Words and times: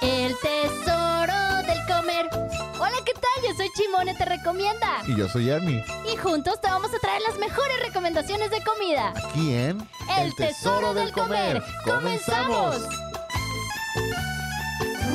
El 0.00 0.34
tesoro 0.38 1.62
del 1.66 1.84
comer. 1.86 2.30
Hola, 2.78 2.96
¿qué 3.04 3.12
tal? 3.12 3.44
Yo 3.46 3.54
soy 3.54 3.68
Chimone, 3.74 4.14
te 4.14 4.24
recomienda. 4.24 5.02
Y 5.06 5.14
yo 5.14 5.28
soy 5.28 5.50
Ernie. 5.50 5.84
Y 6.10 6.16
juntos 6.16 6.58
te 6.58 6.68
vamos 6.68 6.90
a 6.94 6.98
traer 7.00 7.20
las 7.20 7.36
mejores 7.38 7.78
recomendaciones 7.84 8.50
de 8.50 8.62
comida. 8.62 9.12
Aquí 9.28 9.52
en 9.52 9.86
El, 10.18 10.34
tesoro, 10.36 10.94
del 10.94 11.12
comer. 11.12 11.62
¡Comenzamos! 11.84 12.76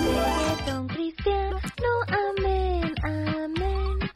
Reggaeton 0.05 0.87
cristiano, 0.87 1.87
amén, 2.37 2.93
amén. 3.03 4.11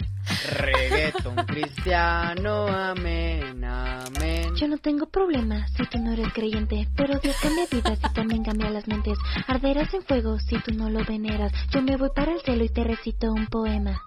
Reggaeton 0.52 1.36
cristiano, 1.48 2.68
amén, 2.68 3.64
amén. 3.64 4.19
Yo 4.60 4.68
no 4.68 4.78
tengo 4.78 5.06
problema 5.06 5.66
si 5.70 5.88
tú 5.88 6.00
no 6.00 6.12
eres 6.12 6.34
creyente, 6.34 6.86
pero 6.94 7.18
Dios 7.20 7.34
cambia 7.42 7.66
vidas 7.72 7.98
y 8.04 8.14
también 8.14 8.44
cambia 8.44 8.70
las 8.70 8.90
mentes. 8.90 9.18
Arderás 9.48 9.94
en 9.94 10.02
fuego 10.02 10.38
si 10.38 10.60
tú 10.60 10.74
no 10.74 10.90
lo 10.90 11.06
veneras. 11.06 11.54
Yo 11.72 11.82
me 11.82 11.96
voy 11.96 12.10
para 12.14 12.34
el 12.34 12.42
cielo 12.42 12.66
y 12.66 12.68
te 12.68 12.84
recito 12.84 13.32
un 13.32 13.48
poema. 13.48 14.02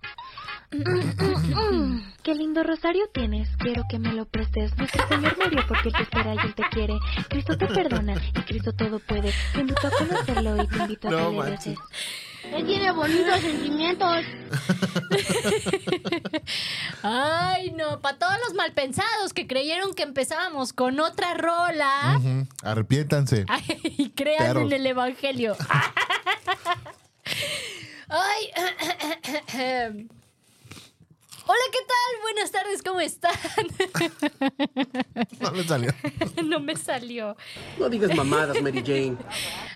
Mm, 0.71 0.83
mm, 1.25 1.75
mm. 1.75 2.13
Qué 2.23 2.35
lindo 2.35 2.63
rosario 2.65 3.09
tienes, 3.15 3.49
quiero 3.57 3.85
que 3.89 3.99
me 3.99 4.13
lo 4.13 4.27
prestes. 4.27 4.77
Nuestro 4.77 5.09
Señor 5.09 5.39
murió 5.43 5.65
porque 5.67 5.89
Él 5.89 5.95
te 5.95 6.03
espera 6.03 6.35
y 6.35 6.39
Él 6.47 6.55
te 6.55 6.63
quiere. 6.71 6.99
Cristo 7.31 7.57
te 7.57 7.67
perdona 7.69 8.15
y 8.17 8.41
Cristo 8.43 8.75
todo 8.75 8.99
puede. 8.99 9.33
Te 9.55 9.61
invito 9.61 9.87
a 9.87 9.91
conocerlo 9.91 10.63
y 10.63 10.67
te 10.67 10.77
invito 10.77 11.09
a 11.09 11.11
No 11.13 11.31
que 11.31 11.71
le. 11.71 11.77
Él 12.45 12.67
tiene 12.67 12.91
bonitos 12.93 13.41
sentimientos. 13.41 14.25
Ay, 17.03 17.71
no, 17.73 18.01
para 18.01 18.19
todos 18.19 18.35
los 18.47 18.55
malpensados 18.55 19.33
que 19.33 19.47
creyeron 19.47 19.95
que 19.95 20.03
empezábamos 20.03 20.73
con 20.73 20.99
otra 21.01 21.35
rola. 21.35 22.17
Ujú, 22.19 22.47
Arrepiéntanse. 22.63 23.45
Ay, 23.49 23.65
y 23.83 24.11
crean 24.11 24.39
Perros. 24.47 24.65
en 24.65 24.73
el 24.73 24.87
evangelio. 24.87 25.57
Ay. 28.09 28.51
Hola, 31.45 31.61
¿qué 31.73 31.79
tal? 31.89 32.23
Buenas 32.23 32.51
tardes, 32.53 32.83
¿cómo 32.83 33.01
están? 33.01 33.33
No 35.41 35.51
me 35.53 35.65
salió. 35.65 35.93
no 36.45 36.61
me 36.61 36.77
salió. 36.77 37.37
No 37.79 37.89
digas 37.89 38.15
mamadas, 38.17 38.63
Mary 38.63 38.83
Jane. 38.85 39.17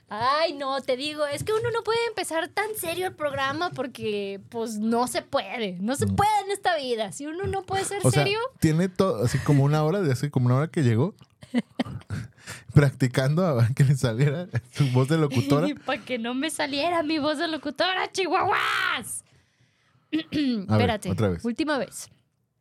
Ay, 0.09 0.53
no, 0.53 0.81
te 0.81 0.97
digo, 0.97 1.27
es 1.27 1.43
que 1.43 1.53
uno 1.53 1.71
no 1.73 1.83
puede 1.83 1.99
empezar 2.09 2.49
tan 2.49 2.75
serio 2.77 3.09
el 3.09 3.15
programa 3.15 3.71
porque, 3.71 4.41
pues, 4.49 4.79
no 4.79 5.09
se 5.09 5.23
puede. 5.23 5.73
No 5.81 5.97
se 5.97 6.07
puede 6.07 6.31
en 6.45 6.53
esta 6.53 6.77
vida. 6.77 7.11
Si 7.11 7.27
uno 7.27 7.45
no 7.47 7.63
puede 7.63 7.85
ser. 7.85 7.99
O 8.05 8.11
sea, 8.11 8.23
serio, 8.23 8.39
tiene 8.61 8.89
todo, 8.89 9.25
así 9.25 9.39
como 9.39 9.65
una 9.65 9.83
hora, 9.83 10.01
de 10.01 10.13
hace 10.13 10.31
como 10.31 10.47
una 10.47 10.57
hora 10.57 10.69
que 10.69 10.83
llegó, 10.83 11.15
practicando 12.75 13.45
a 13.45 13.69
que 13.75 13.83
le 13.83 13.97
saliera 13.97 14.47
su 14.73 14.87
voz 14.93 15.09
de 15.09 15.19
locutora. 15.19 15.67
para 15.85 16.01
que 16.01 16.19
no 16.19 16.35
me 16.35 16.51
saliera 16.51 17.03
mi 17.03 17.19
voz 17.19 17.39
de 17.39 17.49
locutora, 17.49 18.11
chihuahuas. 18.13 19.25
Espérate, 20.31 21.11
otra 21.11 21.29
vez. 21.29 21.45
última 21.45 21.79
vez. 21.79 22.09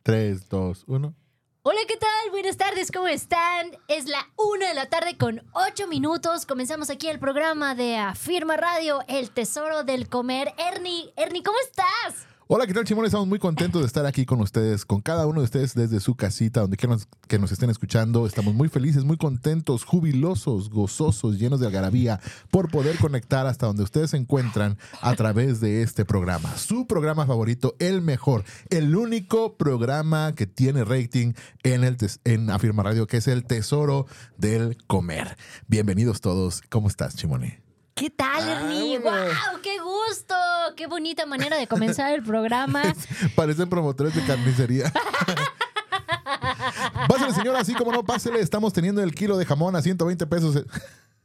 Tres, 0.02 0.48
dos, 0.48 0.84
uno. 0.86 1.14
Hola, 1.62 1.80
¿qué 1.88 1.96
tal? 1.96 2.30
Buenas 2.30 2.56
tardes, 2.56 2.92
¿cómo 2.92 3.08
están? 3.08 3.72
Es 3.88 4.06
la 4.06 4.24
una 4.36 4.68
de 4.68 4.74
la 4.74 4.88
tarde 4.88 5.18
con 5.18 5.42
ocho 5.52 5.88
minutos. 5.88 6.46
Comenzamos 6.46 6.90
aquí 6.90 7.08
el 7.08 7.18
programa 7.18 7.74
de 7.74 7.96
Afirma 7.96 8.56
Radio, 8.56 9.00
El 9.08 9.30
Tesoro 9.30 9.82
del 9.82 10.08
Comer. 10.08 10.54
Ernie, 10.58 11.12
Ernie, 11.16 11.42
¿cómo 11.42 11.58
estás? 11.64 12.28
Hola, 12.48 12.64
¿qué 12.68 12.74
tal, 12.74 12.84
Chimón? 12.84 13.04
Estamos 13.06 13.26
muy 13.26 13.40
contentos 13.40 13.82
de 13.82 13.88
estar 13.88 14.06
aquí 14.06 14.24
con 14.24 14.40
ustedes, 14.40 14.84
con 14.84 15.00
cada 15.00 15.26
uno 15.26 15.40
de 15.40 15.46
ustedes 15.46 15.74
desde 15.74 15.98
su 15.98 16.14
casita, 16.14 16.60
donde 16.60 16.76
quiera 16.76 16.94
nos- 16.94 17.08
que 17.26 17.40
nos 17.40 17.50
estén 17.50 17.70
escuchando. 17.70 18.24
Estamos 18.24 18.54
muy 18.54 18.68
felices, 18.68 19.02
muy 19.02 19.16
contentos, 19.16 19.82
jubilosos, 19.84 20.70
gozosos, 20.70 21.40
llenos 21.40 21.58
de 21.58 21.66
algarabía 21.66 22.20
por 22.52 22.70
poder 22.70 22.98
conectar 22.98 23.48
hasta 23.48 23.66
donde 23.66 23.82
ustedes 23.82 24.10
se 24.10 24.16
encuentran 24.16 24.78
a 25.00 25.16
través 25.16 25.58
de 25.58 25.82
este 25.82 26.04
programa. 26.04 26.56
Su 26.56 26.86
programa 26.86 27.26
favorito, 27.26 27.74
el 27.80 28.00
mejor, 28.00 28.44
el 28.70 28.94
único 28.94 29.56
programa 29.56 30.32
que 30.36 30.46
tiene 30.46 30.84
rating 30.84 31.32
en, 31.64 31.82
el 31.82 31.96
en 32.22 32.50
Afirma 32.50 32.84
Radio, 32.84 33.08
que 33.08 33.16
es 33.16 33.26
el 33.26 33.44
Tesoro 33.44 34.06
del 34.38 34.76
Comer. 34.86 35.36
Bienvenidos 35.66 36.20
todos. 36.20 36.62
¿Cómo 36.70 36.86
estás, 36.86 37.16
Chimone? 37.16 37.65
¿Qué 37.96 38.10
tal, 38.10 38.46
Ernie? 38.46 38.98
vámonos. 38.98 39.34
¡Wow! 39.34 39.60
¡Qué 39.62 39.78
gusto! 39.78 40.34
¡Qué 40.76 40.86
bonita 40.86 41.24
manera 41.24 41.56
de 41.56 41.66
comenzar 41.66 42.12
el 42.12 42.22
programa! 42.22 42.82
Parecen 43.34 43.70
promotores 43.70 44.14
de 44.14 44.22
carnicería. 44.22 44.92
Pásale, 47.08 47.32
señora, 47.32 47.60
así 47.60 47.72
como 47.72 47.92
no, 47.92 48.04
pásele. 48.04 48.40
Estamos 48.40 48.74
teniendo 48.74 49.02
el 49.02 49.14
kilo 49.14 49.38
de 49.38 49.46
jamón 49.46 49.74
a 49.76 49.82
120 49.82 50.26
pesos. 50.26 50.62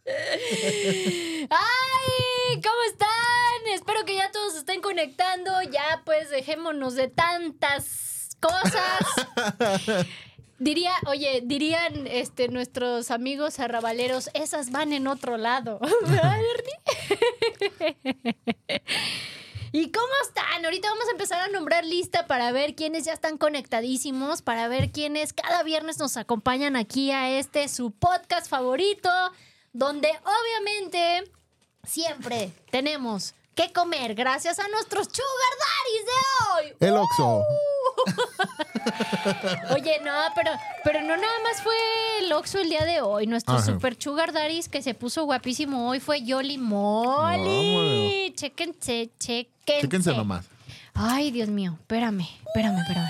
¡Ay! 0.08 2.62
¿Cómo 2.64 2.84
están? 2.90 3.10
Espero 3.74 4.06
que 4.06 4.16
ya 4.16 4.32
todos 4.32 4.56
estén 4.56 4.80
conectando. 4.82 5.52
Ya, 5.64 6.02
pues, 6.06 6.30
dejémonos 6.30 6.96
de 6.96 7.10
tantas 7.10 8.30
cosas. 8.40 9.04
Diría, 10.62 10.94
oye, 11.08 11.42
dirían 11.44 12.06
este, 12.06 12.48
nuestros 12.48 13.10
amigos 13.10 13.60
arrabaleros, 13.60 14.30
esas 14.36 14.70
van 14.70 14.94
en 14.94 15.08
otro 15.08 15.38
lado. 15.38 15.80
¿Y 19.72 19.92
cómo 19.92 20.14
están? 20.22 20.64
Ahorita 20.64 20.90
vamos 20.90 21.08
a 21.08 21.14
empezar 21.14 21.42
a 21.42 21.48
nombrar 21.48 21.84
lista 21.84 22.28
para 22.28 22.52
ver 22.52 22.76
quiénes 22.76 23.06
ya 23.06 23.14
están 23.14 23.40
conectadísimos, 23.40 24.44
para 24.44 24.68
ver 24.68 24.92
quiénes 24.92 25.34
cada 25.34 25.64
viernes 25.64 25.98
nos 25.98 26.16
acompañan 26.16 26.76
aquí 26.76 27.10
a 27.10 27.40
este 27.40 27.68
su 27.68 27.90
podcast 27.90 28.48
favorito, 28.48 29.10
donde 29.74 30.10
obviamente 30.10 31.24
siempre 31.84 32.54
tenemos 32.70 33.34
que 33.56 33.74
comer 33.74 34.14
gracias 34.14 34.60
a 34.60 34.68
nuestros 34.68 35.08
sugar 35.08 35.58
daddies 35.60 36.06
de 36.06 36.12
hoy. 36.54 36.76
El 36.88 36.98
Oxxo. 36.98 37.42
Oye, 39.74 40.00
no, 40.04 40.12
pero, 40.36 40.52
pero 40.84 41.02
no 41.02 41.16
nada 41.18 41.40
más 41.44 41.62
fue 41.62 41.74
el 42.20 42.32
Oxxo 42.34 42.60
el 42.60 42.70
día 42.70 42.86
de 42.86 43.02
hoy. 43.02 43.28
Nuestro 43.28 43.56
Ajá. 43.56 43.66
super 43.66 43.96
sugar 44.00 44.32
daddies 44.34 44.68
que 44.70 44.82
se 44.82 44.94
puso 44.94 45.24
guapísimo 45.26 45.90
hoy 45.90 46.00
fue 46.00 46.22
Yoli 46.24 46.58
Molly. 46.58 47.76
Vámonos. 47.76 48.36
Chéquense, 48.36 49.10
chéquense. 49.20 49.82
Chéquense 49.82 50.14
nomás. 50.14 50.46
Ay, 50.94 51.32
Dios 51.32 51.50
mío, 51.50 51.76
espérame, 51.80 52.28
espérame, 52.48 52.80
espérame. 52.80 53.10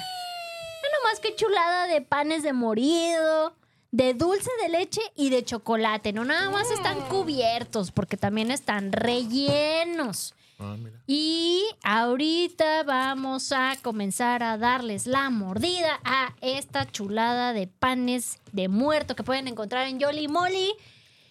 No 0.83 0.99
nomás 0.99 1.19
que 1.19 1.35
chulada 1.35 1.87
de 1.87 2.01
panes 2.01 2.43
de 2.43 2.53
morido, 2.53 3.53
de 3.91 4.13
dulce 4.13 4.49
de 4.61 4.69
leche 4.69 5.01
y 5.15 5.29
de 5.29 5.43
chocolate. 5.43 6.13
No 6.13 6.25
nada 6.25 6.49
más 6.49 6.71
están 6.71 6.99
cubiertos, 7.09 7.91
porque 7.91 8.17
también 8.17 8.51
están 8.51 8.91
rellenos. 8.91 10.33
Ah, 10.59 10.75
mira. 10.77 11.01
Y 11.07 11.63
ahorita 11.83 12.83
vamos 12.83 13.51
a 13.51 13.77
comenzar 13.81 14.43
a 14.43 14.57
darles 14.57 15.07
la 15.07 15.29
mordida 15.29 15.99
a 16.03 16.35
esta 16.41 16.89
chulada 16.89 17.51
de 17.51 17.67
panes 17.67 18.39
de 18.51 18.67
muerto 18.67 19.15
que 19.15 19.23
pueden 19.23 19.47
encontrar 19.47 19.87
en 19.87 19.99
Yoli 19.99 20.27
Molly. 20.27 20.73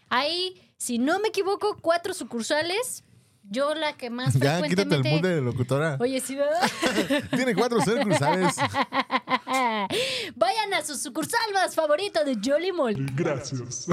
Hay, 0.09 0.60
si 0.77 0.98
no 0.98 1.21
me 1.21 1.28
equivoco, 1.28 1.78
cuatro 1.81 2.12
sucursales. 2.12 3.04
Yo 3.45 3.75
la 3.75 3.97
que 3.97 4.11
más 4.11 4.34
Ya, 4.39 4.62
quítate 4.62 4.83
el 4.95 5.03
frecuentemente... 5.03 5.11
mood 5.11 5.23
de 5.23 5.41
locutora. 5.41 5.97
Oye, 6.01 6.21
sí, 6.21 6.37
¿verdad? 6.37 6.71
Tiene 7.31 7.55
cuatro 7.55 7.81
sucursales. 7.81 8.56
Vayan 10.37 10.75
a 10.75 10.84
su 10.84 10.97
sucursal 10.97 11.41
más 11.53 11.75
favorito 11.75 12.25
de 12.25 12.39
Jolly 12.43 12.73
Molly. 12.73 13.06
Gracias. 13.15 13.87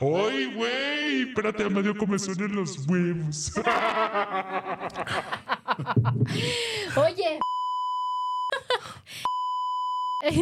¡Ay, 0.00 0.54
güey! 0.54 1.28
Espérate, 1.28 1.68
me 1.70 1.82
dio 1.82 1.96
comezón 1.96 2.38
en 2.40 2.54
los 2.56 2.86
huevos. 2.86 3.52
Oye. 6.96 7.38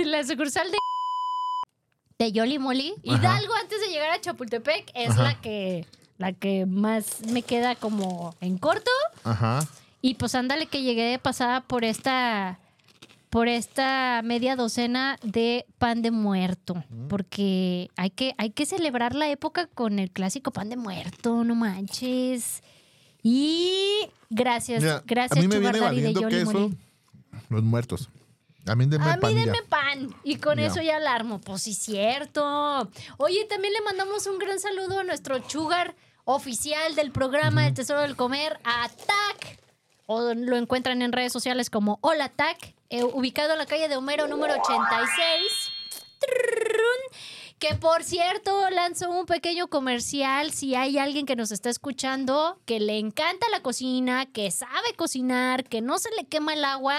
La 0.05 0.23
sucursal 0.25 0.71
de 0.71 0.79
de 2.19 2.31
Yoli 2.31 2.59
Molly. 2.59 2.95
Hidalgo 3.03 3.53
antes 3.61 3.81
de 3.81 3.89
llegar 3.89 4.11
a 4.11 4.21
Chapultepec 4.21 4.93
es 4.95 5.11
Ajá. 5.11 5.23
la 5.23 5.41
que 5.41 5.85
la 6.23 6.33
que 6.33 6.67
más 6.67 7.21
me 7.27 7.43
queda 7.43 7.75
como 7.75 8.35
en 8.41 8.57
corto. 8.59 8.91
Ajá. 9.25 9.67
Y 10.01 10.15
pues 10.15 10.35
ándale 10.37 10.67
que 10.67 10.83
llegué 10.83 11.03
de 11.05 11.19
pasada 11.19 11.61
por 11.63 11.85
esta 11.85 12.59
por 13.29 13.49
esta 13.49 14.21
media 14.23 14.57
docena 14.57 15.19
de 15.23 15.65
pan 15.79 16.03
de 16.03 16.11
muerto, 16.11 16.85
porque 17.09 17.91
hay 17.97 18.11
que 18.11 18.35
hay 18.39 18.51
que 18.51 18.67
celebrar 18.67 19.15
la 19.15 19.29
época 19.31 19.67
con 19.67 19.99
el 19.99 20.11
clásico 20.11 20.51
pan 20.53 20.69
de 20.69 20.77
muerto, 20.77 21.43
no 21.43 21.55
manches. 21.55 22.63
Y 23.23 24.09
gracias, 24.31 24.83
Mira, 24.83 25.03
gracias 25.07 25.39
a 25.39 25.41
mí 25.41 25.49
me 25.49 25.59
viene 25.59 25.79
de 25.79 25.81
valiendo 25.85 26.21
Yoli 26.21 26.37
queso. 26.37 26.71
Los 27.49 27.63
muertos. 27.63 28.09
A 28.67 28.77
mí 28.77 28.87
denme 28.87 29.05
A 29.11 29.15
mí 29.17 29.21
pan 29.21 29.33
y 29.33 29.35
ya. 29.35 29.41
denme 29.47 29.63
pan 29.69 30.15
y 30.25 30.37
con 30.37 30.59
Ya. 30.59 30.67
eso 30.67 30.83
ya 30.83 30.97
alarmo. 30.97 31.41
Pues 31.41 31.63
sí, 31.63 31.75
cierto. 31.75 32.43
Oye, 33.17 33.45
también 33.49 33.73
le 33.75 33.81
mandamos 33.81 34.27
un 34.27 34.39
gran 34.39 34.61
saludo 34.61 35.01
a 35.01 35.05
nuestro 35.05 35.43
sugar 35.49 35.95
oficial 36.25 36.95
del 36.95 37.11
programa 37.13 37.67
El 37.67 37.75
Tesoro 37.75 38.01
del 38.01 38.17
Comer, 38.17 38.59
a 38.65 38.89
TAC. 38.89 39.61
O 40.07 40.35
lo 40.35 40.57
encuentran 40.57 41.03
en 41.03 41.13
redes 41.13 41.33
sociales 41.33 41.71
como 41.71 41.99
Hola 42.03 42.29
TAC, 42.29 42.75
eh, 42.91 43.05
ubicado 43.05 43.53
en 43.53 43.59
la 43.59 43.67
calle 43.67 43.89
de 43.89 43.97
Homero 43.97 44.27
número 44.29 44.55
86. 44.55 45.71
Trrrrrun, 46.19 47.19
Que 47.59 47.75
por 47.77 48.05
cierto, 48.05 48.71
lanzó 48.71 49.11
un 49.11 49.27
pequeño 49.27 49.69
comercial. 49.69 50.53
Si 50.53 50.75
hay 50.75 50.99
alguien 50.99 51.27
que 51.27 51.37
nos 51.37 51.53
está 51.53 51.71
escuchando, 51.71 52.59
que 52.67 52.81
le 52.81 52.99
encanta 52.99 53.49
la 53.51 53.63
cocina, 53.63 54.27
que 54.27 54.51
sabe 54.51 54.95
cocinar, 54.97 55.65
que 55.65 55.81
no 55.81 55.99
se 55.99 56.11
le 56.17 56.25
quema 56.25 56.55
el 56.55 56.65
agua 56.65 56.97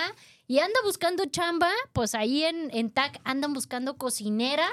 y 0.48 0.60
anda 0.60 0.80
buscando 0.84 1.26
chamba, 1.26 1.72
pues 1.94 2.16
ahí 2.16 2.44
en, 2.44 2.70
en 2.74 2.92
TAC 2.92 3.20
andan 3.24 3.54
buscando 3.54 3.98
cocinera. 3.98 4.68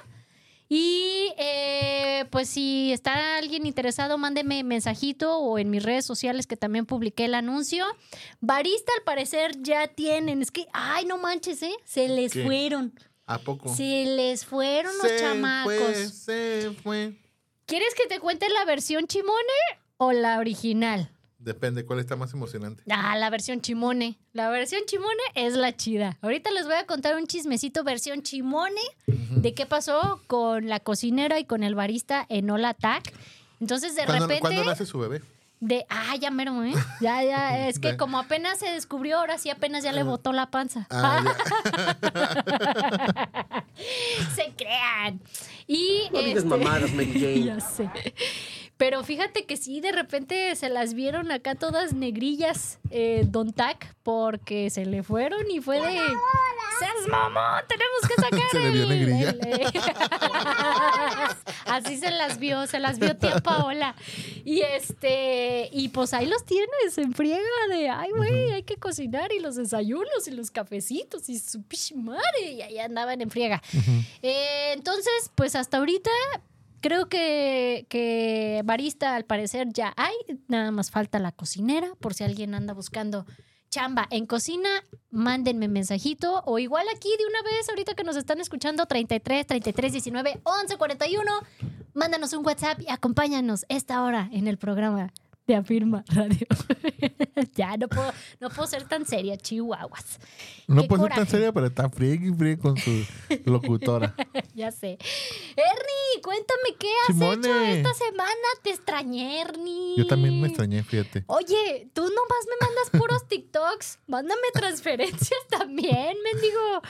Y 0.73 1.33
eh, 1.37 2.27
pues 2.31 2.49
si 2.49 2.93
está 2.93 3.39
alguien 3.39 3.67
interesado, 3.67 4.19
mándeme 4.19 4.63
mensajito 4.63 5.37
o 5.37 5.59
en 5.59 5.69
mis 5.69 5.83
redes 5.83 6.07
sociales 6.07 6.47
que 6.47 6.57
también 6.57 6.87
publiqué 6.87 7.25
el 7.25 7.35
anuncio. 7.35 7.85
Barista 8.41 8.93
al 8.97 9.03
parecer 9.03 9.61
ya 9.61 9.89
tienen. 9.89 10.41
Es 10.41 10.53
que, 10.53 10.69
ay, 10.73 11.07
no 11.07 11.19
manches, 11.19 11.61
¿eh? 11.65 11.75
Se 11.85 12.09
les 12.09 12.33
¿Qué? 12.33 12.45
fueron. 12.45 12.95
¿A 13.27 13.39
poco? 13.39 13.75
Se 13.75 14.05
les 14.07 14.47
fueron 14.47 14.97
los 14.99 15.17
chamacos. 15.17 15.75
Fue, 15.75 16.07
se 16.07 16.71
fue. 16.85 17.17
¿Quieres 17.67 17.93
que 17.97 18.07
te 18.07 18.21
cuente 18.21 18.49
la 18.49 18.65
versión 18.65 19.09
chimone 19.09 19.35
o 19.97 20.13
la 20.13 20.39
original? 20.39 21.11
Depende, 21.41 21.87
¿cuál 21.87 22.01
está 22.01 22.17
más 22.17 22.35
emocionante? 22.35 22.83
Ah, 22.91 23.17
la 23.17 23.31
versión 23.31 23.63
chimone. 23.63 24.19
La 24.35 24.51
versión 24.51 24.83
chimone 24.87 25.23
es 25.35 25.55
la 25.55 25.75
chida. 25.75 26.19
Ahorita 26.21 26.51
les 26.51 26.67
voy 26.67 26.75
a 26.75 26.85
contar 26.85 27.17
un 27.17 27.27
chismecito 27.27 27.83
versión 27.83 28.23
chimone 28.23 28.81
de 29.07 29.55
qué 29.55 29.65
pasó 29.65 30.21
con 30.27 30.69
la 30.69 30.81
cocinera 30.81 31.39
y 31.41 31.47
con 31.47 31.63
el 31.63 31.75
barista 31.75 32.27
en 32.29 32.51
Hola 32.51 32.75
Tac. 32.75 33.11
Entonces, 33.59 33.97
de 33.97 34.05
¿Cuándo, 34.05 34.27
repente. 34.27 34.41
¿cuándo 34.43 34.65
nace 34.65 34.85
su 34.85 34.99
bebé? 34.99 35.23
De, 35.61 35.87
ah, 35.89 36.15
ya 36.17 36.31
mero, 36.31 36.63
¿eh? 36.63 36.75
Ya, 37.01 37.23
ya, 37.23 37.69
es 37.69 37.79
que 37.79 37.97
como 37.97 38.19
apenas 38.19 38.59
se 38.59 38.69
descubrió, 38.71 39.19
ahora 39.19 39.39
sí 39.39 39.49
apenas 39.49 39.83
ya 39.83 39.93
le 39.93 40.03
botó 40.03 40.35
la 40.35 40.51
panza. 40.51 40.87
Ah, 40.91 41.25
se 44.35 44.53
crean. 44.59 45.21
Y 45.67 46.03
No 46.13 46.19
digas 46.21 46.45
este, 46.45 46.49
mamadas, 46.49 46.91
Jane. 46.91 47.45
ya 47.45 47.61
sé. 47.61 47.91
Pero 48.81 49.05
fíjate 49.05 49.45
que 49.45 49.59
sí, 49.59 49.83
de 49.83 49.93
repente 49.93 50.57
se 50.57 50.71
las 50.71 50.95
vieron 50.95 51.31
acá 51.31 51.55
todas 51.55 51.93
negrillas, 51.93 52.79
eh, 52.91 53.25
Don 53.29 53.53
Tac, 53.53 53.95
porque 54.03 54.71
se 54.71 54.87
le 54.87 55.03
fueron 55.03 55.51
y 55.51 55.61
fue 55.61 55.77
de. 55.83 55.99
¡Seas 56.79 57.07
mamón! 57.11 57.63
¡Tenemos 57.69 58.01
que 58.09 58.15
sacar 58.23 58.51
Se 58.51 58.59
le 58.59 58.71
vio 58.71 58.87
negrilla. 58.87 59.31
el- 59.31 59.41
eh". 59.47 59.67
Así 61.67 61.99
se 61.99 62.11
las 62.11 62.39
vio, 62.39 62.67
se 62.67 62.79
las 62.79 62.99
vio 62.99 63.15
tía 63.19 63.37
Paola. 63.41 63.95
Y 64.47 64.63
este, 64.63 65.69
y 65.73 65.91
pues 65.91 66.15
ahí 66.15 66.25
los 66.25 66.47
tienes 66.47 66.97
en 66.97 67.13
friega 67.13 67.43
de, 67.69 67.91
ay, 67.91 68.11
güey, 68.17 68.53
hay 68.53 68.63
que 68.63 68.77
cocinar 68.79 69.31
y 69.31 69.41
los 69.41 69.57
desayunos 69.57 70.27
y 70.27 70.31
los 70.31 70.51
cafecitos 70.51 71.29
y 71.29 71.39
su 71.39 71.63
pish 71.65 71.93
madre. 71.95 72.53
Y 72.53 72.63
ahí 72.63 72.79
andaban 72.79 73.21
en 73.21 73.29
friega. 73.31 73.63
Eh, 74.23 74.73
entonces, 74.73 75.31
pues 75.35 75.55
hasta 75.55 75.77
ahorita 75.77 76.11
creo 76.81 77.09
que, 77.09 77.87
que 77.89 78.63
barista 78.65 79.17
al 79.17 79.25
parecer 79.25 79.69
ya 79.73 79.93
hay, 79.97 80.15
nada 80.49 80.71
más 80.71 80.91
falta 80.91 81.19
la 81.19 81.33
cocinera, 81.33 81.95
por 82.01 82.15
si 82.15 82.25
alguien 82.25 82.55
anda 82.55 82.75
buscando 82.75 83.27
chamba 83.71 84.07
en 84.11 84.27
cocina, 84.27 84.69
mándenme 85.11 85.69
mensajito. 85.69 86.43
O 86.45 86.59
igual 86.59 86.87
aquí 86.95 87.09
de 87.17 87.27
una 87.27 87.43
vez, 87.43 87.69
ahorita 87.69 87.95
que 87.95 88.05
nos 88.05 88.17
están 88.17 88.41
escuchando, 88.41 88.87
33 88.87 89.47
33 89.47 89.93
19 89.93 90.41
11 90.43 90.77
41, 90.77 91.33
mándanos 91.95 92.33
un 92.33 92.45
WhatsApp 92.45 92.81
y 92.81 92.91
acompáñanos 92.91 93.65
esta 93.69 94.03
hora 94.03 94.29
en 94.33 94.49
el 94.49 94.59
programa 94.59 95.13
Afirma 95.55 96.05
Radio. 96.09 96.47
ya, 97.55 97.77
no 97.77 97.89
puedo, 97.89 98.13
no 98.41 98.49
puedo 98.51 98.67
ser 98.69 98.85
tan 98.85 99.07
seria, 99.07 99.37
chihuahuas. 99.37 100.19
No 100.67 100.83
Qué 100.83 100.89
puede 100.89 101.03
ser 101.05 101.13
tan 101.15 101.27
seria, 101.29 101.53
pero 101.53 101.67
está 101.67 101.89
friegue 101.89 102.29
y 102.29 102.33
friegue 102.33 102.59
con 102.59 102.77
su 102.77 103.05
locutora. 103.45 104.15
ya 104.55 104.71
sé. 104.71 104.99
Ernie, 105.57 106.23
cuéntame 106.23 106.77
qué 106.79 106.89
has 107.03 107.07
Simone. 107.09 107.39
hecho 107.39 107.61
esta 107.65 107.95
semana. 107.95 108.31
Te 108.63 108.71
extrañé, 108.71 109.41
Ernie. 109.41 109.97
Yo 109.97 110.07
también 110.07 110.41
me 110.41 110.49
extrañé, 110.49 110.83
fíjate. 110.83 111.25
Oye, 111.27 111.89
tú 111.93 112.03
nomás 112.03 112.47
me 112.49 112.67
mandas 112.67 112.91
puros 112.91 113.27
TikToks. 113.29 113.99
Mándame 114.07 114.43
transferencias 114.53 115.41
también, 115.49 116.17
mendigo. 116.23 116.83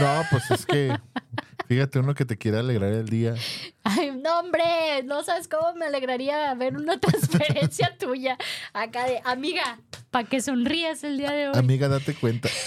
No, 0.00 0.22
pues 0.30 0.50
es 0.50 0.66
que, 0.66 0.96
fíjate, 1.72 1.98
uno 2.00 2.14
que 2.14 2.24
te 2.24 2.36
quiere 2.36 2.58
alegrar 2.58 2.92
el 2.92 3.08
día. 3.08 3.34
Ay, 3.84 4.10
no, 4.22 4.40
hombre, 4.40 4.62
no 5.04 5.22
sabes 5.24 5.48
cómo 5.48 5.74
me 5.74 5.86
alegraría 5.86 6.52
ver 6.54 6.76
una 6.76 6.98
transferencia 7.00 7.96
tuya 7.98 8.36
acá 8.72 9.06
de 9.06 9.20
amiga, 9.24 9.80
para 10.10 10.28
que 10.28 10.40
sonrías 10.42 11.02
el 11.04 11.18
día 11.18 11.30
de 11.32 11.48
hoy. 11.48 11.54
Amiga, 11.56 11.88
date 11.88 12.14
cuenta. 12.14 12.48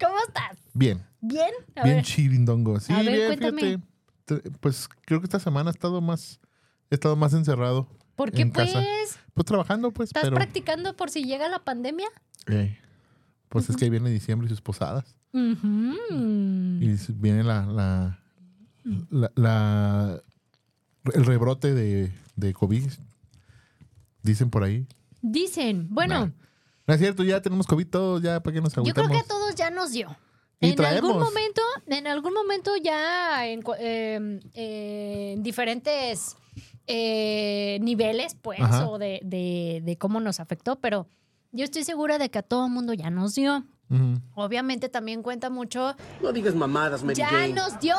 ¿Cómo 0.00 0.14
estás? 0.26 0.58
Bien, 0.74 1.02
¿Bien? 1.20 1.50
A 1.74 1.84
bien 1.84 1.96
ver. 1.96 2.04
chirindongo. 2.04 2.80
Sí, 2.80 2.92
A 2.92 2.98
ver, 3.02 3.12
bien, 3.12 3.26
cuéntame. 3.28 3.60
fíjate. 3.62 3.82
Te- 4.42 4.50
Pues 4.60 4.88
creo 5.04 5.20
que 5.20 5.24
esta 5.26 5.40
semana 5.40 5.70
he 5.70 5.72
estado 5.72 6.00
más, 6.00 6.40
he 6.90 6.94
estado 6.94 7.16
más 7.16 7.32
encerrado. 7.32 7.88
¿Por 8.14 8.32
qué 8.32 8.42
en 8.42 8.50
pues? 8.50 8.72
casa. 8.72 8.86
Pues 9.34 9.44
trabajando, 9.46 9.90
pues, 9.90 10.08
¿Estás 10.10 10.24
pero. 10.24 10.36
practicando 10.36 10.96
por 10.96 11.10
si 11.10 11.24
llega 11.24 11.48
la 11.48 11.58
pandemia? 11.64 12.08
eh, 12.48 12.78
pues 13.48 13.68
es 13.70 13.76
que 13.76 13.84
ahí 13.84 13.90
viene 13.90 14.10
diciembre 14.10 14.46
y 14.46 14.50
sus 14.50 14.60
posadas. 14.60 15.16
Y 16.80 17.12
viene 17.14 17.42
la, 17.44 17.66
la, 17.66 18.18
la, 19.10 19.32
la- 19.34 20.20
el 21.14 21.24
rebrote 21.24 21.74
de, 21.74 22.12
de 22.36 22.52
COVID. 22.52 22.90
Dicen 24.22 24.50
por 24.50 24.64
ahí. 24.64 24.86
Dicen, 25.22 25.88
bueno, 25.90 26.26
Nah. 26.26 26.32
No 26.88 26.94
es 26.94 27.00
cierto, 27.00 27.24
ya 27.24 27.42
tenemos 27.42 27.66
COVID 27.66 27.86
todos, 27.88 28.22
ya 28.22 28.40
para 28.40 28.54
que 28.54 28.60
nos 28.60 28.72
yo 28.74 28.82
creo 28.94 29.08
que 29.08 29.16
a 29.18 29.24
todos 29.24 29.54
ya 29.56 29.70
nos 29.70 29.90
dio. 29.92 30.16
Y 30.60 30.70
en 30.70 30.84
algún 30.84 31.18
momento, 31.18 31.60
en 31.86 32.06
algún 32.06 32.32
momento 32.32 32.70
ya 32.82 33.46
en, 33.48 33.60
eh, 33.80 34.40
eh, 34.54 35.32
en 35.36 35.42
diferentes 35.42 36.36
eh, 36.86 37.78
niveles, 37.82 38.36
pues, 38.40 38.60
Ajá. 38.60 38.88
o 38.88 38.98
de, 38.98 39.20
de- 39.24 39.82
de 39.84 39.98
cómo 39.98 40.20
nos 40.20 40.38
afectó, 40.38 40.76
pero 40.80 41.08
yo 41.50 41.64
estoy 41.64 41.82
segura 41.82 42.18
de 42.18 42.30
que 42.30 42.38
a 42.38 42.42
todo 42.42 42.68
mundo 42.68 42.92
ya 42.94 43.10
nos 43.10 43.34
dio. 43.34 43.64
Obviamente 44.34 44.88
también 44.88 45.22
cuenta 45.22 45.48
mucho. 45.50 45.94
No 46.20 46.32
digas 46.32 46.54
mamadas, 46.54 47.02
Mary 47.02 47.14
¡Ya 47.16 47.28
Jane. 47.28 47.52
nos 47.52 47.78
dio! 47.80 47.94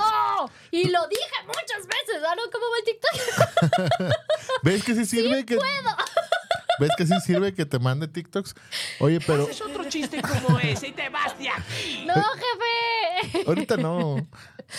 Y 0.71 0.89
lo 0.89 1.07
dije 1.07 1.21
muchas 1.45 1.87
veces, 1.87 2.21
¿ah? 2.27 2.35
¿no? 2.35 2.41
¿Cómo 2.51 2.65
va 2.65 2.77
el 2.79 2.85
TikTok? 2.85 4.13
¿Ves 4.63 4.83
que 4.83 4.95
sí 4.95 5.05
sirve 5.05 5.45
que 5.45 5.57
¿Ves 6.79 6.91
que 6.97 7.07
sí 7.07 7.13
sirve 7.25 7.53
que 7.55 7.65
te 7.65 7.79
mande 7.79 8.07
TikToks? 8.07 8.53
Oye, 8.99 9.19
pero 9.25 9.43
Haces 9.45 9.61
otro 9.61 9.83
chiste 9.89 10.21
como 10.21 10.59
ese 10.59 10.89
y 10.89 10.91
te 10.91 11.09
vas 11.09 11.37
de 11.39 11.49
aquí. 11.49 12.05
¡No, 12.05 12.13
jefe! 12.13 13.43
ahorita 13.47 13.77
no. 13.77 14.27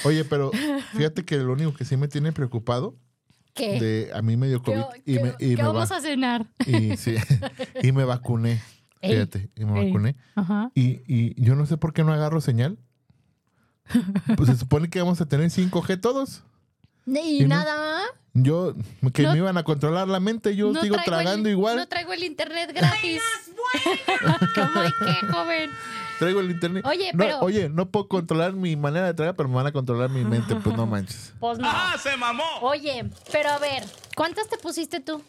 Oye, 0.05 0.25
pero 0.25 0.51
fíjate 0.97 1.25
que 1.25 1.39
lo 1.39 1.53
único 1.55 1.75
que 1.75 1.85
sí 1.85 1.97
me 1.97 2.07
tiene 2.07 2.31
preocupado 2.33 2.95
¿Qué? 3.55 3.81
de 3.81 4.11
a 4.15 4.23
mí 4.23 4.37
me 4.37 4.47
dio 4.47 4.63
¿Qué, 4.63 4.75
COVID 4.75 4.85
y 5.07 5.15
qué- 5.17 5.23
me, 5.23 5.29
y 5.41 5.57
qué 5.57 5.63
me 5.63 5.69
vamos 5.69 5.91
va- 5.91 5.97
a 5.97 6.01
cenar? 6.01 6.47
y 6.67 6.97
sí, 6.97 7.17
y 7.83 7.91
me 7.93 8.05
vacuné. 8.05 8.63
Ey. 9.01 9.13
Fíjate, 9.13 9.51
y 9.57 9.65
me 9.65 9.81
Ey. 9.81 9.87
vacuné. 9.87 10.17
Ajá. 10.35 10.71
Y, 10.75 11.03
y 11.07 11.41
yo 11.43 11.55
no 11.55 11.67
sé 11.67 11.77
por 11.77 11.93
qué 11.93 12.05
no 12.05 12.13
agarro 12.13 12.41
señal. 12.41 12.79
Pues 14.37 14.51
se 14.51 14.57
supone 14.57 14.91
que 14.91 15.01
vamos 15.01 15.21
a 15.21 15.27
tener 15.27 15.49
5G 15.51 16.01
todos. 16.01 16.43
Y, 17.07 17.19
¿Y 17.19 17.41
no? 17.43 17.49
nada. 17.57 18.03
Yo, 18.35 18.75
que 19.15 19.23
No- 19.23 19.33
me 19.33 19.39
iban 19.39 19.57
a 19.57 19.63
controlar 19.65 20.09
la 20.09 20.21
mente, 20.21 20.55
yo 20.55 20.71
No 20.73 20.83
sigo 20.83 20.97
traigo 20.97 21.11
tragando 21.11 21.49
el- 21.49 21.55
igual. 21.55 21.77
No 21.77 21.89
traigo 21.89 22.13
el 22.13 22.23
internet 22.23 22.71
gratis. 22.75 23.23
¿Cómo 24.55 24.73
que, 24.85 25.27
joven? 25.33 25.71
Traigo 26.19 26.41
el 26.41 26.51
internet. 26.51 26.85
Oye, 26.87 27.11
No, 27.15 27.19
pero- 27.19 27.39
Oye, 27.41 27.69
no 27.71 27.91
puedo 27.91 28.09
controlar 28.09 28.53
mi 28.53 28.77
manera 28.77 29.07
de 29.07 29.15
tragar, 29.15 29.35
pero 29.37 29.49
me 29.49 29.55
van 29.55 29.67
a 29.69 29.73
controlar 29.73 30.11
mi 30.11 30.25
mente. 30.25 30.55
Pues 30.57 30.77
no 30.77 30.87
manches. 30.87 31.35
Pues 31.41 31.59
no. 31.59 31.67
¡Ah, 31.69 31.97
se 32.01 32.17
mamó! 32.17 32.45
Oye, 32.61 33.09
pero 33.33 33.49
a 33.51 33.59
ver, 33.59 33.85
¿cuántas 34.15 34.49
te 34.49 34.59
pusiste 34.59 35.01
tú? 35.01 35.23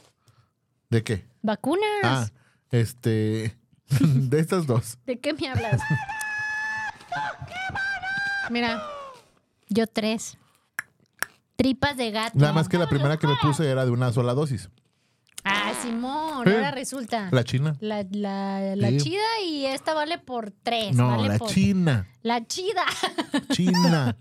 ¿De 0.89 1.01
qué? 1.03 1.23
¿Vacunas? 1.41 1.83
Ah, 2.03 2.27
este. 2.71 3.55
De 3.99 4.39
estas 4.39 4.65
dos. 4.67 4.97
¿De 5.05 5.19
qué 5.19 5.33
me 5.33 5.47
hablas? 5.49 5.81
Mira, 8.49 8.81
yo 9.67 9.87
tres. 9.87 10.37
Tripas 11.55 11.97
de 11.97 12.11
gato. 12.11 12.37
Nada 12.39 12.53
más 12.53 12.69
que 12.69 12.77
la 12.77 12.87
primera 12.87 13.17
que 13.17 13.27
me 13.27 13.35
puse 13.41 13.69
era 13.69 13.85
de 13.85 13.91
una 13.91 14.11
sola 14.13 14.33
dosis. 14.33 14.69
Ah, 15.43 15.71
Simón, 15.81 16.43
Sí. 16.45 16.53
ahora 16.53 16.71
resulta. 16.71 17.29
La 17.31 17.43
china. 17.43 17.75
La, 17.79 18.05
la- 18.11 18.75
la 18.75 18.89
Sí. 18.89 18.97
chida 18.97 19.23
y 19.45 19.65
esta 19.65 19.93
vale 19.93 20.17
por 20.19 20.51
tres. 20.51 20.95
No, 20.95 21.09
vale 21.17 21.29
la 21.29 21.37
por- 21.37 21.49
china. 21.49 22.07
La 22.21 22.45
chida. 22.45 22.83
China. 23.51 24.15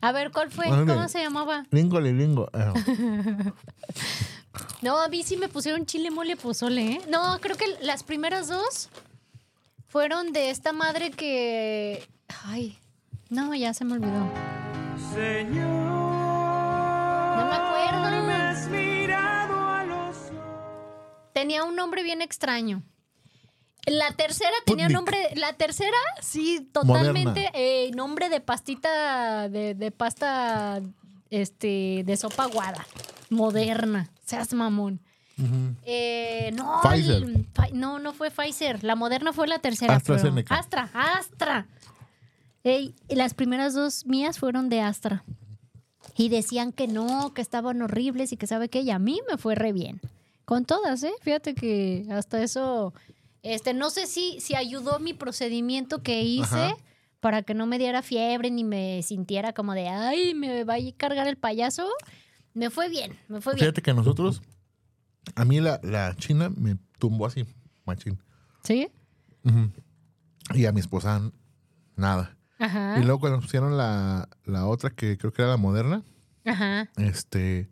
A 0.00 0.12
ver, 0.12 0.30
¿cuál 0.30 0.50
fue? 0.50 0.66
¿Cómo 0.66 1.08
se 1.08 1.22
llamaba? 1.22 1.64
Lingo, 1.70 2.00
lingo. 2.00 2.48
Ah, 2.54 2.72
No, 4.82 5.00
a 5.00 5.08
mí 5.08 5.22
sí 5.22 5.36
me 5.36 5.48
pusieron 5.48 5.86
chile 5.86 6.10
mole 6.10 6.36
pozole, 6.36 6.92
¿eh? 6.92 7.00
No, 7.08 7.38
creo 7.40 7.56
que 7.56 7.66
las 7.82 8.02
primeras 8.02 8.48
dos 8.48 8.88
fueron 9.88 10.32
de 10.32 10.50
esta 10.50 10.72
madre 10.72 11.10
que. 11.10 12.06
Ay, 12.44 12.78
no, 13.28 13.54
ya 13.54 13.74
se 13.74 13.84
me 13.84 13.94
olvidó. 13.94 14.26
No 17.36 17.46
me 17.46 17.54
acuerdo. 17.54 17.80
Tenía 21.32 21.64
un 21.64 21.74
nombre 21.76 22.02
bien 22.02 22.22
extraño. 22.22 22.82
La 23.86 24.12
tercera 24.12 24.52
tenía 24.66 24.90
nombre, 24.90 25.30
la 25.36 25.54
tercera, 25.54 25.96
sí, 26.20 26.68
totalmente 26.70 27.50
eh, 27.54 27.90
nombre 27.92 28.28
de 28.28 28.40
pastita, 28.40 29.48
de, 29.48 29.74
de 29.74 29.90
pasta, 29.90 30.82
este, 31.30 32.02
de 32.04 32.16
sopa 32.18 32.44
aguada, 32.44 32.86
moderna, 33.30 34.10
seas 34.30 34.52
mamón. 34.54 35.00
Eh, 35.84 36.50
no, 36.54 36.80
Pfizer. 36.82 37.22
el- 37.22 37.46
no, 37.72 37.98
no 37.98 38.12
fue 38.12 38.30
Pfizer, 38.30 38.84
la 38.84 38.94
moderna 38.94 39.32
fue 39.32 39.48
la 39.48 39.58
tercera. 39.58 39.98
pero-. 40.04 40.44
Astra, 40.50 40.90
Astra. 40.92 41.66
Ey, 42.62 42.94
las 43.08 43.32
primeras 43.34 43.72
dos 43.74 44.04
mías 44.06 44.38
fueron 44.38 44.68
de 44.68 44.80
Astra. 44.82 45.24
Y 46.16 46.28
decían 46.28 46.72
que 46.72 46.86
no, 46.88 47.32
que 47.32 47.40
estaban 47.40 47.80
horribles 47.80 48.32
y 48.32 48.36
que 48.36 48.46
sabe 48.46 48.68
qué, 48.68 48.80
y 48.82 48.90
a 48.90 48.98
mí 48.98 49.20
me 49.30 49.38
fue 49.38 49.54
re 49.54 49.72
bien. 49.72 50.00
Con 50.44 50.64
todas, 50.66 51.02
¿eh? 51.04 51.12
Fíjate 51.22 51.54
que 51.54 52.06
hasta 52.10 52.42
eso, 52.42 52.92
este, 53.42 53.72
no 53.72 53.88
sé 53.88 54.06
si, 54.06 54.38
si 54.40 54.54
ayudó 54.56 54.98
mi 54.98 55.14
procedimiento 55.14 56.02
que 56.02 56.22
hice 56.22 56.56
Ajá. 56.56 56.76
para 57.20 57.42
que 57.42 57.54
no 57.54 57.64
me 57.66 57.78
diera 57.78 58.02
fiebre 58.02 58.50
ni 58.50 58.64
me 58.64 59.02
sintiera 59.02 59.54
como 59.54 59.72
de, 59.72 59.88
ay, 59.88 60.34
me 60.34 60.64
va 60.64 60.74
a 60.74 60.78
cargar 60.98 61.26
el 61.28 61.36
payaso. 61.36 61.88
Me 62.54 62.70
fue 62.70 62.88
bien, 62.88 63.16
me 63.28 63.40
fue 63.40 63.54
bien. 63.54 63.64
Fíjate 63.66 63.82
que 63.82 63.94
nosotros, 63.94 64.42
a 65.34 65.44
mí 65.44 65.60
la, 65.60 65.80
la 65.82 66.16
china 66.16 66.50
me 66.50 66.76
tumbó 66.98 67.26
así, 67.26 67.46
machín. 67.84 68.18
¿Sí? 68.64 68.88
Y 70.54 70.66
a 70.66 70.72
mi 70.72 70.80
esposa, 70.80 71.30
nada. 71.96 72.36
Ajá. 72.58 72.98
Y 72.98 73.02
luego 73.04 73.20
cuando 73.20 73.36
nos 73.36 73.44
pusieron 73.46 73.76
la, 73.76 74.28
la 74.44 74.66
otra, 74.66 74.90
que 74.90 75.16
creo 75.16 75.32
que 75.32 75.42
era 75.42 75.50
la 75.52 75.56
moderna, 75.56 76.02
Ajá. 76.44 76.90
este, 76.96 77.70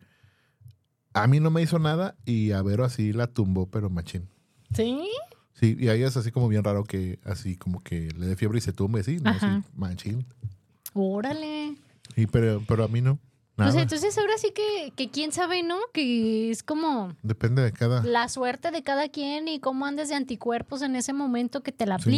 a 1.13 1.27
mí 1.27 1.41
no 1.41 1.51
me 1.51 1.61
hizo 1.63 1.79
nada 1.79 2.17
y 2.25 2.53
a 2.53 2.63
Vero 2.63 2.85
así 2.85 3.13
la 3.13 3.27
tumbó, 3.27 3.67
pero 3.71 3.91
machín. 3.91 4.29
¿Sí? 4.75 5.09
Sí, 5.55 5.77
y 5.79 5.89
ahí 5.89 6.03
es 6.05 6.17
así 6.17 6.31
como 6.31 6.47
bien 6.49 6.63
raro 6.63 6.85
que 6.85 7.19
así 7.25 7.57
como 7.57 7.81
que 7.81 8.13
le 8.13 8.27
dé 8.27 8.37
fiebre 8.37 8.59
y 8.59 8.61
se 8.61 8.73
tumbe, 8.73 9.03
sí, 9.03 9.19
no, 9.21 9.31
Ajá. 9.31 9.61
sí, 9.61 9.69
machín. 9.75 10.25
Órale. 10.95 11.75
Y 12.17 12.27
pero, 12.27 12.63
pero 12.67 12.85
a 12.85 12.89
mí 12.89 13.01
no, 13.03 13.19
nada. 13.59 13.71
Pues 13.71 13.83
entonces 13.83 14.17
ahora 14.17 14.39
sí 14.39 14.53
que, 14.55 14.93
que 14.97 15.11
quién 15.11 15.33
sabe, 15.33 15.63
¿no? 15.63 15.77
Que 15.93 16.51
es 16.51 16.63
como 16.63 17.15
Depende 17.23 17.63
de 17.63 17.73
cada... 17.73 18.03
la 18.03 18.29
suerte 18.29 18.71
de 18.71 18.83
cada 18.83 19.09
quien 19.09 19.49
y 19.49 19.61
cómo 19.61 19.85
andes 19.85 20.09
de 20.09 20.15
anticuerpos 20.15 20.81
en 20.83 20.97
ese 20.97 21.13
momento 21.13 21.63
que 21.63 21.73
te 21.73 21.85
la 21.85 21.99
Sí. 21.99 22.11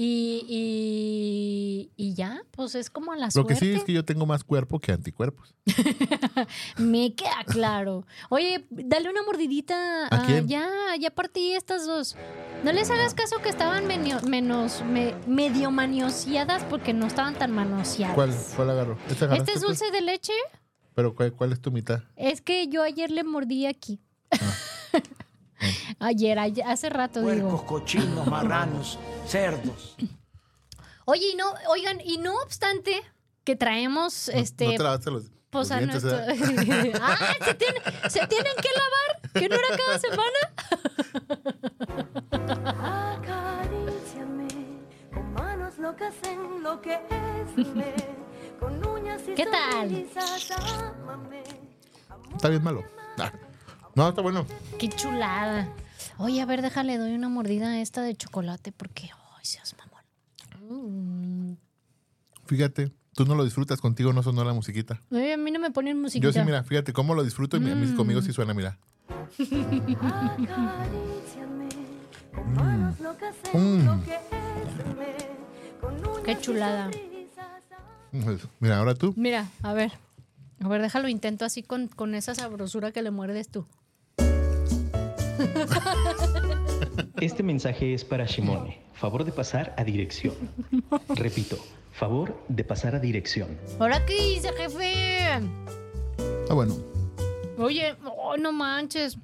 Y, 0.00 0.44
y, 0.48 1.90
y 1.96 2.14
ya, 2.14 2.40
pues 2.52 2.76
es 2.76 2.88
como 2.88 3.14
la 3.16 3.26
Lo 3.26 3.30
suerte. 3.32 3.54
que 3.54 3.60
sí 3.60 3.72
es 3.72 3.82
que 3.82 3.92
yo 3.92 4.04
tengo 4.04 4.26
más 4.26 4.44
cuerpo 4.44 4.78
que 4.78 4.92
anticuerpos. 4.92 5.54
Me 6.78 7.14
queda 7.16 7.42
claro. 7.44 8.06
Oye, 8.28 8.64
dale 8.70 9.10
una 9.10 9.22
mordidita. 9.24 10.06
¿A 10.06 10.24
quién? 10.24 10.46
ya, 10.46 10.68
ya 11.00 11.10
partí 11.10 11.52
estas 11.52 11.84
dos. 11.84 12.14
No 12.62 12.72
les 12.72 12.90
hagas 12.90 13.12
caso 13.14 13.38
que 13.42 13.48
estaban 13.48 13.86
menio- 13.86 14.22
menos, 14.22 14.82
me- 14.84 15.14
medio 15.26 15.72
manoseadas 15.72 16.62
porque 16.64 16.92
no 16.94 17.06
estaban 17.06 17.34
tan 17.34 17.50
manoseadas. 17.50 18.14
¿Cuál, 18.14 18.32
cuál 18.54 18.70
agarro? 18.70 18.98
¿Este, 19.08 19.24
Este 19.36 19.52
es 19.54 19.60
tú? 19.60 19.66
dulce 19.66 19.90
de 19.90 20.00
leche. 20.00 20.32
Pero 20.94 21.14
¿cuál, 21.14 21.32
cuál 21.32 21.52
es 21.52 21.60
tu 21.60 21.72
mitad? 21.72 22.02
Es 22.14 22.40
que 22.40 22.68
yo 22.68 22.82
ayer 22.84 23.10
le 23.10 23.24
mordí 23.24 23.66
aquí. 23.66 24.00
Ah. 24.30 24.38
ayer, 25.98 26.38
ayer, 26.38 26.64
hace 26.66 26.88
rato 26.90 27.20
Puercos, 27.22 27.44
digo. 27.44 27.66
cochinos, 27.66 28.26
marranos, 28.26 28.98
cerdos. 29.26 29.96
Oye, 31.04 31.30
y 31.32 31.36
no, 31.36 31.52
oigan, 31.68 32.00
y 32.04 32.18
no 32.18 32.34
obstante 32.42 33.02
que 33.44 33.56
traemos 33.56 34.28
No- 34.32 34.40
este 34.40 34.64
¿No 34.66 34.72
te 34.72 34.82
lavaste 34.82 35.10
los, 35.10 35.24
pues 35.50 35.68
los 35.68 35.70
a 35.72 35.78
dientes, 35.78 36.02
nuestro- 36.04 36.26
¿verdad? 36.26 37.00
ah, 37.02 37.16
¿se, 37.44 37.54
tienen- 37.54 37.82
¿se 38.10 38.26
tienen 38.26 38.52
que 38.60 38.68
lavar? 38.74 39.32
¿Que 39.32 39.48
no 39.48 39.56
era 39.56 39.68
cada 39.76 39.98
semana? 39.98 40.38
Acaríciame 43.14 44.48
con 45.12 45.32
manos 45.32 45.78
locas 45.78 46.14
enloqueceme, 46.24 47.94
con 48.60 48.86
uñas 48.86 49.22
y 49.28 49.34
¿Qué 49.34 49.46
tal? 49.46 50.06
Está 52.34 52.48
bien 52.48 52.62
malo. 52.62 52.84
Ah. 53.18 53.32
No, 53.98 54.08
está 54.10 54.22
bueno. 54.22 54.46
Qué 54.78 54.88
chulada. 54.88 55.68
Oye, 56.18 56.40
a 56.40 56.46
ver, 56.46 56.62
déjale, 56.62 56.98
doy 56.98 57.14
una 57.16 57.28
mordida 57.28 57.70
a 57.70 57.80
esta 57.80 58.00
de 58.00 58.14
chocolate 58.14 58.70
porque, 58.70 59.10
ay, 59.36 59.44
seas 59.44 59.74
mamón. 59.76 61.50
Mm. 61.50 61.56
Fíjate, 62.46 62.92
tú 63.16 63.24
no 63.26 63.34
lo 63.34 63.44
disfrutas, 63.44 63.80
contigo 63.80 64.12
no 64.12 64.22
sonó 64.22 64.44
la 64.44 64.52
musiquita. 64.52 65.02
Ay, 65.10 65.32
a 65.32 65.36
mí 65.36 65.50
no 65.50 65.58
me 65.58 65.72
ponen 65.72 66.00
musiquita. 66.00 66.28
Yo 66.28 66.32
sí, 66.32 66.46
mira, 66.46 66.62
fíjate 66.62 66.92
cómo 66.92 67.16
lo 67.16 67.24
disfruto 67.24 67.56
y 67.56 67.60
Mm. 67.60 67.80
mis 67.80 67.90
conmigo 67.90 68.22
sí 68.22 68.32
suena, 68.32 68.54
mira. 68.54 68.78
Mm. 73.52 73.58
uñas 73.58 74.04
Qué 76.24 76.38
chulada. 76.40 76.88
Mira, 78.60 78.78
ahora 78.78 78.94
tú. 78.94 79.12
Mira, 79.16 79.48
a 79.64 79.72
ver. 79.72 79.90
A 80.60 80.68
ver, 80.68 80.82
déjalo, 80.82 81.08
intento 81.08 81.44
así 81.44 81.64
con, 81.64 81.88
con 81.88 82.14
esa 82.14 82.36
sabrosura 82.36 82.92
que 82.92 83.02
le 83.02 83.10
muerdes 83.10 83.48
tú. 83.48 83.66
Este 87.20 87.42
mensaje 87.42 87.94
es 87.94 88.04
para 88.04 88.26
Shimone. 88.26 88.80
Favor 88.94 89.24
de 89.24 89.32
pasar 89.32 89.74
a 89.76 89.84
dirección. 89.84 90.34
Repito, 91.16 91.58
favor 91.92 92.40
de 92.48 92.64
pasar 92.64 92.94
a 92.94 93.00
dirección. 93.00 93.58
¿Ahora 93.80 94.04
qué 94.06 94.34
hice, 94.34 94.52
jefe? 94.52 95.40
Ah, 96.48 96.54
bueno. 96.54 96.76
Oye, 97.58 97.96
oh, 98.04 98.36
no 98.36 98.52
manches. 98.52 99.18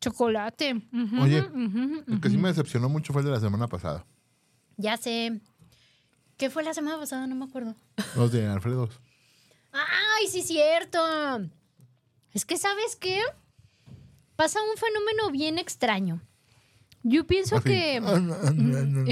Chocolate. 0.00 0.80
Oye, 1.20 1.42
ujú, 1.42 2.04
El 2.06 2.20
que 2.20 2.30
sí 2.30 2.36
me 2.36 2.48
decepcionó 2.48 2.88
mucho 2.88 3.12
fue 3.12 3.22
el 3.22 3.26
de 3.26 3.32
la 3.32 3.40
semana 3.40 3.68
pasada. 3.68 4.04
Ya 4.76 4.96
sé. 4.96 5.40
¿Qué 6.36 6.50
fue 6.50 6.62
la 6.62 6.74
semana 6.74 6.98
pasada? 6.98 7.26
No 7.26 7.34
me 7.34 7.44
acuerdo. 7.44 7.74
Los 8.16 8.30
de 8.30 8.46
Alfredo. 8.46 8.88
¡Ay, 9.72 10.28
sí, 10.28 10.42
cierto! 10.42 10.98
Es 12.32 12.44
que, 12.44 12.56
¿sabes 12.56 12.94
qué? 12.96 13.20
Pasa 14.38 14.60
un 14.62 14.76
fenómeno 14.76 15.32
bien 15.32 15.58
extraño. 15.58 16.20
Yo 17.02 17.26
pienso 17.26 17.60
que. 17.60 17.96
Ah, 17.96 18.00
no, 18.00 18.18
no, 18.20 18.52
no, 18.52 18.84
no. 18.84 19.04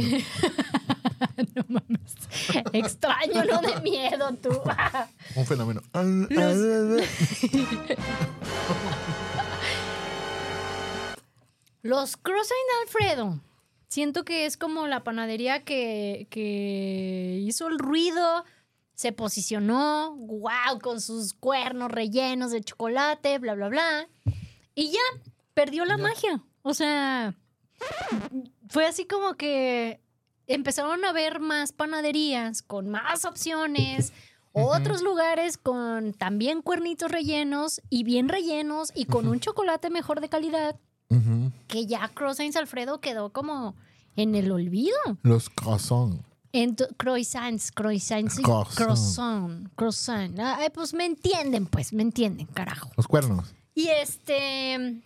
no 1.52 1.64
mames. 1.68 2.14
Extraño, 2.72 3.42
no 3.44 3.60
de 3.60 3.80
miedo, 3.80 4.32
tú. 4.40 4.50
Un 5.34 5.44
fenómeno. 5.44 5.82
Ah, 5.92 6.04
Los 11.82 12.16
Crossing 12.22 12.56
Alfredo. 12.82 13.40
Siento 13.88 14.24
que 14.24 14.46
es 14.46 14.56
como 14.56 14.86
la 14.86 15.02
panadería 15.02 15.64
que, 15.64 16.28
que 16.30 17.40
hizo 17.42 17.66
el 17.66 17.80
ruido, 17.80 18.44
se 18.94 19.10
posicionó, 19.10 20.14
wow, 20.14 20.78
con 20.80 21.00
sus 21.00 21.34
cuernos 21.34 21.90
rellenos 21.90 22.52
de 22.52 22.60
chocolate, 22.62 23.40
bla, 23.40 23.54
bla, 23.54 23.68
bla. 23.68 24.08
Y 24.76 24.90
ya, 24.92 25.00
perdió 25.54 25.84
la 25.86 25.96
magia. 25.96 26.44
O 26.62 26.74
sea, 26.74 27.34
fue 28.68 28.86
así 28.86 29.06
como 29.06 29.34
que 29.34 30.00
empezaron 30.46 31.04
a 31.04 31.12
ver 31.12 31.40
más 31.40 31.72
panaderías 31.72 32.62
con 32.62 32.88
más 32.88 33.24
opciones, 33.24 34.12
otros 34.52 35.02
lugares 35.02 35.58
con 35.58 36.12
también 36.12 36.62
cuernitos 36.62 37.10
rellenos 37.10 37.82
y 37.90 38.04
bien 38.04 38.28
rellenos 38.28 38.92
y 38.94 39.06
con 39.06 39.26
un 39.28 39.40
chocolate 39.40 39.90
mejor 39.90 40.20
de 40.20 40.28
calidad 40.28 40.76
que 41.68 41.86
ya 41.86 42.08
Croissants 42.08 42.56
Alfredo 42.56 43.00
quedó 43.00 43.32
como 43.32 43.74
en 44.14 44.34
el 44.34 44.50
olvido. 44.50 44.96
Los 45.22 45.48
croissants. 45.48 46.22
Croissants, 46.96 47.70
croissants, 47.70 48.40
croissant, 48.74 49.68
croissant. 49.74 50.38
Ay, 50.38 50.68
pues 50.72 50.94
me 50.94 51.04
entienden, 51.04 51.66
pues, 51.66 51.92
me 51.92 52.02
entienden, 52.02 52.46
carajo. 52.46 52.90
Los 52.96 53.06
cuernos. 53.06 53.54
Y 53.76 53.88
este... 53.88 55.02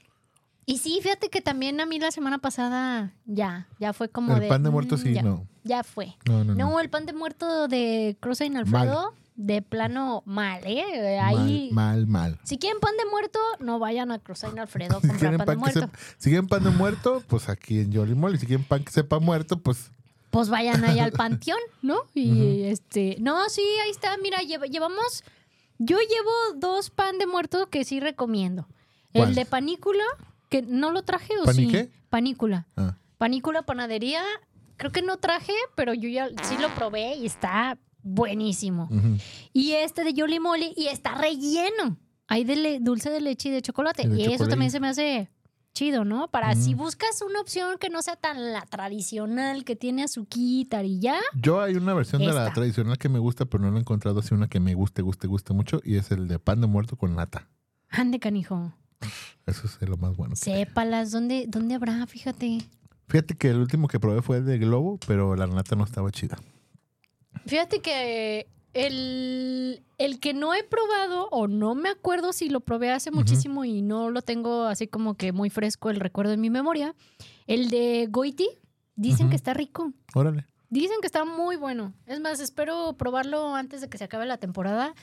Y 0.64 0.78
sí, 0.78 1.00
fíjate 1.02 1.28
que 1.30 1.40
también 1.40 1.80
a 1.80 1.86
mí 1.86 1.98
la 1.98 2.12
semana 2.12 2.38
pasada 2.38 3.12
ya, 3.26 3.66
ya 3.80 3.92
fue 3.92 4.08
como 4.08 4.34
El 4.34 4.40
de... 4.42 4.48
pan 4.48 4.62
de 4.62 4.70
muerto 4.70 4.94
mm, 4.94 4.98
sí, 4.98 5.12
ya, 5.12 5.22
no. 5.22 5.44
Ya 5.64 5.82
fue. 5.82 6.14
No, 6.26 6.44
no, 6.44 6.54
no. 6.54 6.70
No, 6.70 6.80
el 6.80 6.88
pan 6.88 7.06
de 7.06 7.12
muerto 7.12 7.66
de 7.66 8.16
Croissant 8.20 8.54
Alfredo, 8.56 9.12
de 9.34 9.62
plano 9.62 10.22
mal, 10.26 10.62
¿eh? 10.64 11.18
Ahí... 11.20 11.70
Mal, 11.72 12.06
mal, 12.06 12.28
mal. 12.36 12.40
Si 12.44 12.56
quieren 12.58 12.78
pan 12.78 12.94
de 12.96 13.10
muerto, 13.10 13.40
no 13.58 13.80
vayan 13.80 14.12
a 14.12 14.20
Croissant 14.20 14.56
Alfredo 14.60 14.98
a 14.98 15.00
Si 15.00 15.08
comprar 15.08 15.30
pan 15.32 15.38
de 15.40 15.44
pan 15.46 15.56
que 15.56 15.60
muerto. 15.60 15.80
sepa, 15.80 15.98
si 16.18 16.30
quieren 16.30 16.46
pan 16.46 16.62
de 16.62 16.70
muerto, 16.70 17.22
pues 17.26 17.48
aquí 17.48 17.80
en 17.80 17.92
Jolly 17.92 18.14
Molly. 18.14 18.38
Si 18.38 18.46
quieren 18.46 18.64
pan 18.64 18.84
que 18.84 18.92
sepa 18.92 19.18
muerto, 19.18 19.58
pues 19.58 19.90
pues 20.30 20.48
vayan 20.48 20.84
ahí 20.84 21.00
al 21.00 21.10
panteón, 21.20 21.58
¿no? 21.82 21.96
Y 22.14 22.62
este, 22.62 23.16
no, 23.18 23.48
sí, 23.48 23.62
ahí 23.84 23.90
está, 23.90 24.16
mira, 24.22 24.38
lleva- 24.42 24.66
llevamos, 24.66 25.24
yo 25.80 25.96
llevo 25.98 26.58
dos 26.58 26.90
pan 26.90 27.18
de 27.18 27.26
muerto 27.26 27.70
que 27.70 27.84
sí 27.84 28.00
recomiendo. 28.00 28.68
¿Cuál? 29.12 29.30
El 29.30 29.34
de 29.34 29.46
panícula, 29.46 30.04
que 30.50 30.60
no 30.60 30.92
lo 30.92 31.02
traje 31.02 31.32
o 31.40 31.44
¿Pani 31.44 31.70
sí. 31.70 31.90
Panícula. 32.10 32.66
Ah. 32.76 32.96
Panícula 33.16 33.62
panadería, 33.62 34.22
creo 34.76 34.92
que 34.92 35.00
no 35.00 35.16
traje, 35.16 35.54
pero 35.74 35.94
yo 35.94 36.08
ya 36.08 36.28
sí 36.42 36.56
lo 36.60 36.68
probé 36.74 37.16
y 37.16 37.26
está 37.26 37.78
buenísimo. 38.02 38.88
Y 39.54 39.72
este 39.72 40.04
de 40.04 40.12
Yoli 40.12 40.38
Moli 40.38 40.74
y 40.76 40.88
está 40.88 41.14
relleno. 41.14 41.96
Hay 42.28 42.44
de 42.44 42.78
dulce 42.80 43.10
de 43.10 43.22
leche 43.22 43.48
y 43.48 43.52
de 43.52 43.62
chocolate. 43.62 44.02
Y 44.02 44.08
de 44.08 44.16
Y 44.16 44.32
eso 44.34 44.48
también 44.48 44.70
se 44.70 44.80
me 44.80 44.88
hace 44.88 45.30
chido, 45.72 46.04
¿no? 46.04 46.28
Para 46.28 46.54
si 46.54 46.74
buscas 46.74 47.22
una 47.22 47.40
opción 47.40 47.78
que 47.78 47.90
no 47.90 48.02
sea 48.02 48.16
tan 48.16 48.52
la 48.52 48.62
tradicional, 48.66 49.64
que 49.64 49.76
tiene 49.76 50.04
azuquita 50.04 50.82
y 50.82 51.00
ya. 51.00 51.18
Yo 51.34 51.60
hay 51.60 51.74
una 51.74 51.94
versión 51.94 52.20
de 52.22 52.32
la 52.32 52.52
tradicional 52.52 52.98
que 52.98 53.08
me 53.08 53.18
gusta, 53.18 53.46
pero 53.46 53.62
no 53.62 53.70
la 53.70 53.78
he 53.78 53.80
encontrado 53.80 54.20
así 54.20 54.34
una 54.34 54.48
que 54.48 54.60
me 54.60 54.74
guste, 54.74 55.02
guste, 55.02 55.26
guste 55.26 55.52
mucho, 55.52 55.80
y 55.84 55.96
es 55.96 56.10
el 56.10 56.28
de 56.28 56.38
pan 56.38 56.60
de 56.60 56.66
muerto 56.66 56.96
con 56.96 57.14
nata. 57.14 57.48
Ande, 57.88 58.18
canijo. 58.18 58.72
Eso 59.46 59.66
es 59.66 59.88
lo 59.88 59.96
más 59.96 60.16
bueno. 60.16 60.36
Sépalas, 60.36 61.10
¿dónde, 61.10 61.46
¿dónde 61.48 61.74
habrá? 61.74 62.06
Fíjate. 62.06 62.58
Fíjate 63.08 63.34
que 63.34 63.48
el 63.48 63.56
último 63.56 63.88
que 63.88 63.98
probé 63.98 64.22
fue 64.22 64.38
el 64.38 64.46
de 64.46 64.58
globo, 64.58 64.98
pero 65.06 65.34
la 65.34 65.46
nata 65.46 65.74
no 65.74 65.84
estaba 65.84 66.10
chida. 66.10 66.38
Fíjate 67.46 67.80
que 67.80 68.48
el, 68.74 69.82
el 69.98 70.20
que 70.20 70.34
no 70.34 70.54
he 70.54 70.62
probado, 70.64 71.28
o 71.30 71.48
no 71.48 71.74
me 71.74 71.88
acuerdo 71.88 72.32
si 72.32 72.48
lo 72.48 72.60
probé 72.60 72.90
hace 72.90 73.10
muchísimo 73.10 73.64
y 73.64 73.82
no 73.82 74.10
lo 74.10 74.22
tengo 74.22 74.64
así 74.64 74.86
como 74.86 75.14
que 75.14 75.32
muy 75.32 75.50
fresco 75.50 75.90
el 75.90 76.00
recuerdo 76.00 76.32
en 76.32 76.40
mi 76.40 76.50
memoria, 76.50 76.94
el 77.46 77.68
de 77.68 78.06
Goiti, 78.10 78.48
dicen 78.96 79.30
que 79.30 79.36
está 79.36 79.54
rico. 79.54 79.92
Órale. 80.14 80.46
Dicen 80.68 80.98
que 81.00 81.06
está 81.06 81.24
muy 81.24 81.56
bueno. 81.56 81.94
Es 82.06 82.20
más, 82.20 82.38
espero 82.38 82.94
probarlo 82.96 83.56
antes 83.56 83.80
de 83.80 83.88
que 83.88 83.98
se 83.98 84.04
acabe 84.04 84.24
la 84.26 84.38
temporada. 84.38 84.94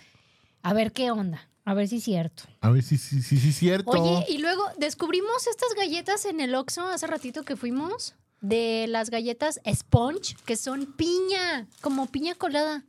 A 0.64 0.74
ver 0.74 0.94
qué 0.94 1.12
onda. 1.12 1.50
A 1.66 1.74
ver 1.74 1.90
si 1.90 1.98
es 1.98 2.04
cierto. 2.06 2.44
A 2.62 2.70
ver 2.70 2.82
si 2.82 2.98
sí, 2.98 3.22
sí, 3.22 3.38
sí, 3.38 3.52
cierto. 3.52 3.92
Oye, 3.92 4.26
y 4.30 4.38
luego 4.38 4.64
descubrimos 4.78 5.46
estas 5.48 5.74
galletas 5.76 6.24
en 6.24 6.40
el 6.40 6.56
Oxxo 6.56 6.88
hace 6.88 7.06
ratito 7.08 7.44
que 7.44 7.58
fuimos. 7.58 8.16
De 8.40 8.86
las 8.88 9.10
galletas 9.10 9.60
Sponge, 9.70 10.38
que 10.46 10.56
son 10.56 10.86
piña, 10.86 11.68
como 11.82 12.06
piña 12.06 12.36
colada. 12.36 12.84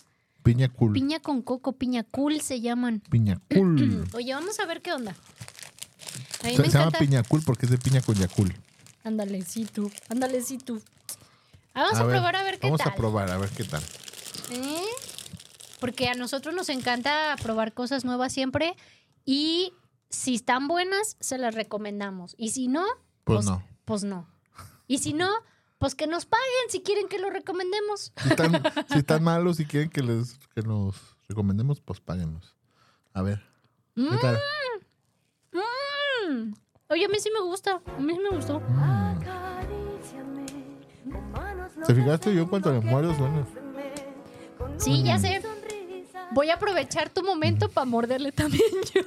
Piña 0.49 0.71
cool. 0.71 0.95
Piña 0.95 1.21
con 1.21 1.43
coco, 1.43 1.73
piña 1.75 2.05
cool 2.05 2.41
se 2.41 2.63
llaman. 2.63 3.01
Piña 3.11 3.39
cool. 3.55 4.09
Oye, 4.15 4.33
vamos 4.33 4.59
a 4.61 4.65
ver 4.65 4.81
qué 4.81 4.95
onda. 4.95 5.15
A 6.43 6.47
mí 6.47 6.57
se, 6.57 6.63
me 6.63 6.71
se 6.71 6.79
llama 6.79 6.91
piña 6.93 7.23
cool 7.23 7.43
porque 7.45 7.67
es 7.67 7.71
de 7.71 7.77
piña 7.77 8.01
con 8.01 8.15
yacul. 8.15 8.55
Ándale, 9.05 9.43
sí 9.43 9.67
tú. 9.67 9.91
Ándale, 10.09 10.41
sí 10.41 10.57
tú. 10.57 10.81
Ah, 11.75 11.83
Vamos 11.83 11.99
a, 12.01 12.05
ver, 12.05 12.17
probar 12.17 12.37
a 12.37 12.43
ver 12.45 12.59
qué 12.59 12.67
Vamos 12.67 12.81
tal. 12.81 12.93
a 12.93 12.97
probar, 12.97 13.31
a 13.31 13.37
ver 13.37 13.51
qué 13.51 13.65
tal. 13.65 13.83
¿Eh? 14.51 14.81
Porque 15.81 16.09
a 16.09 16.15
nosotros 16.15 16.55
nos 16.55 16.71
encanta 16.71 17.37
probar 17.43 17.75
cosas 17.75 18.07
nuevas 18.07 18.33
siempre 18.33 18.75
y 19.27 19.75
si 20.09 20.35
están 20.37 20.67
buenas, 20.67 21.19
se 21.21 21.37
las 21.37 21.55
recomendamos. 21.55 22.35
Y 22.39 22.53
si 22.53 22.69
no, 22.69 22.87
Pues 23.25 23.45
no. 23.45 23.63
Pues 23.85 24.03
no. 24.03 24.27
Y 24.87 24.99
si 24.99 25.13
no, 25.13 25.29
pues 25.79 25.95
que 25.95 26.07
nos 26.07 26.27
paguen 26.27 26.45
si 26.71 26.81
quieren 26.83 27.09
que 27.09 27.19
lo 27.19 27.31
recomendemos. 27.31 28.13
Si 28.23 28.29
están, 28.29 28.63
si 28.93 28.99
están 28.99 29.23
malos 29.23 29.61
y 29.61 29.65
quieren 29.67 29.91
que 29.91 30.03
les 30.03 30.39
que 30.55 30.63
nos 30.63 30.97
recomendemos, 31.29 31.81
pues 31.81 32.01
páguenos. 32.01 32.55
A 33.15 33.23
ver. 33.23 33.43
¿Qué 33.95 34.17
tal? 34.21 34.39
Mm. 35.53 36.53
Oye, 36.91 37.05
a 37.05 37.09
mí 37.09 37.19
sí 37.19 37.31
me 37.33 37.41
gusta. 37.41 37.81
A 37.87 38.01
mí 38.01 38.13
sí 38.15 38.21
me 38.21 38.31
gustó. 38.37 38.61
Manos 41.33 41.73
¿Se 41.87 41.93
Mm. 41.93 41.97
fijaste? 41.97 42.35
Yo 42.35 42.49
le 42.51 42.61
que 42.61 42.71
muerdo 42.81 43.15
suena. 43.15 43.47
Sí, 44.79 45.03
ya 45.05 45.19
sé. 45.19 45.43
Voy 46.33 46.51
a 46.51 46.55
aprovechar 46.55 47.09
tu 47.11 47.23
momento 47.23 47.69
para 47.71 47.85
morderle 47.87 48.33
también 48.33 48.63
yo. 48.95 49.01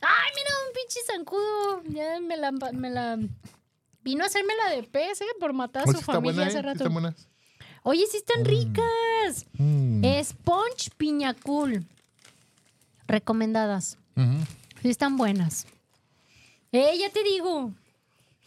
Ay, 0.00 0.30
mira, 0.36 0.50
un 0.66 0.72
pinche 0.74 1.00
zancudo. 1.06 1.82
Ya 1.88 2.20
me 2.20 2.36
la, 2.36 2.52
me 2.52 2.90
la... 2.90 3.18
Vino 4.04 4.22
a 4.22 4.26
hacerme 4.26 4.52
la 4.62 4.74
de 4.76 4.82
pez, 4.84 5.20
¿eh? 5.22 5.24
Por 5.40 5.52
matar 5.54 5.88
a 5.88 5.92
su 5.92 6.00
familia 6.00 6.20
buena, 6.34 6.42
¿eh? 6.42 6.46
hace 6.48 6.58
Sí 6.58 6.62
rato. 6.62 6.76
están 6.78 6.92
buenas. 6.92 7.28
Oye, 7.82 8.04
sí 8.10 8.18
están 8.18 8.44
ricas. 8.44 9.46
Mm. 9.54 10.04
Sponge 10.22 10.90
Piña 10.96 11.34
Cool. 11.34 11.84
Recomendadas. 13.06 13.98
Ujú. 14.16 14.38
Sí 14.82 14.88
están 14.90 15.16
buenas. 15.16 15.66
Eh, 16.72 16.96
ya 16.98 17.10
te 17.10 17.22
digo. 17.22 17.72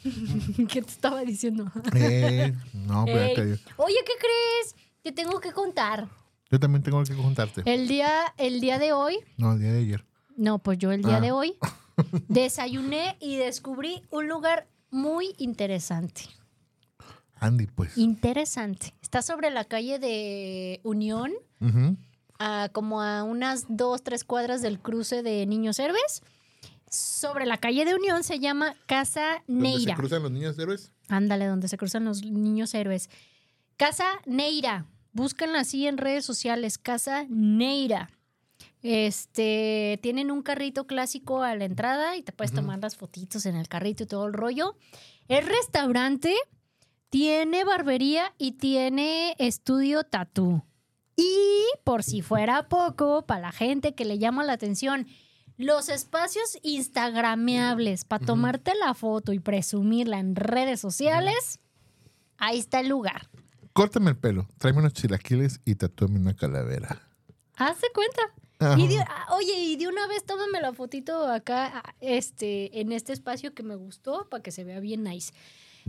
¿Qué 0.69 0.81
te 0.81 0.89
estaba 0.91 1.21
diciendo? 1.21 1.71
Eh, 1.95 2.53
no, 2.73 3.05
pero 3.05 3.17
ya 3.19 3.25
Ey. 3.27 3.35
te 3.35 3.45
digo. 3.45 3.57
Oye, 3.77 3.95
¿qué 4.05 4.13
crees? 4.19 4.75
Te 5.03 5.11
tengo 5.11 5.39
que 5.39 5.51
contar. 5.51 6.07
Yo 6.49 6.59
también 6.59 6.83
tengo 6.83 7.03
que 7.03 7.15
contarte. 7.15 7.61
El 7.65 7.87
día, 7.87 8.33
el 8.37 8.61
día 8.61 8.79
de 8.79 8.93
hoy, 8.93 9.17
No, 9.37 9.53
el 9.53 9.59
día 9.59 9.71
de 9.73 9.79
ayer. 9.79 10.05
no, 10.37 10.59
pues 10.59 10.77
yo 10.77 10.91
el 10.91 11.01
día 11.03 11.17
Ah. 11.17 11.21
de 11.21 11.31
hoy 11.31 11.57
desayuné 12.29 13.17
y 13.20 13.35
descubrí 13.37 14.03
un 14.11 14.27
lugar 14.27 14.67
muy 14.91 15.33
interesante. 15.37 16.23
Andy, 17.39 17.67
pues. 17.67 17.97
Interesante. 17.97 18.93
Está 19.01 19.21
sobre 19.21 19.51
la 19.51 19.63
calle 19.65 20.00
de 20.00 20.81
Unión, 20.83 21.31
a 22.39 22.69
como 22.71 23.01
a 23.01 23.23
unas 23.23 23.65
dos, 23.69 24.03
tres 24.03 24.23
cuadras 24.23 24.61
del 24.61 24.79
cruce 24.79 25.21
de 25.23 25.45
Niños 25.45 25.79
Héroes. 25.79 26.21
Sobre 26.89 27.45
la 27.45 27.57
calle 27.57 27.83
de 27.85 27.93
Unión 27.95 28.23
se 28.23 28.39
llama 28.39 28.73
Casa 28.85 29.43
¿Dónde 29.47 29.69
se 29.71 29.75
Neira. 29.77 29.95
cruzan 29.95 30.23
los 30.23 30.31
niños 30.31 30.57
héroes? 30.57 30.93
Ándale, 31.09 31.45
donde 31.45 31.67
se 31.67 31.77
cruzan 31.77 32.05
los 32.05 32.23
niños 32.23 32.73
héroes. 32.73 33.09
Casa 33.75 34.05
Neira. 34.25 34.85
Búscanla 35.11 35.59
así 35.59 35.85
en 35.85 35.97
redes 35.97 36.23
sociales. 36.25 36.77
Casa 36.77 37.25
Neira. 37.29 38.09
Este, 38.83 40.00
tienen 40.01 40.31
un 40.31 40.44
carrito 40.44 40.85
clásico 40.85 41.44
a 41.44 41.55
la 41.55 41.66
entrada 41.66 42.16
y 42.16 42.24
te 42.24 42.31
puedes 42.31 42.53
tomar 42.53 42.79
las 42.79 42.96
fotitos 42.96 43.46
en 43.46 43.55
el 43.55 43.68
carrito 43.68 44.03
y 44.03 44.07
todo 44.07 44.27
el 44.27 44.33
rollo. 44.33 44.75
El 45.27 45.46
restaurante 45.46 46.35
tiene 47.09 47.63
barbería 47.63 48.33
y 48.37 48.53
tiene 48.53 49.35
estudio 49.40 50.03
tatú. 50.03 50.63
Y 51.16 51.66
por 51.83 52.03
si 52.03 52.22
fuera 52.22 52.70
poco, 52.70 53.25
para 53.25 53.42
la 53.42 53.51
gente 53.51 53.96
que 53.96 54.05
le 54.05 54.20
llama 54.20 54.44
la 54.44 54.53
atención, 54.53 55.07
los 55.57 55.90
espacios 55.90 56.59
instagrameables 56.61 58.05
para 58.05 58.24
tomarte 58.24 58.74
la 58.75 58.94
foto 58.94 59.33
y 59.33 59.40
presumirla 59.40 60.20
en 60.20 60.35
redes 60.35 60.79
sociales, 60.79 61.59
ahí 62.37 62.59
está 62.59 62.79
el 62.79 62.90
lugar. 62.90 63.27
Córtame 63.74 64.11
el 64.11 64.18
pelo, 64.18 64.48
tráeme 64.59 64.79
unos 64.79 64.94
chilaquiles 64.94 65.59
y 65.66 65.75
tatúame 65.75 66.20
una 66.20 66.35
calavera. 66.35 67.01
Haz 67.55 67.81
de 67.81 67.87
cuenta. 67.94 68.22
Ajá. 68.59 68.79
Y 68.79 68.87
de- 68.87 69.00
ah, 69.00 69.27
oye, 69.35 69.53
y 69.59 69.75
de 69.75 69.87
una 69.87 70.07
vez 70.07 70.24
tómame 70.25 70.59
la 70.61 70.74
fotito 70.74 71.27
acá, 71.27 71.81
ah, 71.85 71.93
este, 72.01 72.79
en 72.81 72.91
este 72.91 73.13
espacio 73.13 73.53
que 73.53 73.63
me 73.63 73.75
gustó, 73.75 74.27
para 74.29 74.41
que 74.41 74.51
se 74.51 74.63
vea 74.63 74.79
bien 74.79 75.03
nice. 75.03 75.33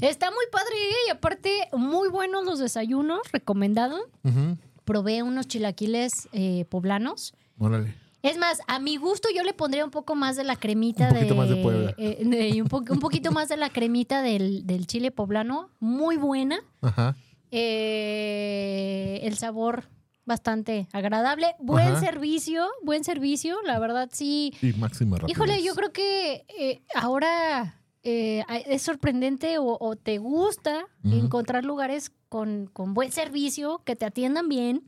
Está 0.00 0.30
muy 0.30 0.44
padre, 0.52 0.74
¿eh? 0.90 0.94
y 1.08 1.10
aparte, 1.10 1.68
muy 1.72 2.08
buenos 2.08 2.44
los 2.44 2.58
desayunos, 2.60 3.20
recomendado. 3.32 3.98
Ujú. 4.22 4.56
Probé 4.84 5.22
unos 5.22 5.48
chilaquiles 5.48 6.28
eh, 6.32 6.66
poblanos. 6.68 7.34
Órale. 7.58 7.94
Es 8.22 8.36
más, 8.38 8.60
a 8.66 8.78
mi 8.80 8.96
gusto 8.96 9.28
yo 9.34 9.42
le 9.44 9.54
pondría 9.54 9.84
un 9.84 9.90
poco 9.90 10.14
más 10.14 10.36
de 10.36 10.42
la 10.44 10.56
cremita 10.56 11.08
Un 11.08 11.14
poquito 11.14 11.34
de, 11.34 11.34
más 11.34 11.48
de 11.48 11.94
eh, 11.98 12.24
de- 12.24 12.62
un, 12.62 12.68
po- 12.68 12.84
un 12.90 12.98
poquito 13.00 13.30
más 13.32 13.48
de 13.48 13.56
la 13.56 13.70
cremita 13.70 14.22
del, 14.22 14.66
del 14.66 14.86
chile 14.86 15.10
poblano, 15.10 15.70
muy 15.80 16.16
buena. 16.16 16.60
Ajá. 16.80 17.16
Eh, 17.50 19.20
el 19.22 19.36
sabor 19.36 19.88
bastante 20.28 20.86
agradable, 20.92 21.56
buen 21.58 21.88
Ajá. 21.88 22.00
servicio, 22.00 22.68
buen 22.84 23.02
servicio, 23.02 23.56
la 23.64 23.80
verdad 23.80 24.08
sí. 24.12 24.54
Y 24.62 24.72
máxima 24.74 25.16
rapidez. 25.16 25.36
Híjole, 25.36 25.62
yo 25.64 25.74
creo 25.74 25.92
que 25.92 26.44
eh, 26.56 26.82
ahora 26.94 27.80
eh, 28.04 28.44
es 28.66 28.82
sorprendente 28.82 29.58
o, 29.58 29.76
o 29.80 29.96
te 29.96 30.18
gusta 30.18 30.86
encontrar 31.02 31.64
lugares 31.64 32.12
con, 32.28 32.68
con 32.72 32.94
buen 32.94 33.10
servicio, 33.10 33.82
que 33.84 33.96
te 33.96 34.04
atiendan 34.04 34.48
bien 34.48 34.84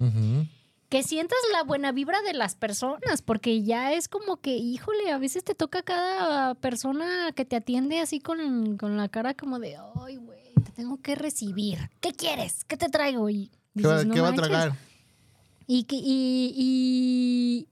que 0.91 1.05
sientas 1.05 1.39
la 1.53 1.63
buena 1.63 1.93
vibra 1.93 2.21
de 2.23 2.33
las 2.33 2.57
personas, 2.57 3.23
porque 3.23 3.63
ya 3.63 3.93
es 3.93 4.09
como 4.09 4.39
que, 4.39 4.57
híjole, 4.57 5.13
a 5.13 5.19
veces 5.19 5.45
te 5.45 5.55
toca 5.55 5.83
cada 5.85 6.57
persona 6.57 7.31
que 7.37 7.45
te 7.45 7.55
atiende 7.55 8.01
así 8.01 8.19
con, 8.19 8.77
con 8.77 8.97
la 8.97 9.09
cara 9.09 9.35
como 9.35 9.61
de, 9.61 9.77
ay, 10.05 10.17
güey, 10.17 10.53
te 10.65 10.73
tengo 10.73 11.01
que 11.01 11.15
recibir. 11.15 11.79
¿Qué 12.01 12.11
quieres? 12.13 12.65
¿Qué 12.65 12.77
te 12.77 12.89
traigo? 12.89 13.31
Y 13.31 13.51
¿Qué 13.77 13.83
dices, 13.83 14.05
"No 14.05 14.15
qué 14.15 14.21
va 14.21 14.29
a 14.29 14.31
manches". 14.33 14.49
tragar? 14.49 14.77
Y, 15.73 15.85
que- 15.85 15.95
y, 16.03 16.53
y, 16.57 17.69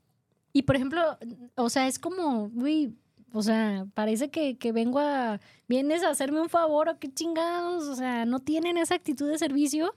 y, 0.53 0.63
por 0.63 0.77
ejemplo, 0.77 1.03
o 1.57 1.69
sea, 1.69 1.89
es 1.89 1.99
como, 1.99 2.49
güey, 2.51 2.93
o 3.33 3.43
sea, 3.43 3.87
parece 3.95 4.31
que, 4.31 4.57
que 4.57 4.71
vengo 4.71 5.01
a, 5.01 5.41
vienes 5.69 6.05
a 6.05 6.11
hacerme 6.11 6.41
un 6.41 6.49
favor 6.49 6.89
o 6.89 6.99
qué 7.01 7.13
chingados, 7.13 7.89
o 7.89 7.97
sea, 7.97 8.25
no 8.25 8.39
tienen 8.39 8.77
esa 8.79 8.95
actitud 8.95 9.29
de 9.29 9.37
servicio 9.39 9.95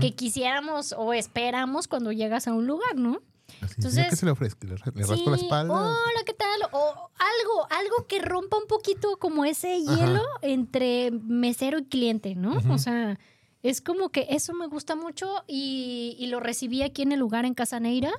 que 0.00 0.14
quisiéramos 0.14 0.94
o 0.96 1.12
esperamos 1.12 1.88
cuando 1.88 2.12
llegas 2.12 2.46
a 2.46 2.54
un 2.54 2.66
lugar, 2.68 2.94
¿no? 2.94 3.20
Así, 3.60 3.74
entonces- 3.78 4.04
¿ya 4.04 4.08
¿Qué 4.08 4.14
se 4.16 4.24
le 4.24 4.30
ofrece? 4.32 4.56
¿Le, 4.60 4.68
le 4.76 5.06
raspo 5.06 5.30
la 5.30 5.36
Sí, 5.36 5.44
espalda? 5.46 5.74
Hola, 5.74 6.20
¿qué 6.24 6.32
tal? 6.32 6.70
O 6.72 6.78
algo, 7.18 7.66
algo 7.70 8.06
que 8.06 8.20
rompa 8.20 8.56
un 8.56 8.68
poquito 8.68 9.16
como 9.18 9.44
ese 9.44 9.80
hielo 9.80 10.22
entre 10.42 11.10
mesero 11.10 11.80
y 11.80 11.84
cliente, 11.86 12.36
¿no? 12.36 12.60
O 12.70 12.78
sea, 12.78 13.18
es 13.68 13.80
como 13.80 14.10
que 14.10 14.28
eso 14.30 14.54
me 14.54 14.68
gusta 14.68 14.94
mucho 14.94 15.42
y, 15.48 16.14
y 16.20 16.28
lo 16.28 16.38
recibí 16.38 16.82
aquí 16.82 17.02
en 17.02 17.10
el 17.10 17.18
lugar 17.18 17.44
en 17.44 17.54
Casa 17.54 17.80
Neira. 17.80 18.12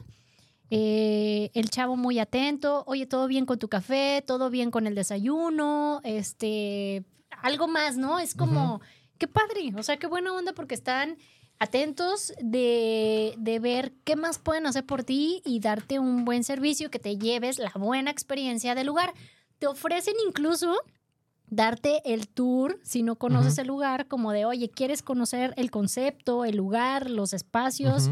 Eh, 0.69 1.49
el 1.53 1.69
chavo 1.69 1.95
muy 1.95 2.19
atento, 2.19 2.83
oye, 2.86 3.05
todo 3.05 3.27
bien 3.27 3.45
con 3.45 3.57
tu 3.57 3.69
café, 3.69 4.21
todo 4.27 4.49
bien 4.49 4.71
con 4.71 4.86
el 4.86 4.95
desayuno, 4.95 6.01
este, 6.03 7.05
algo 7.41 7.69
más, 7.69 7.95
¿no? 7.95 8.19
Es 8.19 8.36
como, 8.36 8.81
qué 9.17 9.29
padre, 9.29 9.71
o 9.77 9.83
sea, 9.83 9.95
qué 9.95 10.07
buena 10.07 10.33
onda 10.33 10.51
porque 10.51 10.75
están 10.75 11.17
atentos 11.60 12.33
de, 12.41 13.33
de 13.38 13.60
ver 13.60 13.93
qué 14.03 14.17
más 14.17 14.39
pueden 14.39 14.67
hacer 14.67 14.86
por 14.86 15.05
ti 15.05 15.41
y 15.45 15.62
darte 15.62 15.99
un 15.99 16.25
buen 16.25 16.43
servicio, 16.43 16.91
que 16.91 16.99
te 16.99 17.17
lleves 17.17 17.57
la 17.57 17.71
buena 17.73 18.12
experiencia 18.12 18.75
del 18.75 18.88
lugar. 18.88 19.13
te 19.60 19.67
ofrecen 19.67 20.15
incluso 20.27 20.77
darte 21.49 22.01
el 22.05 22.27
tour 22.27 22.79
si 22.83 23.03
no 23.03 23.15
conoces 23.15 23.57
el 23.57 23.67
lugar, 23.67 24.07
como 24.07 24.31
de, 24.31 24.45
oye, 24.45 24.69
¿quieres 24.69 25.01
conocer 25.01 25.53
el 25.57 25.71
concepto, 25.71 26.45
el 26.45 26.57
lugar, 26.57 27.10
los 27.10 27.33
espacios? 27.33 28.10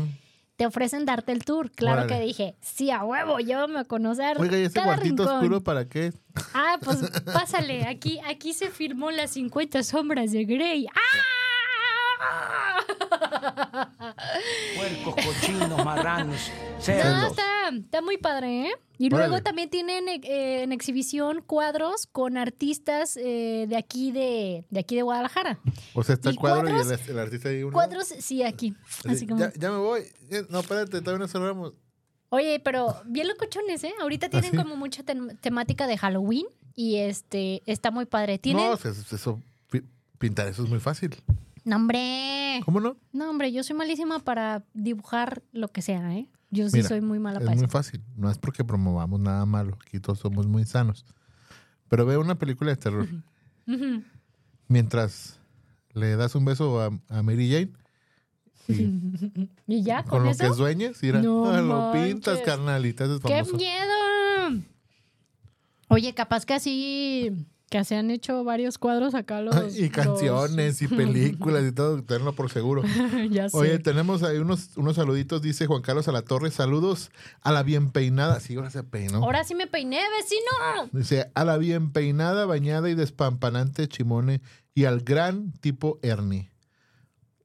Te 0.56 0.66
ofrecen 0.66 1.04
darte 1.06 1.34
el 1.34 1.44
tour. 1.44 1.70
Claro 1.70 2.04
Órale. 2.04 2.16
que 2.16 2.26
dije, 2.26 2.56
sí, 2.62 2.90
a 2.90 3.04
huevo, 3.04 3.40
llévame 3.40 3.80
a 3.80 3.84
conocer. 3.84 4.40
Oiga, 4.40 4.58
¿y 4.58 4.62
ese 4.64 4.74
cada 4.76 4.88
cuartito 4.88 5.24
rincón". 5.24 5.36
oscuro 5.38 5.62
para 5.62 5.90
qué? 5.90 6.14
Ah, 6.54 6.78
pues 6.82 6.98
pásale, 7.34 7.86
aquí, 7.86 8.20
aquí 8.26 8.54
se 8.54 8.70
firmó 8.70 9.12
las 9.12 9.32
50 9.32 9.84
sombras 9.84 10.32
de 10.32 10.46
Grey. 10.46 10.88
¡Ah! 10.88 11.45
Puercos, 14.76 15.16
cochinos, 15.26 15.86
marranos, 15.86 16.52
No, 16.78 16.82
cerdos. 16.82 17.32
está, 17.32 17.70
está 17.74 18.02
muy 18.02 18.18
padre, 18.18 18.68
¿eh? 18.70 18.74
Y 18.98 19.10
luego 19.10 19.26
Órale. 19.28 19.42
también 19.44 19.70
tienen 19.70 20.08
eh, 20.08 20.64
en 20.64 20.72
exhibición 20.72 21.42
cuadros 21.42 22.08
con 22.08 22.38
artistas 22.38 23.18
eh, 23.18 23.66
de 23.68 23.76
aquí 23.76 24.12
de, 24.12 24.66
de 24.70 24.80
aquí 24.80 24.96
de 24.96 25.02
Guadalajara. 25.02 25.60
O 25.94 26.04
sea, 26.04 26.16
está 26.16 26.30
¿Y 26.30 26.34
el 26.34 26.40
cuadro 26.40 26.70
y 26.70 26.72
cuadros? 26.72 27.02
el, 27.02 27.10
el 27.12 27.20
artista 27.20 27.50
ahí. 27.50 27.64
uno. 27.64 27.74
Cuadros, 27.74 28.08
sí, 28.08 28.42
aquí. 28.44 28.74
Así, 29.00 29.10
Así 29.10 29.28
como. 29.28 29.40
ya, 29.42 29.52
ya 29.54 29.70
me 29.72 29.78
voy. 29.78 30.04
No, 30.50 30.62
espérate, 30.62 31.02
todavía 31.02 31.26
no 31.26 31.28
cerramos. 31.28 31.74
Oye, 32.30 32.60
pero 32.62 32.96
bien 33.06 33.28
locochones, 33.28 33.84
¿eh? 33.84 33.94
Ahorita 34.02 34.30
tienen 34.30 34.52
sí? 34.52 34.58
como 34.58 34.76
mucha 34.78 35.04
tem- 35.04 35.38
temática 35.42 35.88
de 35.88 35.98
Halloween 35.98 36.46
y 36.74 36.98
este 36.98 37.64
está 37.66 37.92
muy 37.92 38.06
padre. 38.06 38.40
Tienen. 38.40 38.66
No, 38.66 38.74
eso, 38.76 38.90
eso- 38.90 39.42
pi- 39.70 39.84
pintar 40.18 40.48
eso 40.48 40.64
es 40.64 40.70
muy 40.70 40.80
fácil. 40.80 41.16
No, 41.66 41.76
hombre. 41.76 42.62
¿Cómo 42.64 42.80
no? 42.80 42.96
No, 43.12 43.30
hombre, 43.30 43.52
yo 43.52 43.64
soy 43.64 43.76
malísima 43.76 44.20
para 44.20 44.64
dibujar 44.74 45.44
lo 45.52 45.68
que 45.70 45.82
sea, 45.82 46.16
¿eh? 46.16 46.30
Yo 46.52 46.70
sí 46.70 46.78
Mira, 46.78 46.90
soy 46.90 47.02
muy 47.02 47.20
mala 47.20 47.40
Es 47.40 47.46
para 47.46 47.56
muy 47.56 47.66
eso. 47.66 47.72
fácil. 47.72 48.02
No 48.16 48.30
es 48.30 48.38
porque 48.38 48.64
promovamos 48.64 49.20
nada 49.20 49.46
malo. 49.46 49.78
Aquí 49.86 50.00
todos 50.00 50.20
somos 50.20 50.48
muy 50.48 50.64
sanos. 50.64 51.06
Pero 51.90 52.06
ve 52.06 52.18
una 52.18 52.36
película 52.36 52.72
de 52.72 52.78
terror. 52.78 53.08
Mientras 54.68 55.40
le 55.94 56.16
das 56.16 56.36
un 56.36 56.46
beso 56.46 56.80
a, 56.82 56.92
a 57.10 57.24
Mary 57.24 57.52
Jane 57.52 57.74
y 58.68 59.50
¿Y 59.68 59.84
ya 59.84 60.04
con, 60.04 60.24
con, 60.24 60.26
lo 60.26 60.38
que 60.38 60.54
sueñas, 60.54 60.98
mira, 61.02 61.22
No 61.22 61.50
ah, 61.50 61.62
lo 61.62 61.92
pintas, 61.92 62.40
carnal, 62.42 62.86
y 62.86 62.94
te 62.94 63.04
haces 63.04 63.20
¡Qué 63.22 63.44
miedo! 63.56 64.64
Oye, 65.88 66.14
capaz 66.14 66.46
que 66.46 66.54
así 66.54 67.48
que 67.70 67.84
se 67.84 67.96
han 67.96 68.12
hecho 68.12 68.44
varios 68.44 68.78
cuadros 68.78 69.16
acá 69.16 69.42
los. 69.42 69.56
Y 69.78 69.90
canciones 69.90 70.82
y 70.82 70.88
películas 70.88 71.64
y 71.64 71.72
todo, 71.74 72.04
tenlo 72.04 72.34
por 72.34 72.52
seguro. 72.52 72.84
ya 73.30 73.50
sé. 73.50 73.58
Oye, 73.58 73.80
tenemos 73.80 74.24
ahí 74.24 74.38
unos, 74.38 74.78
unos 74.78 74.96
saluditos, 74.96 75.42
dice 75.42 75.66
Juan 75.66 75.82
Carlos 75.82 76.08
Alatorre, 76.08 76.52
saludos 76.52 77.12
a 77.42 77.52
la 77.52 77.64
bien 77.64 77.92
peinada. 77.92 78.40
Sí, 78.40 78.56
ahora 78.56 78.70
se 78.70 78.84
peinó. 78.84 79.24
Ahora 79.24 79.44
sí 79.44 79.56
me 79.56 79.68
peiné, 79.68 80.00
vecino. 80.20 80.90
Dice, 80.92 81.32
a 81.34 81.46
la 81.46 81.58
bien 81.58 81.92
peinada, 81.92 82.46
bañada 82.46 82.90
y 82.90 82.96
despampanante 82.96 83.88
Chimone 83.88 84.42
y 84.74 84.86
al 84.86 85.02
gran 85.02 85.52
tipo 85.54 86.00
Ernie. 86.02 86.52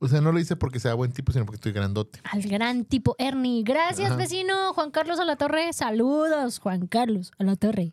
O 0.03 0.09
sea, 0.09 0.23
no 0.23 0.33
lo 0.33 0.39
hice 0.39 0.57
porque 0.57 0.81
sea 0.81 0.95
buen 0.95 1.13
tipo, 1.13 1.31
sino 1.31 1.45
porque 1.45 1.57
estoy 1.57 1.73
grandote. 1.73 2.21
Al 2.25 2.41
gran 2.41 2.87
tipo 2.87 3.15
Ernie. 3.19 3.63
Gracias, 3.63 4.09
Ajá. 4.09 4.17
vecino. 4.17 4.73
Juan 4.73 4.91
Carlos 4.91 5.21
a 5.21 5.27
la 5.27 5.37
Torre. 5.37 5.75
Saludos, 5.75 6.59
Juan 6.59 6.87
Carlos 6.87 7.33
a 7.39 7.45
la 7.45 7.55
Torre. 7.55 7.93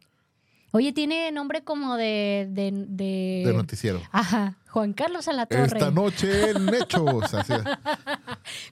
Oye, 0.78 0.94
tiene 0.94 1.32
nombre 1.32 1.63
como 1.63 1.96
de. 1.96 2.48
de, 2.52 2.72
de- 2.88 3.42
De 3.46 3.54
noticiero. 3.54 4.00
Ajá, 4.12 4.58
Juan 4.70 4.94
Carlos 4.94 5.28
a 5.28 5.34
la 5.34 5.48
Torre. 5.48 5.63
Esta 5.66 5.90
noche 5.90 6.52
en 6.52 6.70
Hechos. 6.72 7.02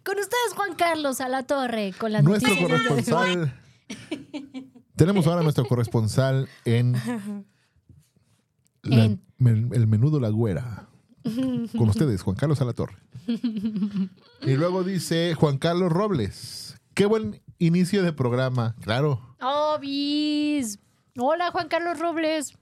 Con 0.04 0.20
ustedes, 0.20 0.54
Juan 0.56 0.76
Carlos 0.78 1.20
a 1.20 1.30
la 1.30 1.44
Torre. 1.44 1.94
Con 1.98 2.12
las 2.12 2.24
nuestro 2.24 2.54
hoy. 2.54 2.60
corresponsal. 2.62 3.60
Tenemos 4.96 5.26
ahora 5.26 5.42
nuestro 5.42 5.66
corresponsal 5.66 6.48
en, 6.64 6.94
la- 8.84 9.06
el 9.40 9.88
menudo 9.88 10.20
La 10.20 10.30
Güera. 10.30 10.88
Con 11.24 11.90
ustedes, 11.90 12.22
Juan 12.22 12.36
Carlos 12.36 12.62
Alatorre. 12.62 12.98
Y 13.26 14.54
luego 14.58 14.84
dice 14.84 15.34
Juan 15.34 15.58
Carlos 15.58 15.92
Robles. 15.92 16.78
Qué 16.94 17.08
buen 17.08 17.42
inicio 17.58 18.04
de 18.04 18.14
programa. 18.14 18.76
Claro, 18.82 19.36
Oh, 19.42 19.78
bis. 19.82 20.78
Hola, 21.18 21.52
Juan 21.52 21.68
Carlos 21.68 22.00
Robles. 22.00 22.54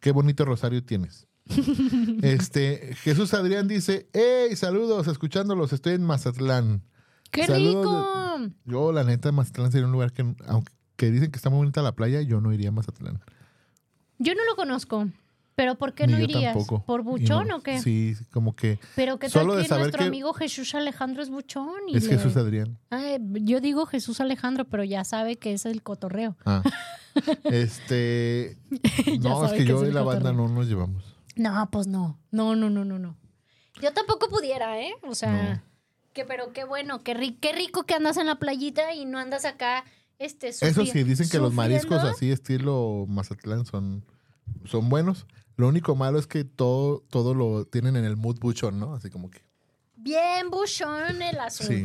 qué 0.00 0.12
bonito 0.12 0.44
rosario 0.44 0.84
tienes. 0.84 1.26
Este, 2.22 2.94
Jesús 3.02 3.34
Adrián 3.34 3.68
dice, 3.68 4.08
hey, 4.12 4.54
saludos, 4.56 5.06
escuchándolos, 5.08 5.72
estoy 5.72 5.94
en 5.94 6.02
Mazatlán. 6.04 6.82
¡Qué 7.30 7.46
Saludos 7.46 7.84
rico! 7.86 8.52
Yo, 8.64 8.92
la 8.92 9.04
neta, 9.04 9.32
Mazatlán 9.32 9.70
sería 9.72 9.86
un 9.86 9.92
lugar 9.92 10.12
que, 10.12 10.22
aunque 10.46 10.72
que 10.96 11.10
dicen 11.10 11.30
que 11.30 11.36
está 11.36 11.50
muy 11.50 11.58
bonita 11.58 11.82
la 11.82 11.92
playa, 11.92 12.22
yo 12.22 12.40
no 12.40 12.52
iría 12.52 12.70
a 12.70 12.72
Mazatlán. 12.72 13.20
Yo 14.18 14.34
no 14.34 14.44
lo 14.44 14.56
conozco. 14.56 15.08
¿Pero 15.56 15.74
por 15.76 15.94
qué 15.94 16.06
Ni 16.06 16.12
no 16.14 16.20
irías? 16.20 16.54
tampoco. 16.54 16.84
¿Por 16.84 17.02
buchón 17.02 17.48
no- 17.48 17.56
o 17.56 17.60
qué? 17.60 17.80
Sí, 17.80 18.14
como 18.30 18.54
que 18.54 18.78
Pero 18.94 19.16
tal 19.18 19.30
Solo 19.30 19.56
de 19.56 19.62
que 19.62 19.68
saber 19.68 19.84
nuestro 19.84 20.00
que- 20.00 20.06
amigo 20.08 20.32
Jesús 20.34 20.74
Alejandro 20.74 21.22
es 21.22 21.30
buchón. 21.30 21.70
Y 21.88 21.96
es 21.96 22.04
le- 22.04 22.16
Jesús 22.16 22.36
Adrián. 22.36 22.78
Ay, 22.90 23.18
yo 23.42 23.60
digo 23.60 23.86
Jesús 23.86 24.20
Alejandro, 24.20 24.64
pero 24.66 24.84
ya 24.84 25.04
sabe 25.04 25.36
que 25.36 25.52
es 25.52 25.64
el 25.66 25.82
cotorreo. 25.82 26.36
Ah. 26.46 26.62
Este. 27.44 28.56
No, 29.20 29.44
es 29.46 29.52
que 29.52 29.58
que 29.58 29.64
yo 29.66 29.84
y 29.86 29.92
la 29.92 30.02
banda 30.02 30.32
no 30.32 30.48
nos 30.48 30.66
llevamos. 30.68 31.04
No, 31.36 31.68
pues 31.70 31.86
no. 31.86 32.18
No, 32.30 32.54
no, 32.56 32.70
no, 32.70 32.84
no, 32.84 32.98
no. 32.98 33.16
Yo 33.80 33.92
tampoco 33.92 34.28
pudiera, 34.28 34.80
¿eh? 34.80 34.94
O 35.02 35.14
sea, 35.14 35.54
No. 35.54 35.62
que 36.14 36.24
pero 36.24 36.52
qué 36.52 36.64
bueno, 36.64 37.02
qué, 37.02 37.14
ri- 37.14 37.38
qué 37.40 37.52
rico 37.52 37.84
que 37.84 37.94
andas 37.94 38.16
en 38.16 38.26
la 38.26 38.36
playita 38.38 38.94
y 38.94 39.04
no 39.04 39.18
andas 39.18 39.44
acá, 39.44 39.84
este, 40.18 40.48
Eso 40.48 40.86
sí, 40.86 41.02
dicen 41.04 41.28
que 41.28 41.38
los 41.38 41.52
mariscos 41.52 41.98
así, 42.02 42.30
estilo 42.30 43.04
Mazatlán, 43.06 43.66
son, 43.66 44.02
son 44.64 44.88
buenos. 44.88 45.26
Lo 45.58 45.68
único 45.68 45.94
malo 45.94 46.18
es 46.18 46.26
que 46.26 46.44
todo, 46.44 47.02
todo 47.10 47.34
lo 47.34 47.66
tienen 47.66 47.96
en 47.96 48.04
el 48.06 48.16
mood 48.16 48.38
buchón, 48.38 48.78
¿no? 48.80 48.94
Así 48.94 49.10
como 49.10 49.30
que. 49.30 49.40
Bien 49.96 50.48
buchón 50.50 51.20
el 51.20 51.38
asunto. 51.38 51.72
Sí. 51.72 51.84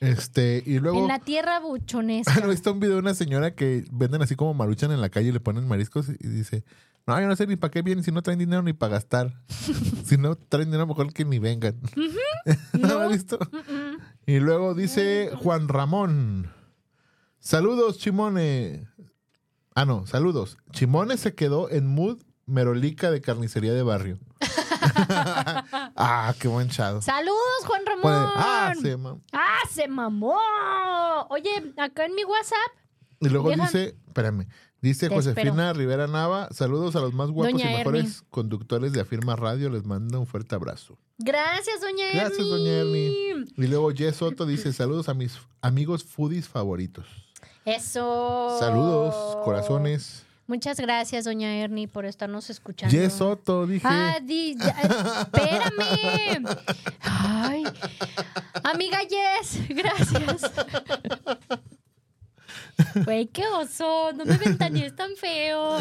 Este, 0.00 0.62
y 0.64 0.78
luego. 0.78 0.98
En 0.98 1.08
la 1.08 1.18
tierra 1.18 1.60
buchonesca. 1.60 2.34
¿No 2.40 2.48
viste 2.48 2.70
un 2.70 2.80
video 2.80 2.94
de 2.94 3.00
una 3.00 3.14
señora 3.14 3.54
que 3.54 3.84
venden 3.92 4.22
así 4.22 4.34
como 4.34 4.54
maruchan 4.54 4.90
en 4.92 5.00
la 5.00 5.10
calle 5.10 5.28
y 5.28 5.32
le 5.32 5.40
ponen 5.40 5.68
mariscos 5.68 6.08
y 6.08 6.26
dice, 6.26 6.64
no, 7.06 7.20
yo 7.20 7.28
no 7.28 7.36
sé 7.36 7.46
ni 7.46 7.56
para 7.56 7.70
qué 7.70 7.82
vienen 7.82 8.02
si 8.02 8.10
no 8.10 8.22
traen 8.22 8.38
dinero 8.38 8.62
ni 8.62 8.72
para 8.72 8.94
gastar. 8.94 9.34
si 10.04 10.16
no 10.16 10.36
traen 10.36 10.68
dinero, 10.70 10.86
mejor 10.86 11.12
que 11.12 11.24
ni 11.24 11.38
vengan. 11.38 11.78
¿No 12.72 12.88
lo 12.88 13.00
has 13.00 13.10
visto? 13.10 13.38
Y 14.26 14.40
luego 14.40 14.74
dice 14.74 15.30
Juan 15.36 15.68
Ramón, 15.68 16.50
saludos 17.38 17.98
Chimone. 17.98 18.88
Ah, 19.74 19.84
no, 19.84 20.06
saludos. 20.06 20.56
Chimone 20.72 21.16
se 21.18 21.34
quedó 21.34 21.70
en 21.70 21.86
mood 21.86 22.22
merolica 22.46 23.10
de 23.10 23.20
carnicería 23.20 23.74
de 23.74 23.82
barrio. 23.82 24.18
ah, 25.96 26.34
qué 26.38 26.48
buen 26.48 26.68
chado. 26.68 27.02
Saludos, 27.02 27.64
Juan 27.66 27.82
Ramón. 27.86 28.12
Ah, 28.36 28.72
se 28.80 28.96
ma- 28.96 29.16
¡Ah, 29.32 29.58
se 29.70 29.88
mamó! 29.88 30.36
Oye, 31.30 31.72
acá 31.76 32.06
en 32.06 32.14
mi 32.14 32.24
WhatsApp, 32.24 32.58
Y 33.20 33.28
luego 33.28 33.50
Deja- 33.50 33.62
dice, 33.64 33.96
espérame, 34.06 34.46
dice 34.80 35.08
Te 35.08 35.14
Josefina 35.14 35.72
Rivera 35.72 36.06
Nava, 36.06 36.48
saludos 36.52 36.96
a 36.96 37.00
los 37.00 37.12
más 37.12 37.30
guapos 37.30 37.52
Doña 37.52 37.70
y 37.72 37.76
mejores 37.78 38.04
Ernie. 38.04 38.16
conductores 38.30 38.92
de 38.92 39.00
Afirma 39.00 39.36
Radio, 39.36 39.68
les 39.70 39.84
mando 39.84 40.18
un 40.20 40.26
fuerte 40.26 40.54
abrazo. 40.54 40.98
gracias, 41.18 41.80
doña 41.80 42.06
Ernie. 42.08 42.20
Gracias, 42.20 42.48
doña 42.48 42.70
Ernie. 42.72 43.44
Y 43.56 43.66
luego 43.66 43.90
Jess 43.94 44.16
Soto 44.16 44.46
dice, 44.46 44.72
saludos 44.72 45.08
a 45.08 45.14
mis 45.14 45.38
amigos 45.60 46.04
foodies 46.04 46.48
favoritos. 46.48 47.06
Eso. 47.66 48.56
Saludos, 48.58 49.14
corazones. 49.44 50.24
Muchas 50.50 50.80
gracias, 50.80 51.26
doña 51.26 51.54
Ernie, 51.58 51.86
por 51.86 52.04
estarnos 52.06 52.50
escuchando. 52.50 52.90
Jess 52.92 53.12
Soto, 53.12 53.68
dije. 53.68 53.86
Ah, 53.88 54.18
di- 54.20 54.56
ya- 54.58 54.74
espérame. 55.22 56.44
Ay. 57.02 57.62
Amiga 58.64 58.98
Jess, 59.08 59.60
gracias. 59.68 60.50
Güey, 63.04 63.26
qué 63.28 63.46
oso, 63.46 64.12
no 64.12 64.24
me 64.24 64.38
ventanees 64.38 64.96
tan 64.96 65.14
feo. 65.14 65.76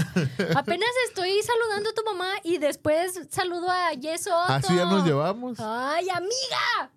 Apenas 0.56 0.90
estoy 1.08 1.32
saludando 1.42 1.90
a 1.90 1.94
tu 1.94 2.04
mamá 2.04 2.34
y 2.44 2.60
después 2.60 3.20
saludo 3.32 3.72
a 3.72 3.90
Jess 4.00 4.26
Soto. 4.26 4.54
Así 4.54 4.76
ya 4.76 4.86
nos 4.86 5.04
llevamos. 5.04 5.58
Ay, 5.60 6.08
amiga. 6.12 6.92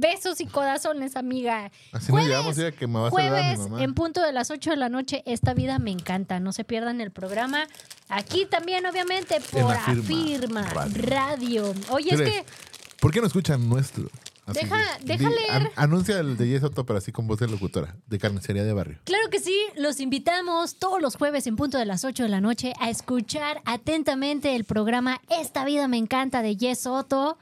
Besos 0.00 0.40
y 0.40 0.46
corazones, 0.46 1.14
amiga. 1.16 1.70
Así 1.92 2.10
nos 2.12 2.24
llevamos, 2.26 2.56
que 2.78 2.86
me 2.86 2.98
va 3.00 3.08
a 3.08 3.10
saludar 3.10 3.32
mi 3.32 3.38
Jueves, 3.40 3.58
mamá. 3.58 3.82
en 3.84 3.94
punto 3.94 4.22
de 4.22 4.32
las 4.32 4.50
8 4.50 4.70
de 4.70 4.76
la 4.76 4.88
noche, 4.88 5.22
esta 5.26 5.52
vida 5.54 5.78
me 5.78 5.90
encanta. 5.90 6.40
No 6.40 6.52
se 6.52 6.64
pierdan 6.64 7.00
el 7.00 7.10
programa. 7.10 7.66
Aquí 8.08 8.46
también, 8.46 8.86
obviamente, 8.86 9.40
por 9.52 9.74
Afirma 9.74 10.62
Radio. 10.62 11.02
Radio. 11.02 11.74
Oye, 11.90 12.14
es 12.14 12.20
¿Qué 12.20 12.24
que 12.24 12.44
¿Por 12.98 13.12
qué 13.12 13.20
no 13.20 13.26
escuchan 13.26 13.68
nuestro? 13.68 14.08
Así 14.46 14.60
Deja- 14.64 14.98
de- 15.00 15.04
deja 15.04 15.30
leer. 15.30 15.50
an- 15.50 15.70
anuncia 15.76 16.18
el 16.18 16.36
de 16.36 16.46
Jess 16.48 16.62
Soto, 16.62 16.84
pero 16.84 16.98
así 16.98 17.12
con 17.12 17.26
voz 17.28 17.38
de 17.38 17.46
locutora, 17.46 17.94
de 18.08 18.18
carnicería 18.18 18.64
de 18.64 18.72
barrio. 18.72 18.98
Claro 19.04 19.30
que 19.30 19.38
sí, 19.38 19.54
los 19.76 20.00
invitamos 20.00 20.76
todos 20.78 21.00
los 21.00 21.14
jueves 21.16 21.46
en 21.46 21.54
punto 21.56 21.78
de 21.78 21.84
las 21.86 22.04
8 22.04 22.24
de 22.24 22.28
la 22.30 22.40
noche 22.40 22.72
a 22.80 22.90
escuchar 22.90 23.62
atentamente 23.64 24.56
el 24.56 24.64
programa 24.64 25.20
Esta 25.28 25.64
vida 25.64 25.86
me 25.88 25.98
encanta 25.98 26.42
de 26.42 26.56
Yes 26.56 26.80
Soto 26.80 27.38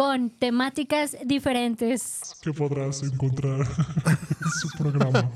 con 0.00 0.30
temáticas 0.30 1.14
diferentes. 1.26 2.34
que 2.40 2.54
podrás 2.54 3.02
encontrar 3.02 3.60
en 3.60 4.50
su 4.58 4.70
programa 4.78 5.30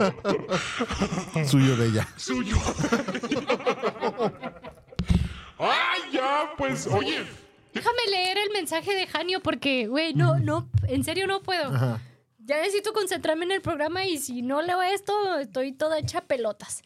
Suyo 1.46 1.76
de 1.76 1.88
ella. 1.88 2.08
suyo. 2.16 2.56
pues, 6.56 6.86
oye. 6.86 7.26
Déjame 7.74 7.98
leer 8.10 8.38
el 8.38 8.52
mensaje 8.54 8.94
de 8.94 9.06
Janio 9.06 9.42
porque, 9.42 9.86
güey, 9.86 10.14
no, 10.14 10.38
no, 10.38 10.70
en 10.88 11.04
serio 11.04 11.26
no 11.26 11.42
puedo. 11.42 11.66
Ajá. 11.66 12.00
Ya 12.38 12.56
necesito 12.56 12.94
concentrarme 12.94 13.44
en 13.44 13.52
el 13.52 13.60
programa 13.60 14.06
y 14.06 14.16
si 14.16 14.40
no 14.40 14.62
leo 14.62 14.80
esto, 14.80 15.40
estoy 15.40 15.72
toda 15.72 15.98
hecha 15.98 16.22
pelotas. 16.22 16.80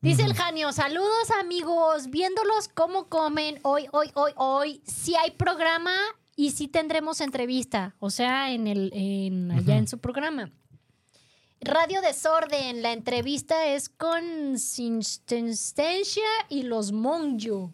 Dice 0.00 0.24
el 0.24 0.34
Janio, 0.34 0.72
saludos 0.72 1.30
amigos, 1.40 2.10
viéndolos 2.10 2.66
cómo 2.66 3.08
comen 3.08 3.60
hoy, 3.62 3.86
hoy, 3.92 4.10
hoy, 4.14 4.32
hoy. 4.34 4.82
Sí 4.84 5.14
hay 5.14 5.30
programa 5.30 5.94
y 6.36 6.50
sí 6.50 6.68
tendremos 6.68 7.20
entrevista, 7.22 7.96
o 7.98 8.10
sea, 8.10 8.52
en 8.52 8.66
el, 8.66 8.90
en, 8.92 9.50
allá 9.50 9.78
en 9.78 9.88
su 9.88 9.98
programa. 9.98 10.50
Radio 11.62 12.02
Desorden, 12.02 12.82
la 12.82 12.92
entrevista 12.92 13.66
es 13.66 13.88
con 13.88 14.58
Sinstencia 14.58 16.28
y 16.50 16.62
los 16.62 16.92
Monjo. 16.92 17.72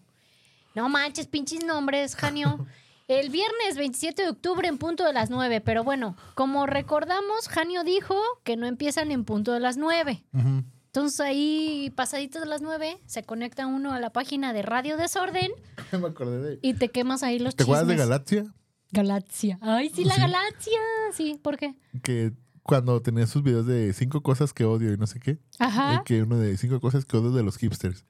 No 0.75 0.89
manches, 0.89 1.27
pinches 1.27 1.65
nombres, 1.65 2.15
Janio. 2.15 2.67
El 3.09 3.31
viernes 3.31 3.77
27 3.77 4.23
de 4.23 4.29
octubre 4.31 4.67
en 4.69 4.79
punto 4.79 5.05
de 5.05 5.13
las 5.13 5.29
9, 5.29 5.61
pero 5.61 5.83
bueno, 5.85 6.17
como 6.35 6.67
recordamos, 6.67 7.49
Janio 7.49 7.83
dijo 7.83 8.17
que 8.45 8.57
no 8.57 8.67
empiezan 8.67 9.11
en 9.11 9.25
punto 9.25 9.53
de 9.53 9.61
las 9.61 9.77
9. 9.77 10.25
Ujú. 10.33 10.65
Entonces 10.95 11.21
ahí, 11.21 11.91
pasaditos 11.97 12.43
de 12.43 12.47
las 12.49 12.61
9, 12.61 12.99
se 13.07 13.23
conecta 13.23 13.67
uno 13.67 13.93
a 13.93 13.99
la 14.01 14.11
página 14.13 14.53
de 14.53 14.61
Radio 14.61 14.99
Desorden 14.99 15.51
Me 15.93 16.07
acordé 16.07 16.39
de. 16.43 16.59
y 16.61 16.75
te 16.75 16.91
quemas 16.91 17.23
ahí 17.23 17.39
los 17.39 17.57
¿Te 17.57 17.63
acuerdas 17.63 17.87
de 17.87 17.95
chismes. 17.95 18.09
Galaxia? 18.09 18.55
Galaxia. 18.91 19.59
Ay, 19.63 19.91
sí, 19.95 20.05
la 20.05 20.15
Sí. 20.17 20.21
Galaxia. 20.21 20.79
Sí, 21.15 21.41
¿por 21.43 21.57
qué? 21.57 21.75
Que 22.03 22.33
cuando 22.63 23.01
tenía 23.01 23.27
sus 23.27 23.43
videos 23.43 23.67
de 23.67 23.91
cinco 23.95 24.23
cosas 24.23 24.53
que 24.53 24.65
odio 24.67 24.93
y 24.93 24.99
no 24.99 25.07
sé 25.07 25.19
qué. 25.19 25.39
Ajá. 25.59 25.95
eh, 25.95 26.01
Que 26.05 26.23
uno 26.23 26.37
de 26.37 26.59
cinco 26.59 26.79
cosas 26.79 27.07
que 27.07 27.17
odio 27.17 27.31
de 27.31 27.43
los 27.43 27.57
hipsters. 27.57 28.05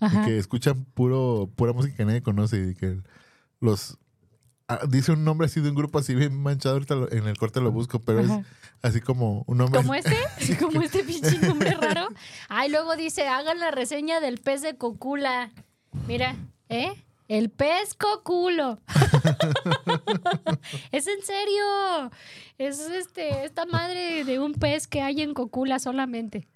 Ajá. 0.00 0.22
Y 0.22 0.26
que 0.26 0.38
escuchan 0.38 0.84
puro, 0.84 1.48
pura 1.54 1.72
música 1.72 1.96
que 1.96 2.04
nadie 2.04 2.22
conoce. 2.22 2.70
Y 2.70 2.74
que 2.74 3.00
los. 3.60 3.98
ah, 4.66 4.80
dice 4.88 5.12
un 5.12 5.22
nombre 5.24 5.46
así 5.46 5.60
de 5.60 5.68
un 5.68 5.76
grupo 5.76 6.00
así 6.00 6.12
bien 6.16 6.36
manchado. 6.42 6.74
Ahorita 6.74 6.96
lo- 6.96 7.12
en 7.12 7.28
el 7.28 7.38
corte 7.38 7.60
lo 7.60 7.70
busco, 7.70 8.00
pero 8.00 8.18
Ajá. 8.18 8.42
Así 8.82 9.00
como 9.00 9.44
un 9.46 9.58
nombre. 9.58 9.80
¿Como 9.80 9.94
este? 9.94 10.16
¿Como 10.60 10.82
este 10.82 11.04
pinche 11.04 11.38
nombre 11.38 11.74
raro? 11.74 12.08
Ay, 12.48 12.70
luego 12.70 12.96
dice, 12.96 13.28
hagan 13.28 13.58
la 13.58 13.70
reseña 13.70 14.20
del 14.20 14.38
pez 14.38 14.62
de 14.62 14.76
cocula. 14.76 15.50
Mira, 16.06 16.36
¿eh? 16.68 16.92
El 17.28 17.50
pez 17.50 17.94
coculo. 17.94 18.78
es 20.92 21.08
en 21.08 21.22
serio. 21.22 22.10
Es 22.56 22.78
este, 22.78 23.44
esta 23.44 23.66
madre 23.66 24.24
de 24.24 24.38
un 24.38 24.54
pez 24.54 24.86
que 24.86 25.02
hay 25.02 25.22
en 25.22 25.34
cocula 25.34 25.80
solamente. 25.80 26.46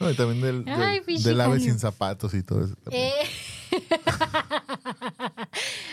No, 0.00 0.10
y 0.10 0.16
también 0.16 0.40
del, 0.40 0.64
del, 0.64 0.82
Ay, 0.82 1.00
pinche 1.02 1.28
del 1.28 1.40
ave 1.40 1.60
sin 1.60 1.78
zapatos 1.78 2.34
y 2.34 2.42
todo 2.42 2.64
eso. 2.64 2.74
también. 2.76 3.04
Eh. 3.04 3.28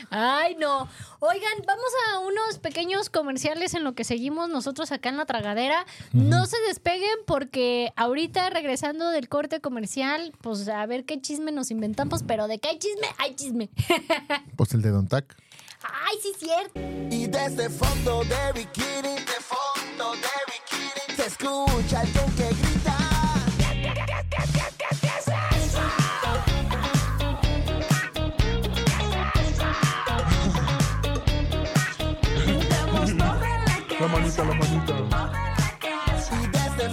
Ay, 0.10 0.56
no. 0.60 0.88
Oigan, 1.20 1.54
vamos 1.66 1.92
a 2.12 2.20
unos 2.20 2.60
pequeños 2.60 3.10
comerciales 3.10 3.74
en 3.74 3.84
lo 3.84 3.94
que 3.96 4.04
seguimos 4.04 4.50
nosotros 4.50 4.92
acá 4.92 5.10
en 5.10 5.18
la 5.18 5.26
tragadera. 5.26 5.86
No 6.12 6.46
se 6.46 6.60
despeguen 6.68 7.18
porque 7.26 7.92
ahorita 7.96 8.50
regresando 8.50 9.10
del 9.10 9.30
corte 9.30 9.60
comercial, 9.62 10.34
pues 10.42 10.68
a 10.68 10.86
ver 10.86 11.06
qué 11.06 11.20
chisme 11.22 11.52
nos 11.52 11.72
inventamos, 11.72 12.24
pero 12.24 12.48
de 12.48 12.60
qué 12.60 12.70
hay 12.70 12.80
chisme, 12.80 13.08
hay 13.18 13.36
chisme. 13.36 13.70
Pues 14.56 14.74
el 14.74 14.82
de 14.82 14.90
Don 14.90 15.08
Tac. 15.08 15.36
Ay, 15.82 16.18
sí, 16.22 16.32
cierto. 16.38 16.80
Y 17.10 17.28
desde 17.28 17.70
fondo 17.70 18.24
de 18.24 18.54
bikini, 18.54 19.16
de 19.16 19.40
fondo 19.42 20.14
de 20.14 20.30
bikini, 20.48 21.16
se 21.16 21.26
escucha 21.28 22.00
alguien 22.02 22.32
que 22.36 22.48
grita. 22.50 23.03
La 34.04 34.10
manita, 34.10 34.44
la 34.44 34.54
manita. 34.54 34.94
Bikini, 36.30 36.76
se 36.78 36.86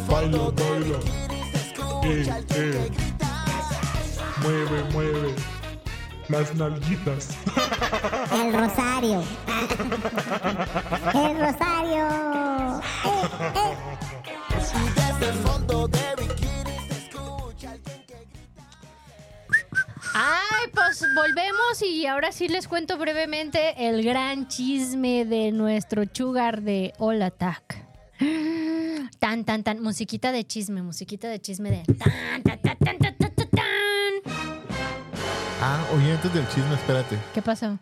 Eh, 2.05 2.45
eh. 2.55 2.91
Mueve, 4.41 4.85
mueve. 4.93 5.35
Las 6.29 6.55
nalguitas. 6.55 7.31
El 8.33 8.53
rosario. 8.55 9.25
El 11.13 11.41
rosario. 11.41 12.07
Eh, 13.05 13.27
eh. 13.57 14.20
Ay, 20.23 20.69
pues 20.75 21.03
volvemos 21.15 21.81
y 21.81 22.05
ahora 22.07 22.31
sí 22.31 22.47
les 22.47 22.69
cuento 22.69 22.99
brevemente 22.99 23.89
el 23.89 24.05
gran 24.05 24.49
chisme 24.49 25.25
de 25.25 25.51
nuestro 25.51 26.05
chugar 26.05 26.61
de 26.61 26.93
All 26.99 27.23
Attack. 27.23 27.87
Tan, 29.19 29.47
tan, 29.47 29.63
tan. 29.63 29.81
Musiquita 29.81 30.31
de 30.31 30.45
chisme, 30.45 30.83
musiquita 30.83 31.27
de 31.27 31.41
chisme 31.41 31.71
de. 31.71 31.95
Tan, 31.95 32.43
tan, 32.43 32.61
tan, 32.61 32.77
tan, 32.77 32.99
tan, 32.99 33.17
tan, 33.17 33.35
tan. 33.35 34.35
Ah, 35.63 35.83
oye, 35.95 36.13
antes 36.13 36.35
del 36.35 36.47
chisme, 36.49 36.75
espérate. 36.75 37.17
¿Qué 37.33 37.41
pasó? 37.41 37.79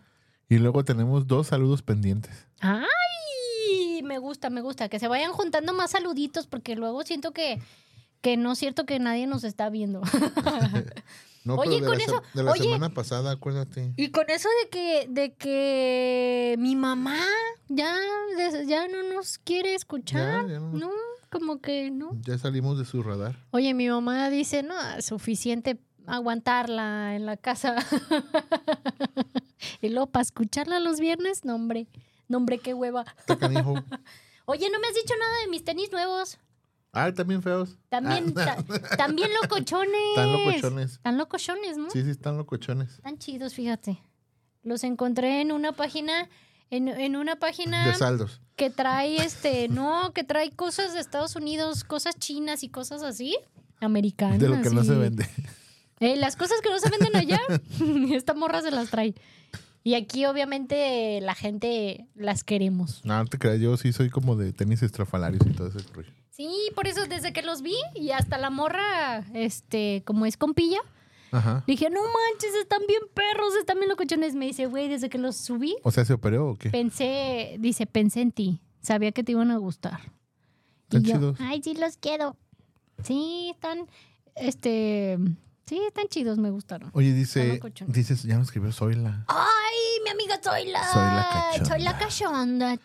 Y 0.48 0.59
luego 0.59 0.85
tenemos 0.85 1.27
dos 1.27 1.48
saludos 1.48 1.83
pendientes. 1.83 2.46
¡Ay! 2.61 4.03
Me 4.05 4.18
gusta, 4.18 4.48
me 4.48 4.61
gusta. 4.61 4.88
Que 4.88 5.01
se 5.01 5.09
vayan 5.09 5.33
juntando 5.33 5.72
más 5.72 5.90
saluditos 5.90 6.46
porque 6.46 6.77
luego 6.77 7.03
siento 7.03 7.33
que, 7.33 7.61
que 8.20 8.37
no 8.37 8.53
es 8.53 8.61
cierto 8.61 8.87
que 8.87 9.01
nadie 9.01 9.27
nos 9.27 9.42
está 9.42 9.70
viendo. 9.70 10.03
No, 11.44 11.55
Oye, 11.55 11.79
pero 11.79 11.81
de 11.81 11.87
con 11.87 11.98
la, 11.98 12.05
eso- 12.05 12.22
de 12.35 12.42
la 12.42 12.51
oye. 12.53 12.62
semana 12.64 12.90
pasada, 12.90 13.31
acuérdate. 13.33 13.92
Y 13.96 14.11
con 14.11 14.29
eso 14.29 14.48
de 14.62 14.68
que, 14.70 15.07
de 15.09 15.35
que 15.35 16.57
mi 16.59 16.77
mamá 16.77 17.18
ya, 17.68 17.96
ya 18.66 18.87
no 18.88 19.03
nos 19.14 19.38
quiere 19.38 19.74
escuchar. 19.74 20.46
Ya, 20.46 20.55
ya 20.55 20.61
no. 20.61 20.72
no, 20.72 20.90
como 21.31 21.61
que 21.61 21.90
no. 21.90 22.12
Ya 22.22 22.38
salimos 22.38 22.79
de 22.79 22.85
su 22.85 23.03
radar. 23.03 23.37
Oye, 23.51 23.72
mi 23.74 23.88
mamá 23.88 24.29
dice, 24.31 24.62
no, 24.62 24.74
suficiente 25.01 25.79
aguantarla 26.07 27.16
en 27.16 27.27
la 27.27 27.37
casa. 27.37 27.77
y 29.81 29.88
luego 29.88 30.07
para 30.09 30.22
escucharla 30.22 30.81
los 30.81 31.01
viernes, 31.01 31.44
no 31.44 31.55
hombre, 31.55 31.87
no 32.29 32.38
hombre, 32.38 32.59
qué 32.59 32.74
hueva. 32.74 33.05
Oye, 34.46 34.70
no 34.70 34.81
me 34.81 34.87
has 34.88 34.94
dicho 34.94 35.14
nada 35.18 35.33
de 35.44 35.48
mis 35.51 35.64
tenis 35.64 35.92
nuevos. 35.92 36.38
Ah, 37.04 37.12
también 37.14 37.42
feos. 37.42 37.76
También, 37.88 38.34
Ah, 38.37 38.56
ta- 38.66 38.96
también 38.96 39.28
locochones. 39.42 39.94
Están 40.16 40.32
locochones. 40.32 40.92
Están 40.92 41.18
locochones, 41.18 41.76
¿no? 41.78 41.90
Sí, 41.90 42.02
sí, 42.02 42.11
están 42.11 42.37
locochones. 42.37 42.94
Están 42.94 43.18
chidos, 43.18 43.54
fíjate. 43.54 43.98
Los 44.62 44.84
encontré 44.84 45.40
en 45.40 45.52
una 45.52 45.72
página, 45.72 46.28
en, 46.70 46.88
en 46.88 47.16
una 47.16 47.37
página 47.37 47.87
De 47.87 47.94
saldos. 47.94 48.40
que 48.56 48.70
trae 48.70 49.16
este, 49.24 49.68
no, 49.70 50.12
que 50.12 50.24
trae 50.24 50.50
cosas 50.50 50.92
de 50.94 51.00
Estados 51.00 51.37
Unidos, 51.37 51.84
cosas 51.84 52.16
chinas 52.18 52.62
y 52.64 52.68
cosas 52.68 53.02
así, 53.02 53.37
americanas. 53.80 54.38
De 54.38 54.48
lo 54.48 54.61
que 54.61 54.70
no 54.70 54.84
se 54.84 54.94
vende. 54.94 55.28
Eh, 56.00 56.16
las 56.16 56.37
cosas 56.37 56.61
que 56.61 56.70
no 56.70 56.78
se 56.78 56.90
venden 56.90 57.16
allá, 57.16 57.40
esta 58.14 58.34
morra 58.34 58.61
se 58.62 58.70
las 58.70 58.90
trae. 58.90 59.14
Y 59.84 59.94
aquí 59.94 60.26
obviamente 60.26 61.20
la 61.22 61.34
gente 61.34 62.06
las 62.14 62.44
queremos. 62.44 63.04
No, 63.04 63.16
no 63.16 63.24
te 63.26 63.38
creas, 63.38 63.58
yo 63.61 63.76
sí 63.76 63.92
soy 63.92 64.11
como 64.11 64.37
de 64.37 64.52
tenis 64.52 64.82
estrafalarios 64.82 65.40
y 65.46 65.50
todo 65.54 65.68
ese 65.68 65.78
rollo. 65.94 66.12
Sí, 66.38 66.70
por 66.77 66.87
eso 66.87 67.05
desde 67.09 67.33
que 67.33 67.42
los 67.42 67.62
vi 67.62 67.74
y 67.96 68.12
hasta 68.12 68.38
la 68.38 68.48
morra, 68.48 69.24
este, 69.35 70.05
como 70.07 70.24
es 70.24 70.37
compilla, 70.37 70.79
Ajá. 71.33 71.64
le 71.66 71.72
dije, 71.72 71.90
no 71.90 71.98
manches, 72.01 72.55
están 72.62 72.81
bien 72.87 73.01
perros, 73.12 73.57
están 73.59 73.79
bien 73.79 73.88
locochones. 73.88 74.37
Me 74.37 74.46
dice, 74.46 74.66
güey, 74.66 74.88
desde 74.88 75.09
que 75.11 75.18
los 75.18 75.35
subí, 75.37 75.74
O 75.83 75.90
sea, 75.90 76.05
¿se 76.05 76.12
operó 76.12 76.51
o 76.51 76.57
qué? 76.57 76.70
pensé, 76.70 77.57
dice, 77.59 77.87
pensé 77.87 78.20
en 78.20 78.31
ti. 78.31 78.61
Sabía 78.81 79.11
que 79.11 79.24
te 79.24 79.33
iban 79.33 79.51
a 79.51 79.57
gustar. 79.57 79.98
Están 80.85 81.03
Y 81.03 81.07
yo, 81.07 81.14
chidos. 81.16 81.37
Ay, 81.40 81.61
sí 81.61 81.74
los 81.74 81.96
quiero. 81.96 82.37
Sí, 83.03 83.51
están, 83.53 83.88
este, 84.37 85.18
sí, 85.66 85.81
están 85.88 86.07
chidos, 86.07 86.38
me 86.38 86.51
gustaron. 86.51 86.90
Oye, 86.94 87.14
dice, 87.14 87.61
dices, 87.88 88.22
ya 88.22 88.38
nos 88.38 88.46
escribió 88.46 88.70
Zoila. 88.70 89.24
Ay, 89.27 90.05
mi 90.05 90.11
amiga 90.11 90.38
soy 90.40 90.66
la, 90.70 90.85
Soy 90.92 91.03
la 91.03 91.29
cachonda. 91.33 91.68
soy 91.68 91.83
la 91.83 91.98
cachonda. 91.98 92.77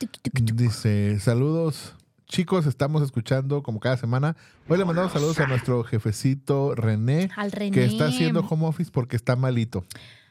Dice, 0.55 1.19
saludos. 1.19 1.93
Chicos, 2.33 2.65
estamos 2.65 3.03
escuchando 3.03 3.61
como 3.61 3.79
cada 3.79 3.95
semana. 3.95 4.35
Hoy 4.67 4.79
le 4.79 4.85
mandamos 4.85 5.11
saludos 5.11 5.39
a 5.39 5.45
nuestro 5.45 5.83
jefecito 5.83 6.73
René, 6.73 7.29
Al 7.35 7.51
René. 7.51 7.69
que 7.69 7.85
está 7.85 8.07
haciendo 8.07 8.39
home 8.39 8.65
office 8.65 8.89
porque 8.91 9.15
está 9.15 9.35
malito. 9.35 9.85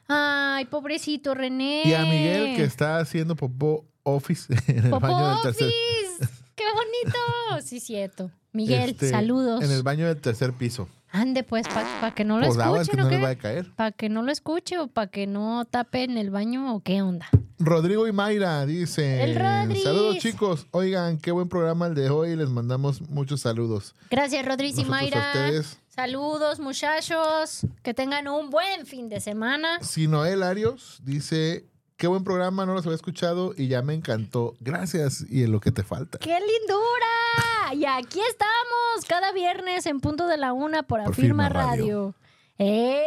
Ay, 0.09 0.65
pobrecito 0.65 1.33
René. 1.33 1.83
Y 1.85 1.95
a 1.95 2.03
Miguel, 2.03 2.57
que 2.57 2.65
está 2.65 2.99
haciendo 2.99 3.37
popó 3.37 3.87
office 4.03 4.53
en 4.67 4.87
el 4.87 4.91
Popó 4.91 5.07
baño 5.07 5.29
del 5.29 5.43
tercer 5.43 5.69
Office. 5.69 6.35
¡Qué 6.57 6.65
bonito! 6.75 7.65
Sí, 7.65 7.79
cierto. 7.79 8.33
Miguel, 8.51 8.91
este, 8.91 9.09
saludos. 9.09 9.63
En 9.63 9.71
el 9.71 9.85
baño 9.85 10.09
del 10.09 10.21
tercer 10.21 10.53
piso. 10.55 10.89
Ande, 11.13 11.45
pues, 11.45 11.67
para 11.69 12.15
que 12.15 12.25
no 12.25 12.41
lo 12.41 12.47
Pues 12.47 12.59
aguas 12.59 12.89
que 12.89 12.97
escuchen, 12.97 13.01
no 13.01 13.07
¿o 13.07 13.11
les 13.11 13.19
qué? 13.19 13.25
va 13.25 13.31
a 13.31 13.37
caer. 13.37 13.71
Para 13.77 13.93
que 13.93 14.09
no 14.09 14.23
lo 14.23 14.33
escuche 14.33 14.79
o 14.79 14.89
para 14.89 15.09
que 15.09 15.27
no 15.27 15.65
tape 15.67 16.05
en 16.05 16.17
el 16.17 16.31
baño 16.31 16.75
o 16.75 16.81
qué 16.81 17.03
onda. 17.03 17.29
Rodrigo 17.59 18.09
y 18.09 18.13
Mayra 18.13 18.65
dice: 18.67 19.23
El. 19.23 19.35
Saludos, 19.83 20.17
chicos. 20.19 20.67
Oigan, 20.73 21.19
qué 21.19 21.31
buen 21.31 21.49
programa 21.49 21.87
el 21.87 21.95
de 21.95 22.09
hoy. 22.11 22.35
Les 22.35 22.49
mandamos 22.49 23.03
muchos 23.11 23.43
saludos. 23.43 23.95
Gracias, 24.11 24.45
Rodríguez 24.45 24.79
y 24.79 24.85
Nosotros 24.85 24.99
a 24.99 25.03
Mayra. 25.03 25.33
ustedes. 25.35 25.79
Saludos, 25.89 26.59
muchachos. 26.59 27.67
Que 27.83 27.93
tengan 27.95 28.27
un 28.27 28.49
buen 28.51 28.87
fin 28.87 29.09
de 29.11 29.21
semana. 29.21 29.79
Si 29.83 30.09
Noel 30.09 30.43
Arios 30.43 30.99
dice: 31.05 31.67
Qué 32.03 32.09
buen 32.09 32.25
programa, 32.25 32.67
no 32.67 32.75
los 32.75 32.85
había 32.85 32.97
escuchado 32.97 33.55
y 33.57 33.69
ya 33.69 33.81
me 33.81 33.95
encantó. 33.95 34.57
Gracias. 34.59 35.25
Y 35.31 35.45
en 35.45 35.53
lo 35.53 35.61
que 35.61 35.71
te 35.71 35.85
falta. 35.85 36.19
¡Qué 36.19 36.31
lindura! 36.37 37.75
Y 37.75 37.85
aquí 37.85 38.19
estamos, 38.29 39.05
cada 39.07 39.31
viernes 39.31 39.87
en 39.87 40.01
punto 40.01 40.27
de 40.27 40.37
la 40.37 40.53
una 40.53 40.83
por, 40.83 40.99
Afirma 41.01 41.15
Firma 41.15 41.49
Radio. 41.49 41.77
Radio. 41.79 42.15
¡Eh! 42.59 43.07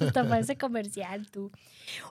Hasta 0.00 0.26
parece 0.26 0.56
comercial, 0.56 1.30
tú. 1.30 1.52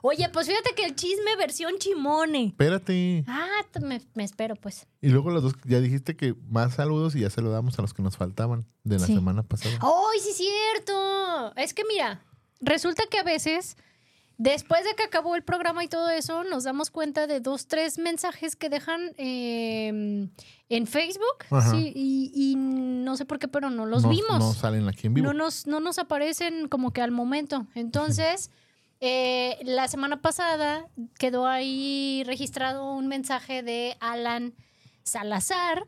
Oye, 0.02 0.28
pues 0.32 0.46
fíjate 0.46 0.76
que 0.76 0.84
el 0.84 0.94
chisme 0.94 1.34
versión 1.36 1.72
chimone. 1.80 2.44
Espérate. 2.46 3.24
Ah, 3.26 3.48
me, 3.82 4.00
me 4.14 4.22
espero, 4.22 4.54
pues. 4.54 4.86
Y 5.00 5.08
luego 5.08 5.30
los 5.32 5.42
dos, 5.42 5.54
ya 5.64 5.80
dijiste 5.80 6.16
que 6.16 6.36
más 6.48 6.74
saludos 6.74 7.16
y 7.16 7.22
ya 7.22 7.30
se 7.30 7.42
lo 7.42 7.50
damos 7.50 7.76
a 7.80 7.82
los 7.82 7.94
que 7.94 8.02
nos 8.04 8.16
faltaban 8.16 8.64
de 8.84 9.00
la 9.00 9.06
Sí. 9.06 9.14
semana 9.16 9.42
pasada. 9.42 9.76
¡Ay, 9.82 10.20
sí, 10.20 10.34
cierto! 10.34 11.52
Es 11.56 11.74
que 11.74 11.82
mira, 11.84 12.22
resulta 12.60 13.06
que 13.10 13.18
a 13.18 13.24
veces, 13.24 13.76
después 14.40 14.84
de 14.84 14.94
que 14.94 15.02
acabó 15.02 15.36
el 15.36 15.42
programa 15.42 15.84
y 15.84 15.88
todo 15.88 16.08
eso, 16.08 16.44
nos 16.44 16.64
damos 16.64 16.90
cuenta 16.90 17.26
de 17.26 17.40
dos, 17.40 17.66
tres 17.66 17.98
mensajes 17.98 18.56
que 18.56 18.70
dejan 18.70 19.12
eh, 19.18 20.28
en 20.70 20.86
Facebook. 20.86 21.44
Sí, 21.70 21.92
y, 21.94 22.32
y 22.34 22.56
no 22.56 23.18
sé 23.18 23.26
por 23.26 23.38
qué, 23.38 23.48
pero 23.48 23.68
no 23.68 23.84
los 23.84 24.02
no, 24.02 24.08
vimos. 24.08 24.38
No 24.38 24.54
salen 24.54 24.88
aquí 24.88 25.08
en 25.08 25.14
vivo. 25.14 25.26
No 25.26 25.34
nos, 25.34 25.66
no 25.66 25.78
nos 25.80 25.98
aparecen 25.98 26.68
como 26.68 26.90
que 26.90 27.02
al 27.02 27.10
momento. 27.10 27.66
Entonces, 27.74 28.50
eh, 29.00 29.58
la 29.62 29.88
semana 29.88 30.22
pasada 30.22 30.86
quedó 31.18 31.46
ahí 31.46 32.22
registrado 32.24 32.94
un 32.94 33.08
mensaje 33.08 33.62
de 33.62 33.98
Alan 34.00 34.54
Salazar 35.02 35.86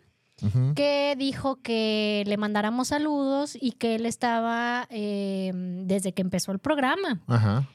que 0.75 1.15
dijo 1.17 1.63
que 1.63 2.25
le 2.27 2.37
mandáramos 2.37 2.89
saludos 2.89 3.57
y 3.59 3.73
que 3.73 3.95
él 3.95 4.07
estaba 4.07 4.89
eh, 4.91 5.53
desde 5.55 6.13
que 6.13 6.21
empezó 6.21 6.51
el 6.51 6.59
programa. 6.59 7.21
Ajá. 7.29 7.69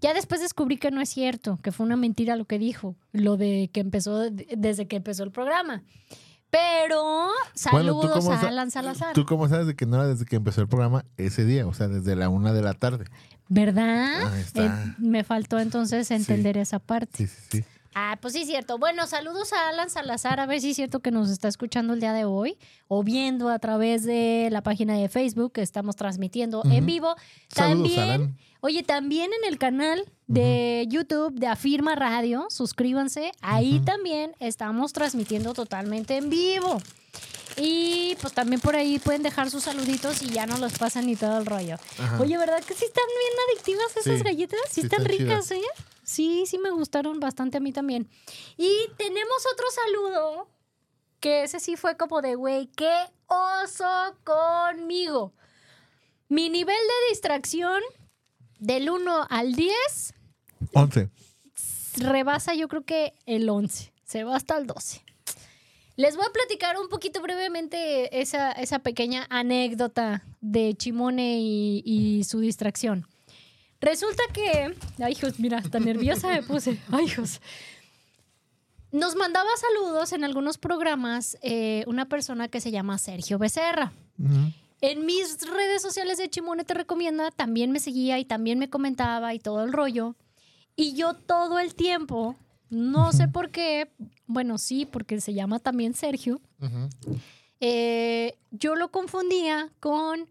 Ya 0.00 0.14
después 0.14 0.40
descubrí 0.40 0.76
que 0.76 0.90
no 0.90 1.00
es 1.00 1.08
cierto, 1.08 1.58
que 1.62 1.72
fue 1.72 1.86
una 1.86 1.96
mentira 1.96 2.36
lo 2.36 2.44
que 2.44 2.58
dijo, 2.58 2.96
lo 3.12 3.36
de 3.36 3.70
que 3.72 3.80
empezó 3.80 4.18
de- 4.30 4.46
desde 4.56 4.86
que 4.86 4.96
empezó 4.96 5.22
el 5.24 5.30
programa. 5.32 5.82
Pero 6.50 7.02
Bueno, 7.02 7.32
¿tú 7.52 8.02
saludos 8.02 8.10
cómo 8.24 8.32
a 8.32 8.40
Alan 8.40 8.70
Salazar. 8.70 9.14
¿Tú 9.14 9.26
cómo 9.26 9.48
sabes 9.48 9.66
de 9.66 9.74
que 9.74 9.84
no 9.84 9.96
era 9.96 10.06
desde 10.06 10.24
que 10.24 10.36
empezó 10.36 10.60
el 10.60 10.68
programa 10.68 11.04
ese 11.16 11.44
día? 11.44 11.66
O 11.66 11.74
sea, 11.74 11.88
desde 11.88 12.14
la 12.16 12.28
una 12.28 12.52
de 12.52 12.62
la 12.62 12.74
tarde. 12.74 13.04
¿Verdad? 13.48 14.32
Ahí 14.32 14.40
está. 14.40 14.64
Eh, 14.64 14.94
me 14.98 15.22
faltó 15.24 15.58
entonces 15.58 16.10
entender 16.10 16.56
esa 16.56 16.78
parte. 16.78 17.16
Sí, 17.16 17.26
sí, 17.26 17.42
sí. 17.50 17.64
Ah, 17.98 18.18
pues 18.20 18.34
sí, 18.34 18.42
es 18.42 18.46
cierto. 18.46 18.76
Bueno, 18.76 19.06
saludos 19.06 19.54
a 19.54 19.70
Alan 19.70 19.88
Salazar, 19.88 20.38
a 20.38 20.44
ver 20.44 20.60
si 20.60 20.70
es 20.72 20.76
cierto 20.76 21.00
que 21.00 21.10
nos 21.10 21.30
está 21.30 21.48
escuchando 21.48 21.94
el 21.94 22.00
día 22.00 22.12
de 22.12 22.26
hoy 22.26 22.58
o 22.88 23.02
viendo 23.02 23.48
a 23.48 23.58
través 23.58 24.04
de 24.04 24.48
la 24.52 24.60
página 24.62 24.98
de 24.98 25.08
Facebook 25.08 25.52
que 25.52 25.62
estamos 25.62 25.96
transmitiendo 25.96 26.62
en 26.70 26.84
vivo. 26.84 27.16
Saludos, 27.48 27.94
También, 27.94 28.00
Alan. 28.00 28.38
oye, 28.60 28.82
también 28.82 29.30
en 29.32 29.50
el 29.50 29.56
canal 29.56 30.04
de 30.26 30.84
YouTube 30.90 31.32
de 31.40 31.46
Afirma 31.46 31.94
Radio, 31.94 32.48
suscríbanse, 32.50 33.32
ahí 33.40 33.80
también 33.80 34.34
estamos 34.40 34.92
transmitiendo 34.92 35.54
totalmente 35.54 36.18
en 36.18 36.28
vivo. 36.28 36.78
Y 37.56 38.14
pues 38.20 38.34
también 38.34 38.60
por 38.60 38.76
ahí 38.76 38.98
pueden 38.98 39.22
dejar 39.22 39.48
sus 39.50 39.62
saluditos 39.62 40.20
y 40.20 40.28
ya 40.28 40.46
no 40.46 40.58
los 40.58 40.74
pasan 40.78 41.06
ni 41.06 41.16
todo 41.16 41.38
el 41.38 41.46
rollo. 41.46 41.76
Ajá. 41.98 42.20
Oye, 42.20 42.36
¿verdad 42.36 42.62
que 42.62 42.74
sí 42.74 42.84
están 42.84 43.04
bien 43.06 43.32
adictivas 43.48 43.96
esas 43.96 44.18
Sí, 44.18 44.22
galletas? 44.22 44.60
Sí, 44.68 44.74
sí 44.74 44.80
están, 44.82 45.00
están 45.00 45.18
ricas, 45.18 45.50
¿eh? 45.52 45.60
Sí, 46.06 46.44
sí 46.46 46.58
me 46.58 46.70
gustaron 46.70 47.18
bastante 47.18 47.56
a 47.56 47.60
mí 47.60 47.72
también. 47.72 48.08
Y 48.56 48.70
tenemos 48.96 49.44
otro 49.52 49.66
saludo 49.72 50.48
que 51.18 51.42
ese 51.42 51.58
sí 51.58 51.74
fue 51.76 51.96
como 51.96 52.22
de, 52.22 52.36
güey, 52.36 52.68
qué 52.68 52.94
oso 53.26 54.16
conmigo. 54.22 55.34
Mi 56.28 56.48
nivel 56.48 56.76
de 56.76 57.10
distracción 57.10 57.82
del 58.60 58.88
1 58.88 59.26
al 59.28 59.54
10 59.54 59.74
Once. 60.72 61.10
rebasa 61.96 62.54
yo 62.54 62.68
creo 62.68 62.84
que 62.84 63.12
el 63.26 63.48
11, 63.48 63.92
se 64.04 64.22
va 64.22 64.36
hasta 64.36 64.56
el 64.58 64.68
12. 64.68 65.02
Les 65.96 66.14
voy 66.14 66.24
a 66.24 66.32
platicar 66.32 66.78
un 66.78 66.88
poquito 66.88 67.20
brevemente 67.20 68.20
esa, 68.20 68.52
esa 68.52 68.78
pequeña 68.78 69.26
anécdota 69.28 70.22
de 70.40 70.74
Chimone 70.74 71.40
y, 71.40 71.82
y 71.84 72.22
su 72.22 72.38
distracción. 72.38 73.08
Resulta 73.80 74.22
que, 74.32 74.74
ay 75.02 75.12
hijos, 75.12 75.38
mira, 75.38 75.62
tan 75.62 75.84
nerviosa 75.84 76.28
me 76.28 76.42
puse, 76.42 76.80
ay 76.90 77.04
hijos. 77.04 77.40
Nos 78.92 79.16
mandaba 79.16 79.50
saludos 79.56 80.12
en 80.12 80.24
algunos 80.24 80.58
programas 80.58 81.36
eh, 81.42 81.84
una 81.86 82.08
persona 82.08 82.48
que 82.48 82.60
se 82.60 82.70
llama 82.70 82.98
Sergio 82.98 83.38
Becerra. 83.38 83.92
En 84.80 85.04
mis 85.04 85.38
redes 85.42 85.82
sociales 85.82 86.18
de 86.18 86.30
Chimone 86.30 86.64
te 86.64 86.74
recomienda, 86.74 87.30
también 87.30 87.72
me 87.72 87.80
seguía 87.80 88.18
y 88.18 88.24
también 88.24 88.58
me 88.58 88.70
comentaba 88.70 89.34
y 89.34 89.38
todo 89.38 89.64
el 89.64 89.72
rollo. 89.72 90.14
Y 90.76 90.94
yo 90.94 91.14
todo 91.14 91.58
el 91.58 91.74
tiempo, 91.74 92.36
no 92.70 93.12
sé 93.12 93.28
por 93.28 93.50
qué, 93.50 93.90
bueno, 94.26 94.58
sí, 94.58 94.86
porque 94.86 95.20
se 95.20 95.34
llama 95.34 95.58
también 95.58 95.94
Sergio, 95.94 96.40
eh, 97.60 98.36
yo 98.50 98.76
lo 98.76 98.90
confundía 98.90 99.70
con 99.80 100.28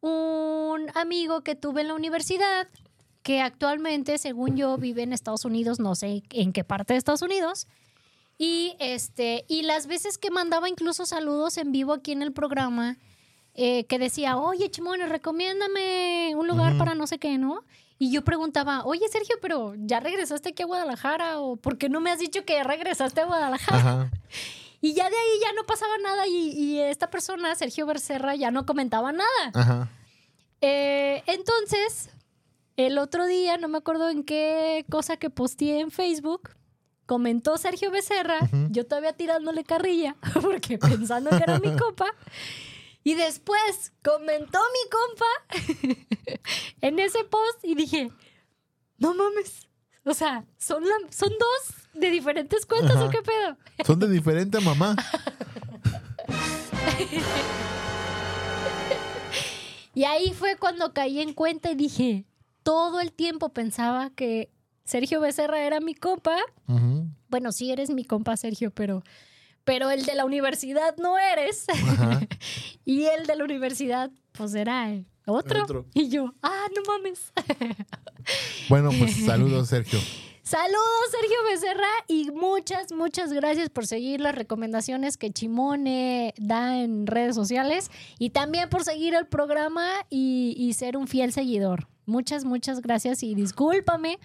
un 0.00 0.90
amigo 0.94 1.42
que 1.42 1.54
tuve 1.54 1.80
en 1.80 1.88
la 1.88 1.94
universidad, 1.94 2.68
que 3.24 3.40
actualmente, 3.40 4.18
según 4.18 4.54
yo, 4.54 4.76
vive 4.76 5.02
en 5.02 5.14
Estados 5.14 5.46
Unidos, 5.46 5.80
no 5.80 5.94
sé 5.94 6.22
en 6.30 6.52
qué 6.52 6.62
parte 6.62 6.92
de 6.92 6.98
Estados 6.98 7.22
Unidos. 7.22 7.66
Y, 8.36 8.76
este, 8.78 9.46
y 9.48 9.62
las 9.62 9.86
veces 9.86 10.18
que 10.18 10.30
mandaba 10.30 10.68
incluso 10.68 11.06
saludos 11.06 11.56
en 11.56 11.72
vivo 11.72 11.94
aquí 11.94 12.12
en 12.12 12.20
el 12.20 12.32
programa, 12.32 12.98
eh, 13.54 13.84
que 13.84 13.98
decía, 13.98 14.36
oye, 14.36 14.70
Chimone, 14.70 15.06
recomiéndame 15.06 16.34
un 16.36 16.46
lugar 16.46 16.76
para 16.76 16.94
no 16.94 17.06
sé 17.06 17.18
qué, 17.18 17.38
¿no? 17.38 17.64
Y 17.98 18.12
yo 18.12 18.22
preguntaba, 18.24 18.84
oye, 18.84 19.08
Sergio, 19.08 19.36
pero 19.40 19.74
¿ya 19.78 20.00
regresaste 20.00 20.50
aquí 20.50 20.62
a 20.62 20.66
Guadalajara? 20.66 21.40
¿O 21.40 21.56
por 21.56 21.78
qué 21.78 21.88
no 21.88 22.00
me 22.00 22.10
has 22.10 22.18
dicho 22.18 22.44
que 22.44 22.62
regresaste 22.62 23.22
a 23.22 23.26
Guadalajara? 23.26 23.78
Ajá. 23.78 24.10
Y 24.82 24.92
ya 24.92 25.08
de 25.08 25.16
ahí 25.16 25.40
ya 25.40 25.50
no 25.54 25.64
pasaba 25.64 25.96
nada 25.96 26.26
y, 26.26 26.50
y 26.50 26.78
esta 26.78 27.08
persona, 27.08 27.54
Sergio 27.54 27.86
Bercerra, 27.86 28.34
ya 28.34 28.50
no 28.50 28.66
comentaba 28.66 29.12
nada. 29.12 29.50
Ajá. 29.54 29.88
Eh, 30.60 31.22
entonces, 31.26 32.10
el 32.76 32.98
otro 32.98 33.26
día, 33.26 33.56
no 33.56 33.68
me 33.68 33.78
acuerdo 33.78 34.08
en 34.10 34.24
qué 34.24 34.84
cosa 34.90 35.16
que 35.16 35.30
posteé 35.30 35.80
en 35.80 35.90
Facebook, 35.90 36.50
comentó 37.06 37.56
Sergio 37.58 37.90
Becerra, 37.90 38.38
yo 38.70 38.86
todavía 38.86 39.12
tirándole 39.12 39.64
carrilla, 39.64 40.16
porque 40.42 40.78
pensando 40.78 41.30
que 41.30 41.36
era 41.42 41.58
mi 41.60 41.74
compa. 41.76 42.06
Y 43.06 43.14
después 43.14 43.92
comentó 44.02 44.58
mi 44.58 44.90
compa 44.90 46.06
en 46.80 46.98
ese 46.98 47.22
post 47.24 47.62
y 47.62 47.74
dije, 47.74 48.10
no 48.98 49.14
mames. 49.14 49.68
O 50.06 50.14
sea, 50.14 50.44
¿son, 50.58 50.84
la- 50.84 51.10
son 51.12 51.30
dos 51.30 51.74
de 51.94 52.10
diferentes 52.10 52.64
cuentas 52.66 52.96
Ajá. 52.96 53.04
o 53.06 53.10
qué 53.10 53.22
pedo? 53.22 53.56
Son 53.84 53.98
de 53.98 54.08
diferente 54.08 54.58
mamá. 54.60 54.96
Y 59.94 60.04
ahí 60.04 60.32
fue 60.32 60.56
cuando 60.56 60.92
caí 60.92 61.20
en 61.20 61.32
cuenta 61.34 61.70
y 61.70 61.74
dije, 61.76 62.24
todo 62.64 63.00
el 63.00 63.12
tiempo 63.12 63.50
pensaba 63.50 64.10
que 64.10 64.50
Sergio 64.84 65.20
Becerra 65.20 65.62
era 65.62 65.78
mi 65.80 65.94
compa. 65.94 66.36
Bueno, 67.28 67.52
sí 67.52 67.70
eres 67.70 67.90
mi 67.90 68.04
compa, 68.04 68.36
Sergio, 68.36 68.72
pero, 68.72 69.04
pero 69.64 69.90
el 69.90 70.04
de 70.04 70.14
la 70.14 70.24
universidad 70.24 70.96
no 70.96 71.16
eres. 71.18 71.66
Y 72.86 73.04
el 73.04 73.26
de 73.26 73.36
la 73.36 73.44
universidad, 73.44 74.10
pues 74.32 74.54
era 74.54 74.90
otro. 75.26 75.62
Otro. 75.62 75.86
Y 75.94 76.08
yo, 76.08 76.34
ah, 76.42 76.66
no 76.74 76.82
mames. 76.92 77.32
Bueno, 78.70 78.90
pues 78.98 79.16
saludos, 79.26 79.68
Sergio. 79.68 79.98
Saludos, 80.42 81.10
Sergio 81.10 81.36
Becerra, 81.50 81.88
y 82.08 82.30
muchas, 82.30 82.92
muchas 82.92 83.32
gracias 83.32 83.68
por 83.68 83.86
seguir 83.86 84.20
las 84.20 84.34
recomendaciones 84.34 85.18
que 85.18 85.30
Chimone 85.30 86.32
da 86.38 86.80
en 86.82 87.06
redes 87.06 87.34
sociales 87.34 87.90
y 88.18 88.30
también 88.30 88.70
por 88.70 88.84
seguir 88.84 89.14
el 89.14 89.26
programa 89.26 89.86
y, 90.08 90.54
y 90.56 90.72
ser 90.72 90.96
un 90.96 91.06
fiel 91.06 91.32
seguidor. 91.32 91.88
Muchas, 92.06 92.44
muchas 92.44 92.80
gracias 92.82 93.22
y 93.22 93.34
discúlpame 93.34 94.18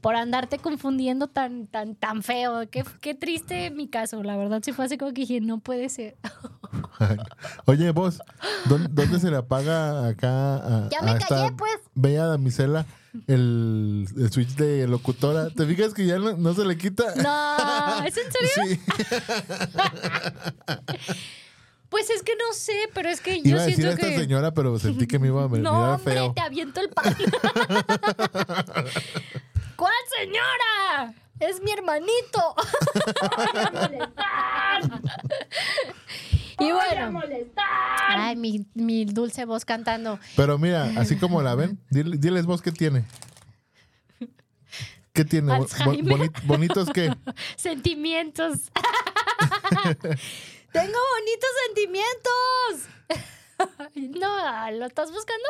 por 0.00 0.16
andarte 0.16 0.58
confundiendo 0.58 1.28
tan, 1.28 1.66
tan, 1.66 1.94
tan 1.94 2.22
feo. 2.22 2.68
Qué, 2.70 2.84
qué 3.00 3.14
triste 3.14 3.70
mi 3.70 3.88
caso. 3.88 4.22
La 4.22 4.36
verdad, 4.36 4.60
sí 4.64 4.72
fue 4.72 4.84
así 4.84 4.98
como 4.98 5.12
que 5.12 5.22
dije, 5.22 5.40
no 5.40 5.58
puede 5.60 5.88
ser. 5.88 6.16
Oye, 7.66 7.90
vos, 7.92 8.20
¿dónde, 8.68 8.88
dónde 8.90 9.20
se 9.20 9.30
le 9.30 9.36
apaga 9.36 10.08
acá 10.08 10.56
a, 10.56 10.88
Ya 10.90 11.02
me 11.02 11.12
a 11.12 11.16
esta 11.16 11.28
callé, 11.28 11.52
pues. 11.52 11.72
bella 11.94 12.26
damisela 12.26 12.86
el, 13.26 14.06
el 14.16 14.32
switch 14.32 14.54
de 14.56 14.86
locutora? 14.86 15.50
¿Te 15.50 15.66
fijas 15.66 15.94
que 15.94 16.06
ya 16.06 16.18
no, 16.18 16.36
no 16.36 16.54
se 16.54 16.64
le 16.64 16.76
quita? 16.76 17.14
No, 17.16 18.04
¿es 18.04 18.16
en 18.16 18.32
serio? 18.32 18.66
Sí. 18.66 18.80
Pues 21.92 22.10
es 22.10 22.22
que 22.24 22.32
no 22.36 22.52
sé, 22.54 22.72
pero 22.94 23.08
es 23.10 23.20
que 23.20 23.40
yo 23.42 23.50
Iba 23.50 23.60
a 23.62 23.66
decir 23.66 23.86
a 23.86 23.90
siento 23.90 24.06
esta 24.06 24.16
que. 24.16 24.20
señora, 24.22 24.52
pero 24.52 24.76
sentí 24.80 25.06
que 25.06 25.18
me 25.20 25.26
iba 25.28 25.44
a 25.44 25.48
mirar 25.48 25.62
no, 25.62 25.94
hombre, 25.94 26.14
feo. 26.14 26.32
te 26.32 26.40
aviento 26.40 26.80
el 26.80 26.88
pan. 26.88 27.14
¿Cuál 29.76 29.92
señora? 30.18 31.14
Es 31.38 31.60
mi 31.62 31.70
hermanito. 31.72 32.54
y 36.60 36.70
bueno. 36.72 37.20
Ay, 38.08 38.36
mi, 38.36 38.66
mi 38.74 39.04
dulce 39.04 39.44
voz 39.44 39.64
cantando. 39.64 40.18
Pero 40.36 40.58
mira, 40.58 40.92
así 40.96 41.16
como 41.16 41.42
la 41.42 41.54
ven, 41.54 41.78
dile- 41.90 42.16
diles 42.18 42.46
vos 42.46 42.62
qué 42.62 42.72
tiene. 42.72 43.04
¿Qué 45.12 45.24
tiene? 45.26 45.58
Bo- 45.58 45.66
boni- 45.66 46.30
¿Bonitos 46.44 46.88
qué? 46.90 47.14
Sentimientos. 47.56 48.70
Tengo 50.72 50.98
bonitos 51.18 51.50
sentimientos. 51.66 52.88
no, 54.20 54.70
¿lo 54.78 54.86
estás 54.86 55.12
buscando? 55.12 55.46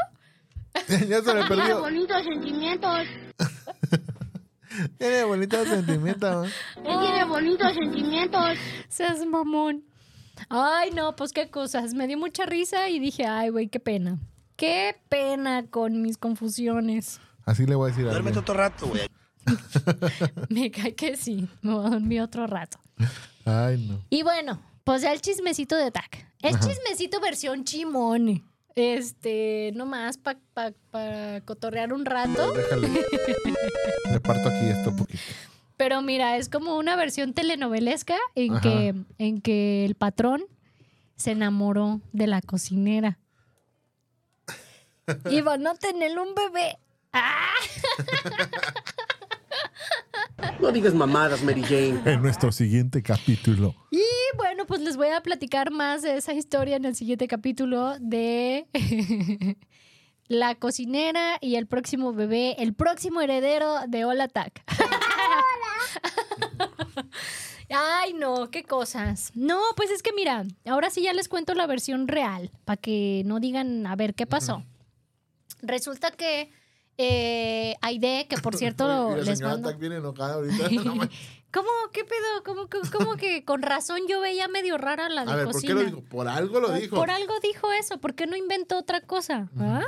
ya 1.08 1.22
se 1.22 1.34
me 1.34 1.44
perdió. 1.46 1.80
bonitos 1.80 2.22
sentimientos. 2.24 3.06
Tiene 4.98 5.24
bonitos 5.24 5.68
sentimientos. 5.68 6.50
Él 6.76 6.98
tiene 6.98 7.24
bonitos 7.24 7.74
sentimientos. 7.74 8.58
Seas 8.88 9.24
mamón. 9.24 9.84
Ay, 10.48 10.90
no, 10.92 11.14
pues 11.14 11.32
qué 11.32 11.50
cosas. 11.50 11.92
Me 11.92 12.06
dio 12.06 12.16
mucha 12.16 12.46
risa 12.46 12.88
y 12.88 12.98
dije, 12.98 13.26
ay, 13.26 13.50
güey, 13.50 13.68
qué 13.68 13.80
pena. 13.80 14.18
Qué 14.56 14.96
pena 15.10 15.66
con 15.68 16.00
mis 16.00 16.16
confusiones. 16.16 17.20
Así 17.44 17.66
le 17.66 17.74
voy 17.74 17.90
a 17.90 17.92
decir 17.92 18.08
a 18.08 18.12
Duérmete 18.12 18.38
otro 18.38 18.54
rato, 18.54 18.86
güey. 18.86 19.02
Me 20.48 20.70
cae 20.70 20.94
que 20.94 21.16
sí. 21.16 21.46
Me 21.60 21.74
voy 21.74 21.86
a 21.86 21.90
dormir 21.90 22.22
otro 22.22 22.46
rato. 22.46 22.78
Ay, 23.44 23.86
no. 23.86 24.02
Y 24.08 24.22
bueno, 24.22 24.58
pues 24.84 25.02
ya 25.02 25.12
el 25.12 25.20
chismecito 25.20 25.76
de 25.76 25.90
TAC. 25.90 26.26
Es 26.42 26.56
Ajá. 26.56 26.68
chismecito 26.68 27.20
versión 27.20 27.64
chimón. 27.64 28.44
Este, 28.74 29.70
nomás 29.74 30.16
para 30.18 30.38
pa, 30.54 30.72
pa 30.90 31.40
cotorrear 31.44 31.92
un 31.92 32.04
rato. 32.04 32.52
Déjale. 32.52 32.88
Le 34.12 34.20
parto 34.20 34.48
aquí 34.48 34.66
esto 34.66 34.90
un 34.90 34.96
poquito. 34.96 35.22
Pero 35.76 36.00
mira, 36.00 36.36
es 36.36 36.48
como 36.48 36.76
una 36.76 36.96
versión 36.96 37.34
telenovelesca 37.34 38.16
en 38.34 38.52
Ajá. 38.52 38.60
que, 38.62 38.94
en 39.18 39.40
que 39.40 39.84
el 39.84 39.94
patrón 39.94 40.44
se 41.16 41.32
enamoró 41.32 42.00
de 42.12 42.26
la 42.26 42.40
cocinera. 42.40 43.18
Y 45.30 45.40
van 45.40 45.66
a 45.66 45.74
tener 45.74 46.16
un 46.18 46.32
bebé. 46.34 46.78
¡Ah! 47.12 47.48
No 50.60 50.72
digas 50.72 50.94
mamadas, 50.94 51.42
Mary 51.42 51.62
Jane. 51.62 52.00
En 52.04 52.22
nuestro 52.22 52.52
siguiente 52.52 53.02
capítulo. 53.02 53.74
Y 53.90 54.02
bueno, 54.36 54.66
pues 54.66 54.80
les 54.80 54.96
voy 54.96 55.08
a 55.08 55.20
platicar 55.22 55.70
más 55.70 56.02
de 56.02 56.16
esa 56.16 56.32
historia 56.34 56.76
en 56.76 56.84
el 56.84 56.94
siguiente 56.94 57.28
capítulo 57.28 57.96
de 58.00 58.66
la 60.28 60.54
cocinera 60.54 61.38
y 61.40 61.56
el 61.56 61.66
próximo 61.66 62.12
bebé, 62.12 62.56
el 62.58 62.74
próximo 62.74 63.20
heredero 63.20 63.80
de 63.88 64.04
Hola 64.04 64.28
Tac. 64.28 64.62
Ay, 67.74 68.12
no, 68.12 68.50
qué 68.50 68.64
cosas. 68.64 69.32
No, 69.34 69.60
pues 69.76 69.90
es 69.90 70.02
que 70.02 70.12
mira, 70.12 70.44
ahora 70.66 70.90
sí 70.90 71.02
ya 71.02 71.12
les 71.12 71.28
cuento 71.28 71.54
la 71.54 71.66
versión 71.66 72.06
real, 72.06 72.50
para 72.64 72.76
que 72.76 73.22
no 73.24 73.40
digan, 73.40 73.86
a 73.86 73.96
ver, 73.96 74.14
¿qué 74.14 74.26
pasó? 74.26 74.62
Resulta 75.62 76.10
que 76.10 76.50
eh, 76.98 77.74
Aide, 77.80 78.26
que 78.28 78.36
por 78.38 78.56
cierto 78.56 78.84
Y 79.12 79.16
la 79.18 79.22
les 79.24 79.40
mando... 79.40 79.76
Viene 79.76 79.96
enojada 79.96 80.34
ahorita. 80.34 80.68
¿Cómo? 81.52 81.68
¿Qué 81.92 82.04
pedo? 82.04 82.42
¿Cómo, 82.44 82.68
cómo, 82.70 82.82
cómo 82.90 83.16
que 83.16 83.44
con 83.44 83.60
razón 83.62 84.00
yo 84.08 84.20
veía 84.20 84.48
medio 84.48 84.78
rara 84.78 85.08
la 85.10 85.26
de 85.26 85.32
A 85.32 85.36
ver, 85.36 85.44
¿por 85.44 85.52
cocina? 85.54 85.74
qué 85.74 85.80
lo 85.80 85.84
dijo? 85.86 86.00
Por 86.08 86.26
algo 86.28 86.60
lo 86.60 86.68
Por- 86.68 86.80
dijo. 86.80 86.96
Por 86.96 87.10
algo 87.10 87.34
dijo 87.42 87.70
eso. 87.72 87.98
¿Por 87.98 88.14
qué 88.14 88.26
no 88.26 88.36
inventó 88.36 88.78
otra 88.78 89.02
cosa? 89.02 89.50
¿Ah? 89.58 89.82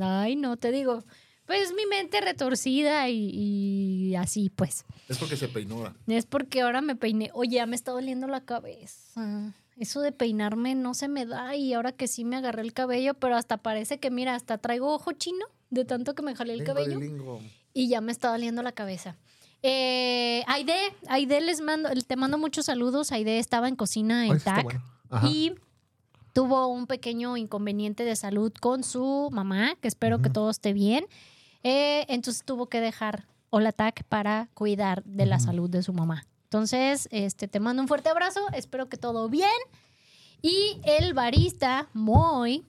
Ay, 0.00 0.34
no, 0.34 0.56
te 0.56 0.72
digo. 0.72 1.04
Pues 1.46 1.72
mi 1.74 1.86
mente 1.86 2.20
retorcida 2.20 3.08
y, 3.10 3.30
y 3.32 4.16
así, 4.16 4.48
pues. 4.50 4.84
Es 5.08 5.18
porque 5.18 5.36
se 5.36 5.46
peinó. 5.46 5.94
Es 6.08 6.26
porque 6.26 6.62
ahora 6.62 6.80
me 6.80 6.96
peiné. 6.96 7.30
Oye, 7.34 7.56
ya 7.56 7.66
me 7.66 7.76
está 7.76 7.92
doliendo 7.92 8.26
la 8.26 8.40
cabeza. 8.44 9.52
Eso 9.76 10.00
de 10.00 10.10
peinarme 10.10 10.74
no 10.74 10.94
se 10.94 11.06
me 11.06 11.26
da 11.26 11.54
y 11.54 11.74
ahora 11.74 11.92
que 11.92 12.08
sí 12.08 12.24
me 12.24 12.36
agarré 12.36 12.62
el 12.62 12.72
cabello, 12.72 13.14
pero 13.14 13.36
hasta 13.36 13.58
parece 13.58 14.00
que, 14.00 14.10
mira, 14.10 14.34
hasta 14.34 14.58
traigo 14.58 14.92
ojo 14.94 15.12
chino 15.12 15.46
de 15.74 15.84
tanto 15.84 16.14
que 16.14 16.22
me 16.22 16.34
jalé 16.34 16.52
el 16.54 16.60
Lingo 16.60 16.74
cabello 16.74 16.98
lingo. 16.98 17.40
y 17.72 17.88
ya 17.88 18.00
me 18.00 18.12
está 18.12 18.30
doliendo 18.30 18.62
la 18.62 18.72
cabeza. 18.72 19.16
Eh, 19.62 20.44
Aide, 20.46 20.76
Aide 21.08 21.40
les 21.40 21.60
mando, 21.60 21.88
te 22.06 22.16
mando 22.16 22.38
muchos 22.38 22.66
saludos. 22.66 23.12
Aide 23.12 23.38
estaba 23.38 23.68
en 23.68 23.76
cocina 23.76 24.26
en 24.26 24.32
Ay, 24.32 24.38
TAC 24.38 24.62
bueno. 24.64 24.82
Y 25.28 25.54
tuvo 26.32 26.66
un 26.66 26.86
pequeño 26.86 27.36
inconveniente 27.36 28.04
de 28.04 28.16
salud 28.16 28.52
con 28.60 28.82
su 28.82 29.30
mamá, 29.32 29.74
que 29.80 29.88
espero 29.88 30.20
que 30.20 30.30
todo 30.30 30.50
esté 30.50 30.72
bien. 30.72 31.06
Eh, 31.62 32.04
entonces 32.08 32.44
tuvo 32.44 32.66
que 32.68 32.80
dejar 32.80 33.26
Hola 33.50 33.70
TAC 33.72 34.04
para 34.04 34.48
cuidar 34.52 35.04
de 35.04 35.26
la 35.26 35.38
salud 35.38 35.70
de 35.70 35.82
su 35.82 35.92
mamá. 35.92 36.26
Entonces, 36.44 37.08
este, 37.12 37.46
te 37.48 37.60
mando 37.60 37.82
un 37.82 37.88
fuerte 37.88 38.08
abrazo, 38.08 38.40
espero 38.52 38.88
que 38.88 38.96
todo 38.96 39.28
bien. 39.28 39.48
Y 40.42 40.80
el 40.84 41.14
barista, 41.14 41.88
Moy, 41.94 42.66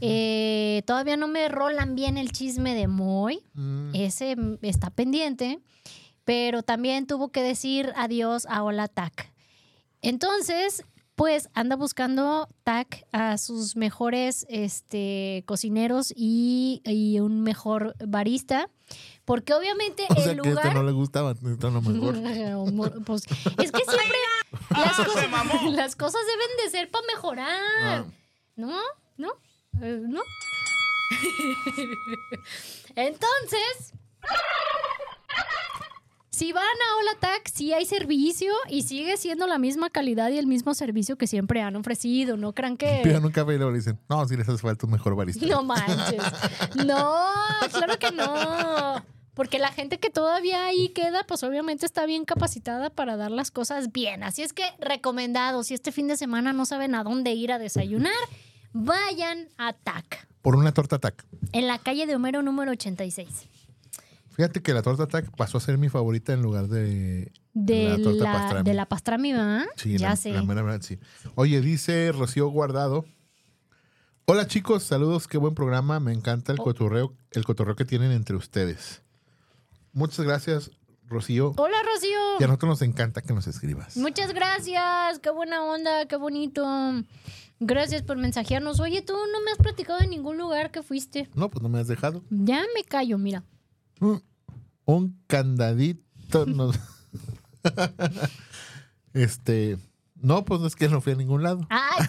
eh, 0.00 0.82
todavía 0.86 1.16
no 1.16 1.28
me 1.28 1.48
rolan 1.48 1.94
bien 1.94 2.18
el 2.18 2.32
chisme 2.32 2.74
de 2.74 2.88
Moy. 2.88 3.40
Mm. 3.54 3.94
Ese 3.94 4.36
está 4.62 4.90
pendiente, 4.90 5.60
pero 6.24 6.62
también 6.62 7.06
tuvo 7.06 7.28
que 7.28 7.42
decir 7.42 7.92
adiós 7.96 8.46
a 8.50 8.62
Hola 8.62 8.88
TAC. 8.88 9.32
Entonces, 10.02 10.84
pues 11.18 11.48
anda 11.52 11.74
buscando 11.74 12.48
TAC 12.62 13.04
a 13.10 13.38
sus 13.38 13.74
mejores 13.74 14.46
este, 14.48 15.42
cocineros 15.46 16.12
y, 16.14 16.80
y 16.84 17.18
un 17.18 17.40
mejor 17.40 17.96
barista, 18.06 18.70
porque 19.24 19.52
obviamente 19.52 20.04
O 20.10 20.14
sea 20.14 20.30
el 20.30 20.40
que 20.40 20.48
lugar... 20.48 20.66
esto 20.66 20.78
no 20.78 20.84
le 20.84 20.92
gustaba, 20.92 21.32
esto 21.32 21.70
no 21.72 21.82
mejor. 21.82 23.02
Pues, 23.04 23.24
es 23.24 23.72
que 23.72 23.82
siempre 23.84 24.18
las 24.70 24.96
cosas, 24.96 25.72
las 25.72 25.96
cosas 25.96 26.20
deben 26.24 26.64
de 26.64 26.70
ser 26.70 26.88
para 26.88 27.06
mejorar. 27.12 27.60
Ah. 27.82 28.04
¿No? 28.54 28.78
¿No? 29.16 29.32
Eh, 29.80 30.02
¿No? 30.06 30.20
Entonces, 32.96 33.92
si 36.30 36.52
van 36.52 36.62
a 36.64 36.96
Hola 37.00 37.18
Tac, 37.20 37.48
sí 37.52 37.72
hay 37.72 37.84
servicio 37.84 38.52
y 38.68 38.82
sigue 38.82 39.16
siendo 39.16 39.46
la 39.46 39.58
misma 39.58 39.90
calidad 39.90 40.30
y 40.30 40.38
el 40.38 40.46
mismo 40.46 40.74
servicio 40.74 41.16
que 41.16 41.26
siempre 41.26 41.62
han 41.62 41.76
ofrecido. 41.76 42.36
No 42.36 42.52
crean 42.52 42.76
que... 42.76 43.02
Y 43.04 43.08
luego 43.08 43.70
le 43.70 43.78
dicen, 43.78 43.98
no, 44.08 44.26
si 44.28 44.36
les 44.36 44.48
hace 44.48 44.58
falta 44.58 44.86
un 44.86 44.92
mejor 44.92 45.16
barista. 45.16 45.44
No 45.46 45.62
manches. 45.62 46.22
No, 46.86 47.24
claro 47.72 47.98
que 47.98 48.12
no. 48.12 49.04
Porque 49.34 49.60
la 49.60 49.70
gente 49.70 49.98
que 49.98 50.10
todavía 50.10 50.64
ahí 50.64 50.88
queda, 50.88 51.24
pues 51.24 51.44
obviamente 51.44 51.86
está 51.86 52.06
bien 52.06 52.24
capacitada 52.24 52.90
para 52.90 53.16
dar 53.16 53.30
las 53.30 53.52
cosas 53.52 53.92
bien. 53.92 54.24
Así 54.24 54.42
es 54.42 54.52
que 54.52 54.64
recomendado, 54.80 55.62
si 55.62 55.74
este 55.74 55.92
fin 55.92 56.08
de 56.08 56.16
semana 56.16 56.52
no 56.52 56.66
saben 56.66 56.96
a 56.96 57.04
dónde 57.04 57.32
ir 57.32 57.52
a 57.52 57.58
desayunar, 57.58 58.12
vayan 58.72 59.48
a 59.58 59.72
TAC, 59.72 60.26
Por 60.42 60.56
una 60.56 60.72
torta 60.72 60.98
tac. 60.98 61.24
en 61.52 61.66
la 61.66 61.78
calle 61.78 62.06
de 62.06 62.14
Homero 62.16 62.42
número 62.42 62.70
86. 62.72 63.28
Fíjate 64.30 64.62
que 64.62 64.72
la 64.72 64.82
torta 64.82 65.06
tac 65.08 65.30
pasó 65.36 65.58
a 65.58 65.60
ser 65.60 65.78
mi 65.78 65.88
favorita 65.88 66.32
en 66.32 66.42
lugar 66.42 66.68
de 66.68 67.32
De 67.54 67.88
la 67.88 67.96
torta 68.02 68.24
la, 68.24 68.32
pastrami. 68.32 68.64
de 68.70 68.74
la 68.74 68.86
pastrami, 68.86 69.32
¿verdad? 69.32 69.66
Sí, 69.76 69.98
ya 69.98 70.10
la, 70.10 70.16
sé. 70.16 70.30
la 70.32 70.42
mera 70.44 70.80
sí. 70.80 70.98
Oye, 71.34 71.60
dice 71.60 72.12
Rocío 72.12 72.48
Guardado. 72.48 73.04
Hola 74.26 74.46
chicos, 74.46 74.84
saludos, 74.84 75.26
qué 75.26 75.38
buen 75.38 75.54
programa. 75.54 75.98
Me 76.00 76.12
encanta 76.12 76.52
Oh. 76.52 76.54
el 76.54 76.60
cotorreo, 76.60 77.14
el 77.32 77.44
cotorreo 77.44 77.74
que 77.76 77.84
tienen 77.84 78.12
entre 78.12 78.36
ustedes. 78.36 79.02
Muchas 79.92 80.24
gracias, 80.24 80.70
Rocío. 81.06 81.54
Hola, 81.56 81.78
Rocío. 81.82 82.18
Y 82.38 82.44
a 82.44 82.46
nosotros 82.46 82.68
nos 82.68 82.82
encanta 82.82 83.22
que 83.22 83.32
nos 83.32 83.46
escribas. 83.48 83.96
Muchas 83.96 84.32
gracias, 84.34 85.18
qué 85.20 85.30
buena 85.30 85.64
onda, 85.64 86.06
qué 86.06 86.16
bonito. 86.16 86.62
Gracias 87.60 88.02
por 88.02 88.16
mensajearnos. 88.16 88.78
Oye, 88.80 89.02
tú 89.02 89.14
no 89.14 89.40
me 89.44 89.50
has 89.50 89.58
platicado 89.58 89.98
de 89.98 90.06
ningún 90.06 90.38
lugar 90.38 90.70
que 90.70 90.82
fuiste. 90.82 91.28
No, 91.34 91.50
pues 91.50 91.62
no 91.62 91.68
me 91.68 91.80
has 91.80 91.88
dejado. 91.88 92.22
Ya 92.30 92.64
me 92.74 92.84
callo, 92.84 93.18
mira. 93.18 93.42
Mm, 94.00 94.16
Un 94.84 95.20
candadito 95.26 96.46
nos... 96.46 96.78
este... 99.12 99.78
No, 100.20 100.44
pues 100.44 100.60
es 100.62 100.74
que 100.74 100.88
no 100.88 101.00
fui 101.00 101.12
a 101.12 101.16
ningún 101.16 101.44
lado. 101.44 101.60
Ay. 101.70 102.04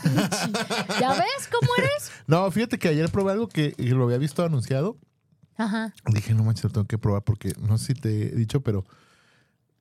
¿Ya 0.99 1.09
ves 1.13 1.47
cómo 1.51 1.71
eres? 1.77 2.11
No, 2.25 2.49
fíjate 2.49 2.79
que 2.79 2.87
ayer 2.87 3.07
probé 3.11 3.33
algo 3.33 3.47
que 3.47 3.75
lo 3.77 4.03
había 4.05 4.17
visto 4.17 4.43
anunciado. 4.43 4.97
Ajá. 5.57 5.93
Dije, 6.11 6.33
no 6.33 6.43
manches, 6.43 6.63
lo 6.63 6.69
tengo 6.71 6.87
que 6.87 6.97
probar 6.97 7.23
porque 7.23 7.53
no 7.61 7.77
sé 7.77 7.87
si 7.87 7.93
te 7.93 8.09
he 8.29 8.35
dicho, 8.35 8.61
pero 8.61 8.83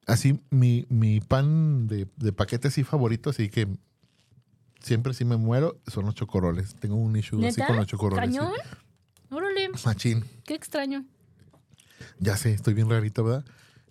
así 0.07 0.43
mi, 0.51 0.85
mi 0.91 1.21
pan 1.21 1.87
de, 1.87 2.07
de 2.17 2.33
paquete 2.35 2.71
sí 2.71 2.85
favorito, 2.85 3.31
así 3.31 3.49
que 3.49 3.67
siempre 4.81 5.15
sí 5.15 5.25
me 5.25 5.37
muero, 5.37 5.81
son 5.87 6.07
los 6.07 6.15
chocorroles. 6.15 6.75
Tengo 6.77 6.97
un 6.97 7.17
issue 7.17 7.45
así 7.47 7.61
con 7.63 7.77
los 7.77 7.87
chocorroles. 7.87 8.31
sí. 8.31 8.37
¿Cañón? 8.39 8.53
Órale, 9.31 9.69
Machín. 9.85 10.25
qué 10.45 10.55
extraño. 10.55 11.05
Ya 12.19 12.37
sé, 12.37 12.53
estoy 12.53 12.75
bien 12.75 12.89
rarito, 12.89 13.25
¿verdad? 13.25 13.45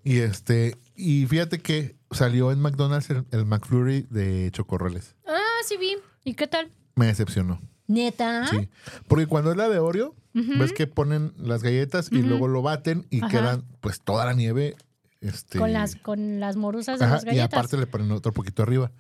Y 0.03 0.19
este, 0.19 0.77
y 0.95 1.25
fíjate 1.27 1.59
que 1.59 1.95
salió 2.11 2.51
en 2.51 2.59
McDonald's 2.59 3.09
el, 3.09 3.25
el 3.31 3.45
McFlurry 3.45 4.07
de 4.09 4.49
chocorroles. 4.51 5.15
Ah, 5.27 5.38
sí 5.65 5.77
vi. 5.77 5.95
¿Y 6.23 6.33
qué 6.33 6.47
tal? 6.47 6.71
me 6.95 7.05
decepcionó. 7.05 7.61
Neta. 7.85 8.47
Sí. 8.47 8.69
Porque 9.07 9.27
cuando 9.27 9.51
es 9.51 9.57
la 9.57 9.69
de 9.69 9.77
Oreo, 9.79 10.15
ves 10.33 10.73
que 10.73 10.88
ponen 10.88 11.31
las 11.38 11.61
galletas 11.61 12.09
y 12.11 12.21
luego 12.23 12.47
lo 12.47 12.61
baten 12.63 13.05
y 13.11 13.19
Ajá. 13.19 13.29
quedan 13.29 13.65
pues 13.81 14.01
toda 14.01 14.25
la 14.25 14.33
nieve. 14.33 14.75
Este, 15.21 15.57
Con 15.59 15.73
las, 15.73 15.95
con 15.95 16.39
las 16.39 16.55
morusas 16.57 16.97
de 16.99 17.05
ajá, 17.05 17.13
las 17.15 17.23
y 17.23 17.27
galletas. 17.27 17.53
aparte 17.53 17.77
le 17.77 17.85
ponen 17.88 18.11
otro 18.11 18.33
poquito 18.33 18.63
arriba. 18.63 18.91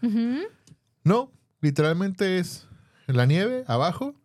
No, 1.03 1.31
literalmente 1.61 2.39
es 2.39 2.67
la 3.07 3.25
nieve 3.25 3.63
abajo 3.67 4.15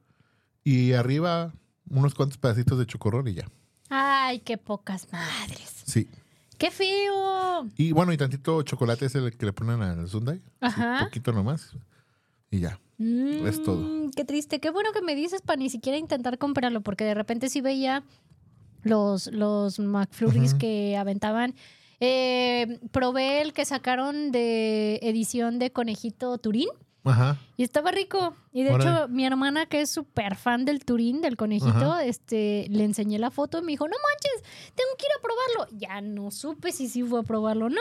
y 0.64 0.92
arriba 0.92 1.52
unos 1.90 2.14
cuantos 2.14 2.38
pedacitos 2.38 2.78
de 2.78 2.86
chocorrol 2.86 3.28
y 3.28 3.34
ya. 3.34 3.48
Ay, 3.88 4.40
qué 4.40 4.58
pocas 4.58 5.06
madres. 5.12 5.82
Sí. 5.86 6.08
¡Qué 6.58 6.70
feo! 6.70 7.66
Y 7.76 7.92
bueno, 7.92 8.12
y 8.12 8.16
tantito 8.16 8.62
chocolate 8.62 9.06
es 9.06 9.14
el 9.14 9.36
que 9.36 9.46
le 9.46 9.52
ponen 9.52 9.82
al 9.82 10.08
sundae. 10.08 10.40
Ajá. 10.60 10.98
Un 11.00 11.04
poquito 11.06 11.32
nomás. 11.32 11.72
Y 12.50 12.60
ya. 12.60 12.78
Es 12.98 13.62
todo. 13.62 13.78
Mm, 13.78 14.10
Qué 14.10 14.24
triste. 14.24 14.60
Qué 14.60 14.70
bueno 14.70 14.92
que 14.92 15.02
me 15.02 15.14
dices 15.16 15.42
para 15.42 15.56
ni 15.58 15.68
siquiera 15.70 15.98
intentar 15.98 16.38
comprarlo, 16.38 16.82
porque 16.82 17.04
de 17.04 17.14
repente 17.14 17.48
sí 17.48 17.60
veía 17.60 18.04
los, 18.84 19.26
los 19.32 19.78
McFlurries 19.80 20.54
que 20.54 20.96
aventaban. 20.96 21.54
Eh, 21.98 22.78
probé 22.92 23.42
el 23.42 23.52
que 23.52 23.64
sacaron 23.64 24.30
de 24.32 25.00
edición 25.02 25.58
de 25.58 25.72
Conejito 25.72 26.38
Turín 26.38 26.68
Ajá. 27.04 27.36
y 27.56 27.62
estaba 27.64 27.90
rico. 27.90 28.36
Y 28.52 28.62
de 28.62 28.74
hecho, 28.74 29.08
mi 29.08 29.24
hermana, 29.26 29.66
que 29.66 29.80
es 29.80 29.90
súper 29.90 30.36
fan 30.36 30.64
del 30.64 30.84
Turín, 30.84 31.20
del 31.20 31.36
conejito, 31.36 31.92
Ajá. 31.92 32.04
este, 32.04 32.66
le 32.70 32.84
enseñé 32.84 33.18
la 33.18 33.30
foto 33.30 33.58
y 33.58 33.62
me 33.62 33.72
dijo, 33.72 33.88
no 33.88 33.96
manches, 33.96 34.50
tengo 34.74 34.90
que 34.98 35.06
ir 35.06 35.12
a 35.18 35.22
probarlo. 35.22 35.78
Ya 35.78 36.00
no 36.00 36.30
supe 36.30 36.70
si 36.72 36.88
sí 36.88 37.02
fue 37.02 37.20
a 37.20 37.22
probarlo 37.24 37.66
o 37.66 37.70
no. 37.70 37.80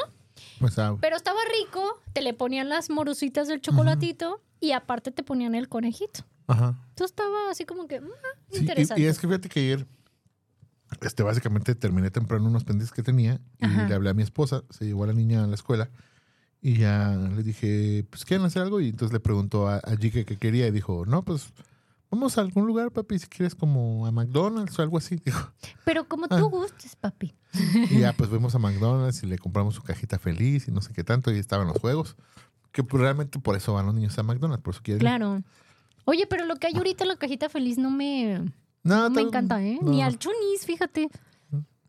Pues 0.60 0.80
ah, 0.80 0.98
Pero 1.00 1.16
estaba 1.16 1.40
rico, 1.60 2.00
te 2.14 2.22
le 2.22 2.34
ponían 2.34 2.68
las 2.70 2.90
morusitas 2.90 3.48
del 3.48 3.62
chocolatito 3.62 4.42
y 4.60 4.72
aparte 4.72 5.12
te 5.12 5.22
ponían 5.24 5.54
el 5.56 5.70
conejito. 5.70 6.22
ajá. 6.48 6.80
Entonces 6.90 7.12
estaba 7.12 7.52
así 7.52 7.66
como 7.66 7.88
que, 7.88 8.00
Sí, 8.52 8.60
interesante. 8.62 9.02
y, 9.02 9.06
y 9.06 9.08
es 9.08 9.20
que 9.20 9.28
fíjate 9.28 9.50
que 9.50 9.60
ayer, 9.60 9.86
este, 11.02 11.24
básicamente 11.24 11.76
terminé 11.76 12.10
temprano 12.12 12.46
unos 12.46 12.64
pendientes 12.64 12.92
que 12.94 13.04
tenía 13.04 13.40
y 13.60 13.66
Ajá. 13.66 13.88
le 13.88 13.94
hablé 13.94 14.10
a 14.10 14.14
mi 14.14 14.24
esposa, 14.24 14.64
se 14.72 14.86
llevó 14.86 15.04
a 15.04 15.08
la 15.08 15.14
niña 15.14 15.44
a 15.44 15.48
la 15.48 15.56
escuela 15.56 15.90
y 16.62 16.78
ya 16.78 17.16
le 17.16 17.44
dije, 17.44 18.06
pues 18.10 18.24
¿quieren 18.26 18.46
hacer 18.46 18.62
algo? 18.62 18.80
Y 18.82 18.90
entonces 18.90 19.14
le 19.14 19.20
preguntó 19.20 19.68
a, 19.68 19.78
a 19.78 19.96
Jike 20.00 20.26
qué 20.26 20.38
quería 20.38 20.68
y 20.68 20.72
dijo, 20.72 21.06
no, 21.06 21.24
pues 21.24 21.52
vamos 22.12 22.38
a 22.38 22.42
algún 22.42 22.68
lugar, 22.68 22.92
papi, 22.92 23.18
si 23.20 23.28
quieres 23.28 23.56
como 23.56 24.06
a 24.06 24.12
McDonald's 24.12 24.78
o 24.78 24.82
algo 24.82 24.98
así. 24.98 25.16
Dijo. 25.26 25.52
Pero 25.86 26.08
como 26.08 26.26
Ah. 26.30 26.38
tú 26.38 26.50
gustes, 26.50 26.96
papi. 26.96 27.34
Y 27.90 28.00
ya 28.00 28.14
pues 28.14 28.30
fuimos 28.30 28.54
a 28.56 28.60
McDonald's 28.60 29.24
y 29.24 29.28
le 29.28 29.38
compramos 29.38 29.76
su 29.76 29.82
cajita 29.82 30.20
feliz 30.20 30.68
y 30.68 30.72
no 30.72 30.82
sé 30.82 30.94
qué 30.94 31.04
tanto 31.04 31.32
y 31.34 31.40
estaban 31.40 31.68
los 31.68 31.78
juegos. 31.80 32.16
Que 32.72 32.84
pues, 32.84 33.02
realmente 33.02 33.40
por 33.40 33.56
eso 33.58 33.74
van 33.74 33.86
los 33.88 33.96
niños 33.96 34.18
a 34.20 34.24
McDonald's, 34.24 34.64
por 34.64 34.74
eso 34.74 34.82
quieren. 34.84 35.00
ir. 35.02 35.02
Claro. 35.02 35.44
Oye, 36.06 36.26
pero 36.28 36.46
lo 36.46 36.56
que 36.56 36.68
hay 36.68 36.76
ahorita 36.76 37.04
en 37.04 37.10
la 37.10 37.16
cajita 37.16 37.50
feliz 37.50 37.78
no 37.78 37.90
me, 37.92 38.40
No, 38.84 39.04
no 39.04 39.10
me 39.10 39.22
encanta, 39.22 39.62
¿eh? 39.64 39.78
no. 39.82 39.90
Ni 39.92 40.02
al 40.02 40.18
chunis, 40.20 40.66
fíjate. 40.66 41.10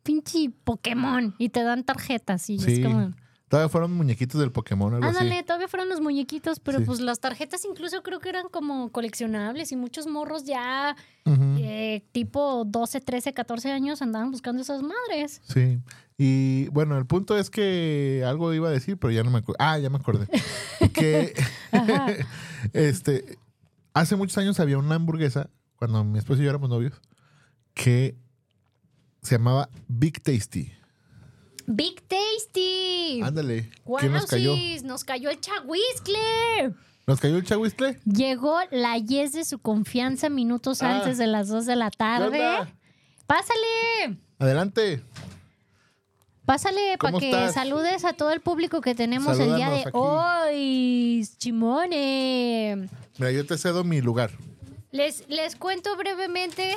Pinche 0.03 0.51
Pokémon. 0.65 1.35
Y 1.39 1.51
te 1.51 1.63
dan 1.63 1.85
tarjetas 1.85 2.51
y 2.51 2.59
Sí. 2.59 2.73
es 2.73 2.81
como... 2.87 3.13
Todavía 3.53 3.69
fueron 3.69 3.93
muñequitos 3.93 4.41
del 4.41 4.51
Pokémon, 4.51 4.95
algo 4.95 5.07
Ándale, 5.07 5.35
así. 5.35 5.45
todavía 5.45 5.69
fueron 5.69 5.91
los 5.91 6.01
muñequitos, 6.01 6.59
pero 6.59 6.79
Sí. 6.79 6.85
pues 6.87 7.01
las 7.01 7.21
tarjetas 7.21 7.67
incluso 7.67 8.03
creo 8.03 8.19
que 8.19 8.31
eran 8.31 8.49
como 8.49 8.91
coleccionables 8.91 9.73
y 9.73 9.77
muchos 9.77 10.07
morros 10.07 10.45
ya 10.45 10.97
eh, 11.27 12.03
tipo 12.13 12.65
12, 12.65 13.03
13, 13.03 13.35
14 13.35 13.71
años 13.71 14.01
andaban 14.01 14.31
buscando 14.31 14.63
esas 14.63 14.81
madres. 14.83 15.43
Sí. 15.47 15.81
Y 16.17 16.69
bueno, 16.69 16.97
el 16.97 17.05
punto 17.05 17.37
es 17.37 17.51
que 17.51 18.25
algo 18.27 18.55
iba 18.55 18.69
a 18.69 18.73
decir, 18.73 18.97
pero 18.97 19.11
ya 19.11 19.23
no 19.23 19.31
me 19.31 19.41
acuerdo. 19.41 19.59
Ah, 19.63 19.79
ya 19.79 19.91
me 19.91 19.99
acordé. 19.99 20.29
que 20.95 21.35
este 22.73 23.39
hace 23.93 24.17
muchos 24.17 24.39
años 24.39 24.61
había 24.61 24.79
una 24.79 24.95
hamburguesa, 24.95 25.51
cuando 25.77 26.03
mi 26.05 26.19
esposo 26.19 26.41
y 26.41 26.45
yo 26.45 26.51
éramos 26.51 26.71
novios, 26.71 26.95
que 27.75 28.17
se 29.21 29.37
llamaba 29.37 29.69
Big 29.89 30.23
Tasty. 30.23 30.73
Big 31.75 32.03
Tasty. 32.09 33.21
Ándale. 33.23 33.71
¿Quién 33.99 34.13
nos 34.13 34.27
cayó? 34.27 34.55
Nos 34.85 35.05
cayó 35.05 35.31
el 35.31 35.41
chahuizcle. 35.41 36.75
¿Nos 37.07 37.21
cayó 37.21 37.37
el 37.37 37.45
chahuistle? 37.45 37.99
Llegó 38.05 38.57
la 38.71 38.97
yes 38.99 39.33
de 39.33 39.45
su 39.45 39.59
confianza 39.59 40.29
minutos 40.29 40.83
Ah. 40.83 40.97
antes 40.99 41.19
de 41.19 41.27
las 41.27 41.49
2 41.49 41.67
de 41.67 41.77
la 41.77 41.91
¿Qué 41.91 41.97
tarde. 41.97 42.41
Pásale, 43.27 44.19
Adelante. 44.39 45.03
pásale 46.45 46.97
para 46.99 47.13
¿Cómo 47.13 47.19
que 47.21 47.31
estás? 47.31 47.55
saludes 47.55 48.05
a 48.05 48.13
todo 48.13 48.31
el 48.33 48.41
público 48.41 48.81
que 48.81 48.95
tenemos 48.95 49.39
el 49.39 49.57
día 49.57 49.71
de 49.71 49.85
hoy. 49.93 51.27
Chimone. 51.39 52.89
Mira, 53.19 53.33
yo 53.33 53.47
te 53.47 53.57
cedo 53.59 53.85
mi 53.85 54.01
lugar. 54.01 54.31
Les, 54.91 55.27
les 55.29 55.57
cuento 55.57 55.97
brevemente 55.97 56.77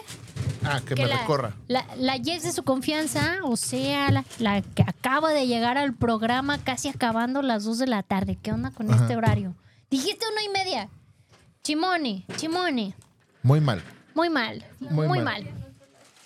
Ah, 0.68 0.82
que, 0.82 0.95
que 0.95 1.03
me 1.03 1.07
la, 1.07 1.18
recorra. 1.20 1.53
La, 1.68 1.86
la 1.97 2.18
Yes 2.18 2.43
de 2.43 2.51
su 2.51 2.63
confianza, 2.63 3.38
o 3.43 3.55
sea, 3.57 4.11
la, 4.11 4.24
la 4.39 4.61
que 4.61 4.82
acaba 4.84 5.32
de 5.32 5.47
llegar 5.47 5.78
al 5.78 5.93
programa 5.93 6.57
casi 6.59 6.89
acabando 6.89 7.41
las 7.41 7.63
2 7.63 7.80
de 7.80 7.88
la 7.88 8.03
tarde. 8.03 8.38
¿Qué 8.41 8.51
onda 8.51 8.72
con 8.72 8.91
Ajá. 8.91 9.01
este 9.03 9.16
horario? 9.16 9.53
Dijiste 9.89 10.26
una 10.32 10.43
y 10.43 10.49
media. 10.49 10.89
Chimone, 11.63 12.26
Chimone. 12.38 12.93
Muy 13.43 13.59
mal. 13.61 13.82
Muy 14.13 14.30
mal, 14.30 14.63
Muy 14.80 15.07
muy, 15.07 15.20
mal. 15.22 15.43
mal. 15.43 15.49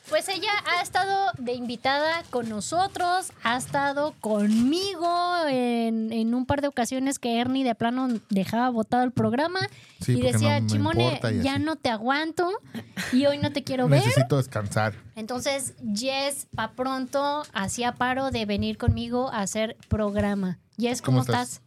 Pues 0.10 0.28
ella 0.28 0.50
ha 0.66 0.82
estado 0.82 1.32
de 1.38 1.54
invitada 1.54 2.24
con 2.32 2.50
nosotros, 2.50 3.32
ha 3.44 3.58
estado 3.58 4.16
conmigo 4.20 5.36
en, 5.48 6.12
en 6.12 6.34
un 6.34 6.48
par 6.48 6.62
de 6.62 6.68
ocasiones 6.68 7.20
que 7.20 7.40
Ernie 7.40 7.64
de 7.64 7.76
plano 7.76 8.08
dejaba 8.30 8.70
botado 8.70 9.04
el 9.04 9.12
programa 9.12 9.60
Sí, 10.02 10.14
y 10.14 10.22
decía, 10.22 10.62
no 10.62 10.68
Chimone, 10.68 11.20
ya 11.44 11.54
así. 11.56 11.64
no 11.64 11.76
te 11.76 11.90
aguanto 11.90 12.50
y 13.12 13.28
hoy 13.28 13.38
no 13.38 13.52
te 13.52 13.64
quiero 13.64 13.88
ver. 13.88 14.04
Necesito 14.04 14.38
descansar. 14.38 14.96
Entonces, 15.16 15.76
Jess, 15.94 16.48
pa' 16.56 16.72
pronto, 16.72 17.44
hacía 17.54 17.92
paro 17.94 18.32
de 18.32 18.46
venir 18.46 18.78
conmigo 18.80 19.30
a 19.30 19.42
hacer 19.42 19.78
programa. 19.90 20.58
Jess, 20.80 21.02
¿cómo, 21.04 21.20
¿Cómo 21.20 21.22
estás? 21.32 21.50
estás? 21.54 21.62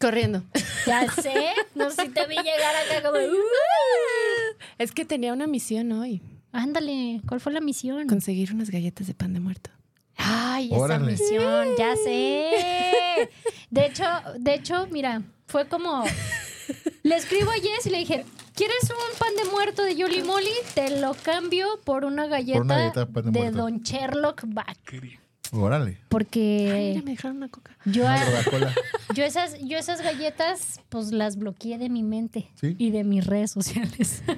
Corriendo. 0.00 0.42
Ya 0.86 1.10
sé, 1.10 1.54
no 1.74 1.90
sé 1.90 2.02
si 2.02 2.08
te 2.10 2.26
vi 2.26 2.36
llegar 2.36 2.74
acá 2.76 3.02
como... 3.08 3.18
Es 4.78 4.92
que 4.92 5.04
tenía 5.04 5.32
una 5.32 5.46
misión 5.46 5.90
hoy. 5.92 6.20
Ándale, 6.58 7.20
¿cuál 7.28 7.38
fue 7.38 7.52
la 7.52 7.60
misión? 7.60 8.08
Conseguir 8.08 8.52
unas 8.52 8.70
galletas 8.70 9.06
de 9.06 9.14
pan 9.14 9.32
de 9.32 9.38
muerto. 9.38 9.70
Ay, 10.16 10.70
Órale. 10.72 11.14
esa 11.14 11.22
misión, 11.22 11.68
ya 11.78 11.94
sé. 11.94 13.30
De 13.70 13.86
hecho, 13.86 14.04
de 14.40 14.54
hecho, 14.54 14.88
mira, 14.90 15.22
fue 15.46 15.68
como 15.68 16.02
le 17.04 17.14
escribo 17.14 17.52
a 17.52 17.54
Jess 17.54 17.86
y 17.86 17.90
le 17.90 17.98
dije, 17.98 18.24
¿quieres 18.54 18.90
un 18.90 19.18
pan 19.20 19.36
de 19.36 19.44
muerto 19.52 19.84
de 19.84 19.94
Yoli 19.94 20.24
Molly? 20.24 20.50
Te 20.74 21.00
lo 21.00 21.14
cambio 21.14 21.80
por 21.84 22.04
una 22.04 22.26
galleta, 22.26 22.60
una 22.60 22.76
galleta 22.76 23.00
de 23.00 23.06
pan 23.06 23.24
de 23.26 23.30
de, 23.30 23.38
muerto. 23.38 23.58
Don 23.58 23.80
Sherlock 23.80 24.42
Back. 24.46 25.00
Órale. 25.52 25.98
Porque 26.08 26.90
Mira, 26.92 27.04
me 27.04 27.10
dejaron 27.12 27.38
una 27.38 27.48
coca. 27.48 27.76
yo, 27.86 28.04
Una 28.04 28.24
Coca-Cola. 28.24 28.74
yo 29.14 29.24
esas, 29.24 29.58
yo 29.60 29.78
esas 29.78 30.02
galletas, 30.02 30.80
pues 30.88 31.12
las 31.12 31.36
bloqueé 31.36 31.78
de 31.78 31.88
mi 31.88 32.02
mente 32.02 32.50
¿Sí? 32.60 32.76
y 32.78 32.90
de 32.90 33.04
mis 33.04 33.26
redes 33.26 33.50
sociales. 33.50 34.22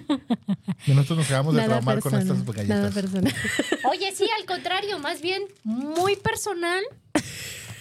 Y 0.87 0.93
nosotros 0.93 1.19
nos 1.19 1.27
acabamos 1.27 1.55
de 1.55 1.63
traumar 1.63 2.01
con 2.01 2.15
estas 2.15 2.39
Nada 2.67 2.91
galletas. 2.91 3.05
Oye, 3.91 4.13
sí, 4.15 4.27
al 4.39 4.47
contrario, 4.47 4.99
más 4.99 5.21
bien 5.21 5.43
muy 5.63 6.17
personal, 6.17 6.83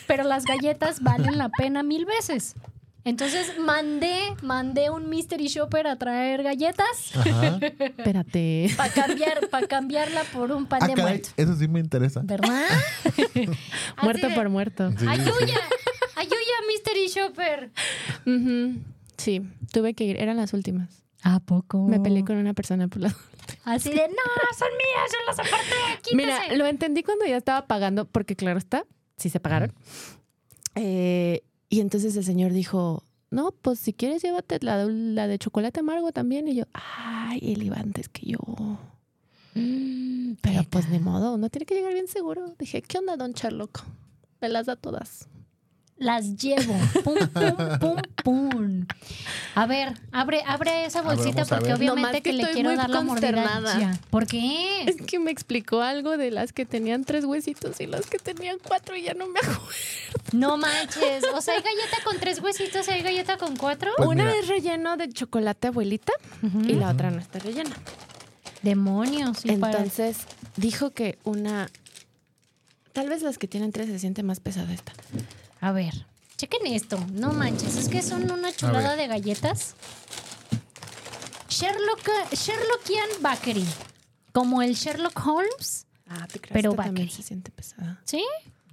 pero 0.06 0.24
las 0.24 0.44
galletas 0.44 1.02
valen 1.02 1.38
la 1.38 1.48
pena 1.50 1.82
mil 1.82 2.06
veces. 2.06 2.56
Entonces 3.06 3.58
mandé, 3.60 4.20
mandé 4.44 4.90
un 4.90 5.10
mystery 5.10 5.48
shopper 5.48 5.88
a 5.88 5.96
traer 5.98 6.44
galletas 6.44 7.16
Ajá. 7.16 7.58
Espérate. 7.62 8.70
para 8.78 8.92
cambiar, 8.94 9.48
para 9.50 9.68
cambiarla 9.68 10.24
por 10.34 10.52
un 10.52 10.66
pan 10.66 10.80
Ah, 10.84 10.88
de 10.88 10.94
caray, 10.96 11.14
muerto. 11.14 11.30
eso 11.38 11.56
sí 11.56 11.68
me 11.68 11.80
interesa. 11.80 12.22
¿Verdad? 12.24 12.66
muerto 14.04 14.28
de, 14.28 14.36
por 14.36 14.50
muerto. 14.50 14.92
Sí, 14.98 15.06
Ayuya, 15.08 15.60
ayuya, 16.16 16.56
mystery 16.68 17.08
shopper. 17.08 17.72
Sí, 19.18 19.42
tuve 19.72 19.94
que 19.94 20.04
ir. 20.06 20.22
Eran 20.22 20.38
las 20.38 20.54
últimas. 20.54 21.04
¿A 21.24 21.40
poco? 21.40 21.86
Me 21.88 22.00
peleé 22.00 22.24
con 22.24 22.38
una 22.38 22.54
persona 22.54 22.88
por 22.88 23.02
la... 23.02 23.16
Así 23.66 23.90
de, 23.90 24.08
no, 24.08 24.58
son 24.58 24.70
mías, 24.78 25.12
yo 25.12 25.18
las 25.28 25.40
aparté, 25.40 25.76
quítese. 26.04 26.16
Mira, 26.16 26.56
lo 26.56 26.66
entendí 26.66 27.04
cuando 27.04 27.26
ya 27.26 27.36
estaba 27.38 27.68
pagando, 27.68 28.06
porque 28.06 28.36
claro 28.36 28.58
está, 28.58 28.86
sí 29.18 29.30
se 29.30 29.40
pagaron. 29.40 29.74
Eh, 30.76 31.42
y 31.70 31.80
entonces 31.82 32.16
el 32.16 32.24
señor 32.24 32.52
dijo, 32.54 33.04
no, 33.32 33.52
pues 33.52 33.80
si 33.80 33.94
quieres 33.94 34.22
llévate 34.24 34.58
la, 34.62 34.78
de- 34.86 34.92
la 35.14 35.28
de 35.28 35.38
chocolate 35.38 35.80
amargo 35.82 36.12
también. 36.12 36.48
Y 36.48 36.56
yo, 36.56 36.64
ay, 36.74 37.40
él 37.44 37.64
iba 37.64 37.78
antes 37.78 38.10
que 38.10 38.26
yo. 38.32 38.40
Mm, 39.56 40.34
Pero 40.42 40.64
pues 40.70 40.90
ni 40.90 41.00
modo, 41.00 41.34
uno 41.36 41.50
tiene 41.50 41.66
que 41.66 41.76
llegar 41.76 41.94
bien 41.94 42.08
seguro. 42.08 42.54
Dije, 42.60 42.82
¿qué 42.82 42.98
onda, 42.98 43.18
don 43.18 43.32
Sherlock? 43.34 43.84
Me 44.42 44.50
las 44.50 44.66
da 44.68 44.76
todas. 44.76 45.28
Las 46.00 46.36
llevo. 46.38 46.74
Pum, 47.04 47.16
pum, 47.34 47.80
pum, 47.80 48.02
pum. 48.24 48.86
A 49.56 49.66
ver, 49.66 49.94
abre, 50.12 50.42
abre 50.48 50.86
esa 50.86 51.02
ver, 51.02 51.16
bolsita 51.18 51.46
porque 51.46 51.74
obviamente 51.74 52.22
que, 52.22 52.32
que 52.32 52.34
le 52.34 52.52
quiero 52.52 52.76
dar 52.76 52.90
la 52.90 53.02
mordida. 53.02 54.00
¿Por 54.10 54.26
qué? 54.28 54.84
Es 54.84 54.96
que 55.02 55.20
me 55.20 55.32
explicó 55.32 55.82
algo 55.82 56.18
de 56.18 56.32
las 56.32 56.54
que 56.54 56.66
tenían 56.66 57.04
tres 57.04 57.26
huesitos 57.26 57.80
y 57.82 57.88
las 57.88 58.06
que 58.08 58.18
tenían 58.18 58.58
cuatro 58.66 58.96
y 58.96 59.04
ya 59.04 59.14
no 59.14 59.28
me 59.28 59.40
acuerdo. 59.40 59.62
No 60.32 60.58
manches. 60.58 61.24
O 61.34 61.42
sea, 61.42 61.56
hay 61.56 61.62
galleta 61.62 61.98
con 62.04 62.18
tres 62.20 62.40
huesitos 62.42 62.88
y 62.88 62.92
hay 62.92 63.02
galleta 63.02 63.38
con 63.38 63.56
cuatro. 63.58 63.92
Pues 63.98 64.08
Una 64.10 64.26
mira. 64.26 64.38
es 64.40 64.48
relleno 64.48 64.96
de 64.98 65.10
chocolate 65.10 65.68
abuelita 65.68 66.14
y 66.68 66.74
la 66.74 66.90
otra 66.92 67.12
no 67.12 67.20
está 67.20 67.40
rellena. 67.40 67.76
Demonios. 68.62 69.46
y 69.46 69.54
para- 69.58 69.78
Entonces 69.78 70.18
dijo 70.58 70.92
que 70.92 71.18
una... 71.24 71.70
Tal 72.94 73.08
vez 73.08 73.22
las 73.22 73.38
que 73.38 73.48
tienen 73.48 73.72
tres 73.72 73.88
se 73.88 74.00
siente 74.00 74.24
más 74.24 74.40
pesada 74.40 74.74
esta. 74.74 74.94
A 75.62 75.72
ver, 75.72 76.06
chequen 76.38 76.66
esto. 76.68 76.98
No 77.12 77.32
manches, 77.34 77.76
es 77.76 77.90
que 77.90 78.02
son 78.02 78.32
una 78.32 78.52
chulada 78.54 78.96
de 78.96 79.08
galletas. 79.08 79.76
Sherlock, 81.50 82.10
Sherlockian 82.32 83.10
Bakery. 83.22 83.66
Como 84.32 84.62
el 84.62 84.76
Sherlock 84.76 85.20
Holmes. 85.26 85.86
Ah, 86.08 86.28
te 86.32 86.40
creas, 86.40 86.54
Pero 86.54 86.72
esta 86.72 86.84
también 86.84 87.08
bakery. 87.08 87.22
se 87.24 87.28
siente 87.28 87.52
pesada. 87.52 88.00
¿Sí? 88.06 88.24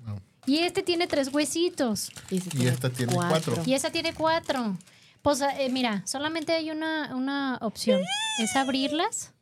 No. 0.04 0.20
Y 0.46 0.58
este 0.58 0.82
tiene 0.82 1.06
tres 1.06 1.32
huesitos. 1.32 2.10
Y, 2.30 2.36
esta 2.36 2.56
Y 2.56 2.66
esta 2.66 2.90
tiene 2.90 3.14
cuatro. 3.14 3.62
Y 3.66 3.74
esa 3.74 3.90
tiene 3.90 4.14
cuatro. 4.14 4.76
Pues 5.22 5.40
eh, 5.40 5.68
mira, 5.72 6.02
solamente 6.06 6.52
hay 6.52 6.70
una, 6.70 7.16
una 7.16 7.58
opción. 7.62 8.00
Es 8.38 8.54
abrirlas. 8.54 9.32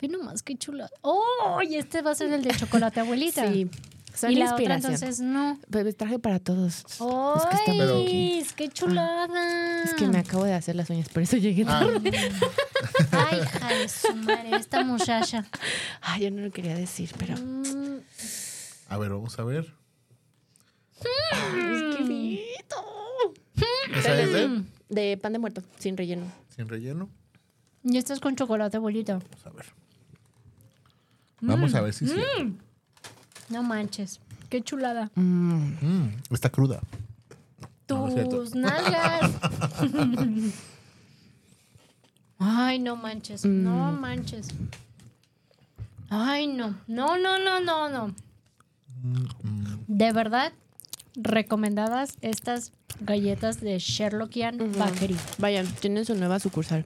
Ve 0.00 0.08
nomás 0.08 0.42
qué 0.42 0.56
chula. 0.56 0.88
¡Oh! 1.02 1.60
Y 1.68 1.74
este 1.76 2.00
va 2.00 2.12
a 2.12 2.14
ser 2.14 2.32
el 2.32 2.42
de 2.42 2.54
chocolate 2.56 3.00
abuelita. 3.00 3.50
Sí, 3.50 3.68
son 4.14 4.30
y 4.32 4.36
la 4.36 4.44
otra 4.46 4.54
inspiración. 4.76 4.94
entonces 4.94 5.20
no. 5.20 5.58
Pues 5.70 5.96
traje 5.96 6.18
para 6.18 6.38
todos. 6.38 6.84
¡Ay! 7.00 7.36
Es 7.36 7.44
que 7.44 7.56
está 7.56 7.72
Pero- 7.72 8.04
¡Qué 8.56 8.68
chulada! 8.68 9.82
Es 9.84 9.94
que 9.94 10.06
me 10.06 10.18
acabo 10.18 10.44
de 10.44 10.54
hacer 10.54 10.76
las 10.76 10.90
uñas, 10.90 11.08
por 11.08 11.22
eso 11.22 11.36
llegué 11.36 11.64
Ah, 11.66 11.80
tarde. 11.80 12.10
Ay, 13.12 13.40
hija 13.40 13.68
de 13.74 13.88
su 13.88 14.14
madre, 14.16 14.56
esta 14.56 14.84
muchacha. 14.84 15.46
Ay, 16.02 16.22
yo 16.24 16.30
no 16.30 16.42
lo 16.42 16.50
quería 16.50 16.74
decir, 16.74 17.10
pero... 17.18 17.34
Mm, 17.36 18.00
a 18.88 18.98
ver, 18.98 19.10
vamos 19.10 19.38
a 19.38 19.44
ver. 19.44 19.72
¡Es 21.00 21.96
que 21.96 22.02
bonito! 22.02 22.76
¿Esa 23.94 24.20
es 24.20 24.32
de? 24.32 24.62
De 24.88 25.16
pan 25.16 25.32
de 25.32 25.38
muerto, 25.38 25.62
sin 25.78 25.96
relleno. 25.96 26.30
Sin 26.54 26.68
relleno. 26.68 27.08
Y 27.84 27.96
esta 27.96 28.12
es 28.12 28.20
con 28.20 28.36
chocolate 28.36 28.76
abuelita. 28.76 29.14
Vamos 29.14 29.46
a 29.46 29.50
ver. 29.50 29.66
Vamos 31.40 31.74
a 31.74 31.80
ver 31.80 31.94
si 31.94 32.06
sí. 32.06 32.14
No 33.50 33.62
manches. 33.62 34.20
Qué 34.48 34.62
chulada. 34.62 35.10
Mm, 35.14 36.08
está 36.30 36.50
cruda. 36.50 36.80
No, 37.88 38.08
no. 38.08 38.28
Tus 38.28 38.54
nalgas. 38.54 39.32
Ay, 42.38 42.78
no 42.78 42.96
manches. 42.96 43.44
No 43.44 43.92
manches. 43.92 44.48
Ay, 46.08 46.46
no. 46.46 46.74
No, 46.86 47.18
no, 47.18 47.38
no, 47.38 47.60
no, 47.60 47.88
no. 47.88 48.14
De 49.86 50.12
verdad, 50.12 50.52
recomendadas 51.14 52.16
estas 52.20 52.72
galletas 53.00 53.60
de 53.60 53.78
Sherlockian 53.78 54.72
Bakery. 54.78 55.16
Vayan, 55.38 55.66
tienen 55.66 56.04
su 56.04 56.14
nueva 56.14 56.38
sucursal. 56.38 56.84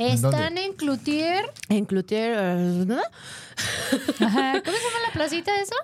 Están 0.00 0.58
en 0.58 0.72
Cloutier. 0.74 1.44
En 1.68 1.84
Cloutier... 1.84 2.56
¿no? 2.56 2.96
Ajá. 4.20 4.62
¿Cómo 4.64 4.76
se 4.76 4.82
llama 4.84 4.98
la 5.06 5.12
placita 5.12 5.52
esa? 5.60 5.74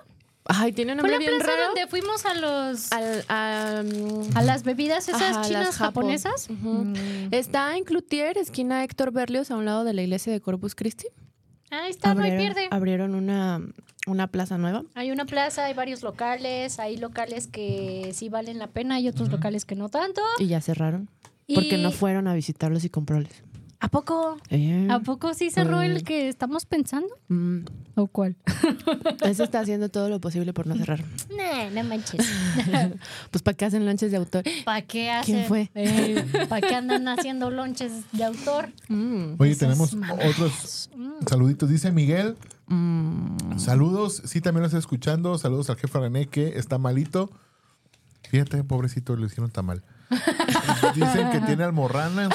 Ay, 0.49 0.71
tiene 0.71 0.93
un 0.93 0.99
Fue 0.99 1.09
nombre 1.09 1.25
la 1.25 1.29
bien 1.31 1.41
plaza 1.43 1.51
raro. 1.59 1.65
donde 1.67 1.87
fuimos 1.87 2.25
a 2.25 2.33
los 2.33 2.91
Al- 2.93 3.25
a 3.27 4.41
las 4.41 4.63
bebidas 4.63 5.09
esas 5.09 5.21
Ajá, 5.37 5.41
chinas 5.41 5.75
japonesas. 5.75 6.47
Mm. 6.49 6.93
Está 7.31 7.75
en 7.75 7.83
Cloutier, 7.83 8.37
esquina 8.37 8.83
Héctor 8.83 9.11
Berlioz, 9.11 9.51
a 9.51 9.57
un 9.57 9.65
lado 9.65 9.83
de 9.83 9.93
la 9.93 10.01
iglesia 10.03 10.31
de 10.31 10.39
Corpus 10.39 10.73
Christi. 10.73 11.07
Ahí 11.69 11.89
está, 11.91 12.13
no 12.13 12.21
hay 12.21 12.31
abrieron, 12.31 12.55
pierde. 12.55 12.67
abrieron 12.71 13.13
una, 13.15 13.61
una 14.07 14.27
plaza 14.27 14.57
nueva. 14.57 14.83
Hay 14.95 15.11
una 15.11 15.25
plaza, 15.25 15.65
hay 15.65 15.73
varios 15.73 16.01
locales, 16.01 16.79
hay 16.79 16.95
locales 16.95 17.47
que 17.47 18.11
sí 18.13 18.29
valen 18.29 18.57
la 18.57 18.67
pena, 18.67 18.95
hay 18.95 19.09
otros 19.09 19.29
locales 19.29 19.65
que 19.65 19.75
no 19.75 19.89
tanto. 19.89 20.21
Y 20.39 20.47
ya 20.47 20.61
cerraron. 20.61 21.09
Porque 21.53 21.77
no 21.77 21.91
fueron 21.91 22.27
a 22.29 22.33
visitarlos 22.33 22.83
y 22.85 22.89
comprarles. 22.89 23.43
¿A 23.79 23.89
poco? 23.89 24.37
Eh, 24.49 24.87
¿A 24.89 24.99
poco 25.01 25.35
sí 25.35 25.51
cerró 25.51 25.81
el 25.83 25.91
Pues- 25.93 26.03
que 26.03 26.27
estamos 26.29 26.65
pensando? 26.65 27.09
mm, 27.27 27.59
¿O 27.95 28.07
cuál? 28.07 28.35
ese 29.23 29.43
está 29.43 29.59
haciendo 29.59 29.89
todo 29.89 30.09
lo 30.09 30.19
posible 30.19 30.51
por 30.51 30.65
no 30.65 30.75
cerrar. 30.75 31.03
Nah, 31.37 31.69
no 31.71 31.83
manches. 31.87 32.25
Pues 33.31 33.43
para 33.43 33.55
qué 33.55 33.65
hacen 33.65 33.85
lonches 33.85 34.09
de 34.09 34.17
autor. 34.17 34.43
¿Para 34.65 34.81
qué 34.81 35.11
hacen? 35.11 35.45
fue? 35.45 35.69
¿Para 36.49 36.67
qué 36.67 36.73
andan 36.75 37.07
haciendo 37.07 37.51
lonches 37.51 37.91
de 38.13 38.23
autor? 38.23 38.69
Mm, 38.87 39.33
Oye, 39.37 39.55
tenemos 39.55 39.95
otros 40.27 40.89
saluditos. 41.27 41.69
Dice 41.69 41.91
Miguel. 41.91 42.35
mm. 42.67 43.59
Saludos. 43.59 44.23
Sí, 44.25 44.41
también 44.41 44.61
lo 44.61 44.67
estoy 44.67 44.79
escuchando. 44.79 45.37
Saludos 45.37 45.69
al 45.69 45.77
jefe 45.77 45.99
René 45.99 46.25
que 46.27 46.57
está 46.57 46.77
malito. 46.79 47.29
Fíjate, 48.29 48.63
pobrecito, 48.63 49.15
le 49.15 49.27
hicieron 49.27 49.51
tamal. 49.51 49.83
Dicen 50.95 51.29
que 51.31 51.39
tiene 51.41 51.63
almorranas. 51.63 52.29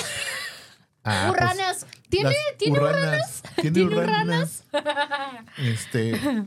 Ah, 1.05 1.33
pues. 1.37 1.87
¿Tiene, 2.09 2.31
las 2.31 2.59
¿tiene 2.59 2.79
urranas. 2.79 2.99
urranas? 3.01 3.43
Tiene 3.57 3.71
¿Tiene 3.71 3.95
urranas. 3.95 4.65
Este. 5.59 6.47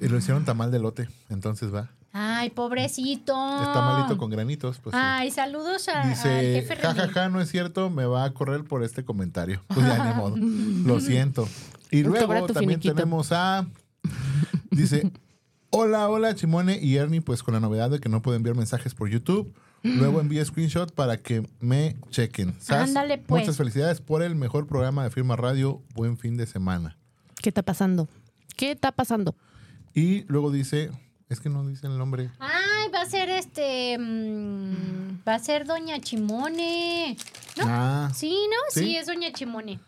Y 0.00 0.08
lo 0.08 0.18
hicieron 0.18 0.44
tamal 0.44 0.70
de 0.70 0.78
lote. 0.78 1.08
Entonces 1.30 1.72
va. 1.74 1.90
Ay, 2.12 2.50
pobrecito. 2.50 3.32
Está 3.62 3.80
malito 3.80 4.18
con 4.18 4.28
granitos. 4.28 4.78
Pues, 4.78 4.94
sí. 4.94 5.00
Ay, 5.02 5.30
saludos 5.30 5.88
a, 5.88 6.02
al 6.02 6.10
Dice, 6.10 6.62
jefe 6.62 6.76
ja, 6.76 7.08
ja, 7.08 7.28
no 7.30 7.40
es 7.40 7.50
cierto, 7.50 7.88
me 7.88 8.04
va 8.04 8.24
a 8.24 8.34
correr 8.34 8.64
por 8.64 8.82
este 8.82 9.04
comentario. 9.04 9.62
Pues 9.68 9.86
ya, 9.86 10.04
ni 10.04 10.14
modo. 10.14 10.36
Lo 10.36 11.00
siento. 11.00 11.48
Y 11.90 12.02
luego 12.02 12.46
también 12.46 12.80
finiquito. 12.80 12.94
tenemos 12.94 13.32
a... 13.32 13.66
Dice, 14.70 15.10
hola, 15.70 16.08
hola, 16.08 16.34
Chimone 16.34 16.78
y 16.82 16.96
Ernie, 16.96 17.22
pues 17.22 17.42
con 17.42 17.54
la 17.54 17.60
novedad 17.60 17.90
de 17.90 17.98
que 17.98 18.08
no 18.10 18.20
puedo 18.20 18.36
enviar 18.36 18.56
mensajes 18.56 18.94
por 18.94 19.08
YouTube. 19.08 19.54
Luego 19.82 20.20
envíe 20.20 20.44
screenshot 20.44 20.92
para 20.94 21.16
que 21.16 21.42
me 21.60 21.96
chequen. 22.10 22.54
Sas, 22.60 22.88
Ándale, 22.88 23.18
pues. 23.18 23.42
Muchas 23.42 23.56
felicidades 23.56 24.00
por 24.00 24.22
el 24.22 24.34
mejor 24.36 24.66
programa 24.66 25.02
de 25.04 25.10
Firma 25.10 25.34
Radio. 25.36 25.82
Buen 25.94 26.16
fin 26.18 26.36
de 26.36 26.46
semana. 26.46 26.96
¿Qué 27.42 27.48
está 27.48 27.62
pasando? 27.62 28.08
¿Qué 28.56 28.70
está 28.70 28.92
pasando? 28.92 29.34
Y 29.94 30.22
luego 30.28 30.50
dice, 30.52 30.90
es 31.28 31.40
que 31.40 31.48
no 31.48 31.66
dice 31.66 31.86
el 31.88 31.98
nombre. 31.98 32.30
Ay, 32.38 32.90
va 32.94 33.00
a 33.02 33.06
ser 33.06 33.28
este. 33.30 33.98
mm, 33.98 35.22
va 35.26 35.34
a 35.34 35.38
ser 35.40 35.66
Doña 35.66 36.00
Chimone. 36.00 37.16
¿No? 37.58 37.64
Ah, 37.66 38.10
Sí, 38.14 38.30
¿no? 38.50 38.56
Sí, 38.70 38.80
¿Sí? 38.84 38.96
es 38.96 39.06
Doña 39.06 39.32
Chimone. 39.32 39.80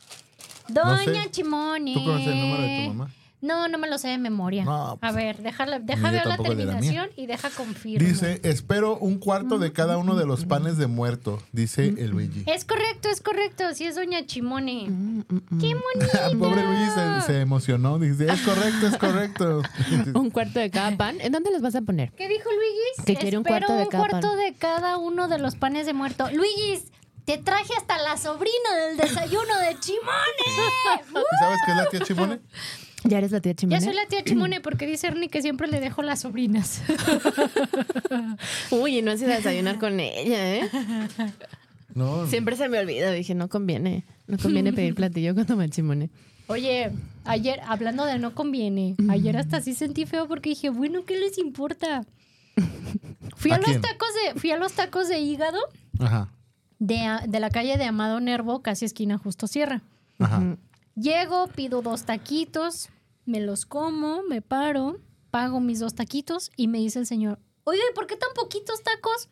No 0.75 0.85
Doña 0.85 1.23
sé. 1.25 1.31
Chimone. 1.31 1.95
¿tú 1.95 2.05
conoces 2.05 2.27
el 2.29 2.41
número 2.41 2.63
de 2.63 2.83
tu 2.89 2.95
mamá? 2.95 3.11
No, 3.45 3.69
no 3.69 3.77
me 3.77 3.89
lo 3.89 3.99
sé 3.99 4.09
de 4.09 4.17
memoria. 4.19 4.65
No, 4.65 4.97
pues, 4.99 5.13
a 5.13 5.15
ver, 5.15 5.43
déjala, 5.43 5.79
deja 5.79 6.11
ver 6.11 6.25
la 6.25 6.39
terminación 6.39 7.11
y 7.15 7.27
deja 7.27 7.51
confirmo. 7.51 8.09
Dice, 8.09 8.41
espero 8.43 8.97
un 8.97 9.19
cuarto 9.19 9.59
de 9.59 9.73
cada 9.73 9.99
uno 9.99 10.15
de 10.15 10.25
los 10.25 10.47
panes 10.47 10.79
de 10.79 10.87
muerto, 10.87 11.43
dice 11.53 11.95
el 11.99 12.11
Luigi. 12.11 12.45
Es 12.47 12.65
correcto, 12.65 13.11
es 13.11 13.21
correcto. 13.21 13.65
Sí, 13.75 13.85
es 13.85 13.97
Doña 13.97 14.25
Chimone. 14.25 14.89
¡Qué 15.61 15.75
El 16.31 16.39
pobre 16.39 16.63
Luigi 16.65 16.91
se, 16.91 17.27
se 17.27 17.41
emocionó. 17.41 17.99
Dice, 17.99 18.33
es 18.33 18.41
correcto, 18.41 18.87
es 18.87 18.97
correcto. 18.97 19.63
Un 20.15 20.31
cuarto 20.31 20.59
de 20.59 20.71
cada 20.71 20.97
pan. 20.97 21.21
¿En 21.21 21.31
dónde 21.33 21.51
los 21.51 21.61
vas 21.61 21.75
a 21.75 21.83
poner? 21.83 22.13
¿Qué 22.13 22.29
dijo 22.29 22.49
Luigis? 22.51 23.05
Que 23.05 23.17
quiere 23.17 23.37
un 23.37 23.45
Espero 23.47 23.67
cuarto 23.67 23.77
de 23.77 23.83
un 23.85 23.89
cada 23.91 24.09
cuarto 24.09 24.29
pan. 24.29 24.39
de 24.39 24.55
cada 24.55 24.97
uno 24.97 25.29
de 25.29 25.39
los 25.39 25.55
panes 25.57 25.85
de 25.85 25.93
muerto. 25.93 26.31
Luigis, 26.33 26.85
te 27.25 27.39
traje 27.39 27.73
hasta 27.77 27.99
la 27.99 28.17
sobrina 28.17 28.75
del 28.87 28.97
desayuno 28.97 29.59
de 29.61 29.79
Chimone. 29.81 30.45
¿Y 31.11 31.39
sabes 31.39 31.59
qué 31.65 31.71
es 31.73 31.77
la 31.77 31.89
tía 31.91 32.01
Chimone? 32.01 32.41
¿Ya 33.05 33.19
eres 33.19 33.31
la 33.33 33.41
tía 33.41 33.55
Chimone? 33.55 33.79
Ya 33.79 33.85
soy 33.85 33.95
la 33.95 34.07
tía 34.07 34.25
Chimone 34.25 34.61
porque 34.61 34.87
dice 34.87 35.07
Ernie 35.09 35.29
que 35.29 35.43
siempre 35.43 35.69
le 35.69 35.79
dejo 35.81 36.03
las 36.03 36.21
sobrinas. 36.21 36.83
Uy, 38.71 38.99
y 38.99 39.03
no 39.03 39.13
has 39.13 39.21
ido 39.21 39.33
a 39.33 39.37
desayunar 39.37 39.79
con 39.79 40.01
ella, 40.01 40.57
¿eh? 40.57 40.71
No, 41.95 42.27
Siempre 42.27 42.57
se 42.57 42.69
me 42.69 42.79
olvida. 42.79 43.13
Dije, 43.13 43.35
no 43.35 43.49
conviene. 43.49 44.05
No 44.27 44.39
conviene 44.39 44.73
pedir 44.73 44.95
platillo 44.97 45.35
cuando 45.35 45.57
me 45.57 45.69
chimone. 45.69 46.11
Oye, 46.47 46.91
ayer, 47.25 47.61
hablando 47.67 48.05
de 48.05 48.19
no 48.19 48.35
conviene, 48.35 48.97
ayer 49.09 49.37
hasta 49.39 49.61
sí 49.63 49.73
sentí 49.75 50.05
feo 50.05 50.29
porque 50.29 50.51
dije, 50.51 50.69
bueno, 50.69 51.05
¿qué 51.07 51.19
les 51.19 51.39
importa? 51.39 52.05
Fui 53.37 53.51
a, 53.51 53.55
¿A 53.55 53.59
los 53.59 53.67
quién? 53.69 53.81
tacos 53.81 54.09
de, 54.35 54.39
fui 54.41 54.51
a 54.51 54.57
los 54.59 54.73
tacos 54.75 55.09
de 55.09 55.19
hígado 55.19 55.59
Ajá, 55.99 56.29
de, 56.79 57.01
de 57.27 57.41
la 57.41 57.51
calle 57.51 57.77
de 57.79 57.85
Amado 57.85 58.21
Nervo, 58.21 58.63
casi 58.63 58.85
esquina 58.85 59.17
Justo 59.19 59.47
Sierra. 59.47 59.81
ajá. 60.19 60.57
Llego, 60.95 61.49
pido 61.49 61.83
dos 61.83 62.05
taquitos, 62.05 62.89
me 63.27 63.41
los 63.41 63.67
como, 63.67 64.23
me 64.23 64.43
paro, 64.43 65.01
pago 65.31 65.59
mis 65.61 65.81
dos 65.81 65.95
taquitos 65.95 66.53
y 66.57 66.69
me 66.69 66.79
dice 66.79 67.01
el 67.01 67.07
señor, 67.07 67.41
oye, 67.65 67.81
¿por 67.95 68.07
qué 68.07 68.17
tan 68.17 68.33
poquitos 68.35 68.83
tacos? 68.83 69.29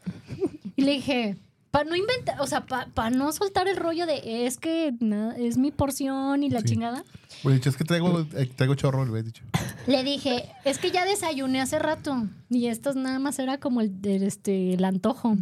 Y 0.74 0.82
le 0.82 0.92
dije, 0.92 1.36
Para 1.72 1.88
no 1.88 1.96
inventar, 1.96 2.38
o 2.40 2.46
sea, 2.46 2.64
para 2.66 3.10
no 3.10 3.32
soltar 3.32 3.66
el 3.66 3.76
rollo 3.76 4.04
de 4.06 4.46
es 4.46 4.58
que 4.58 4.92
na- 5.00 5.34
es 5.38 5.56
mi 5.56 5.70
porción 5.72 6.42
y 6.44 6.50
la 6.50 6.60
Sí. 6.60 6.66
chingada. 6.66 7.02
Pues 7.42 7.54
dicho, 7.56 7.70
es 7.70 7.76
que 7.78 7.84
traigo, 7.84 8.20
eh, 8.36 8.46
traigo 8.54 8.74
chorro, 8.74 9.02
le 9.04 9.10
había 9.10 9.22
dicho. 9.22 9.42
Le 9.86 10.04
dije, 10.04 10.44
es 10.66 10.78
que 10.78 10.90
ya 10.90 11.04
desayuné 11.06 11.60
hace 11.62 11.78
rato 11.78 12.28
y 12.50 12.66
esto 12.66 12.92
nada 12.92 13.18
más 13.18 13.38
era 13.38 13.58
como 13.58 13.80
el, 13.80 13.90
el, 14.04 14.22
este, 14.22 14.74
el 14.74 14.84
antojo. 14.84 15.34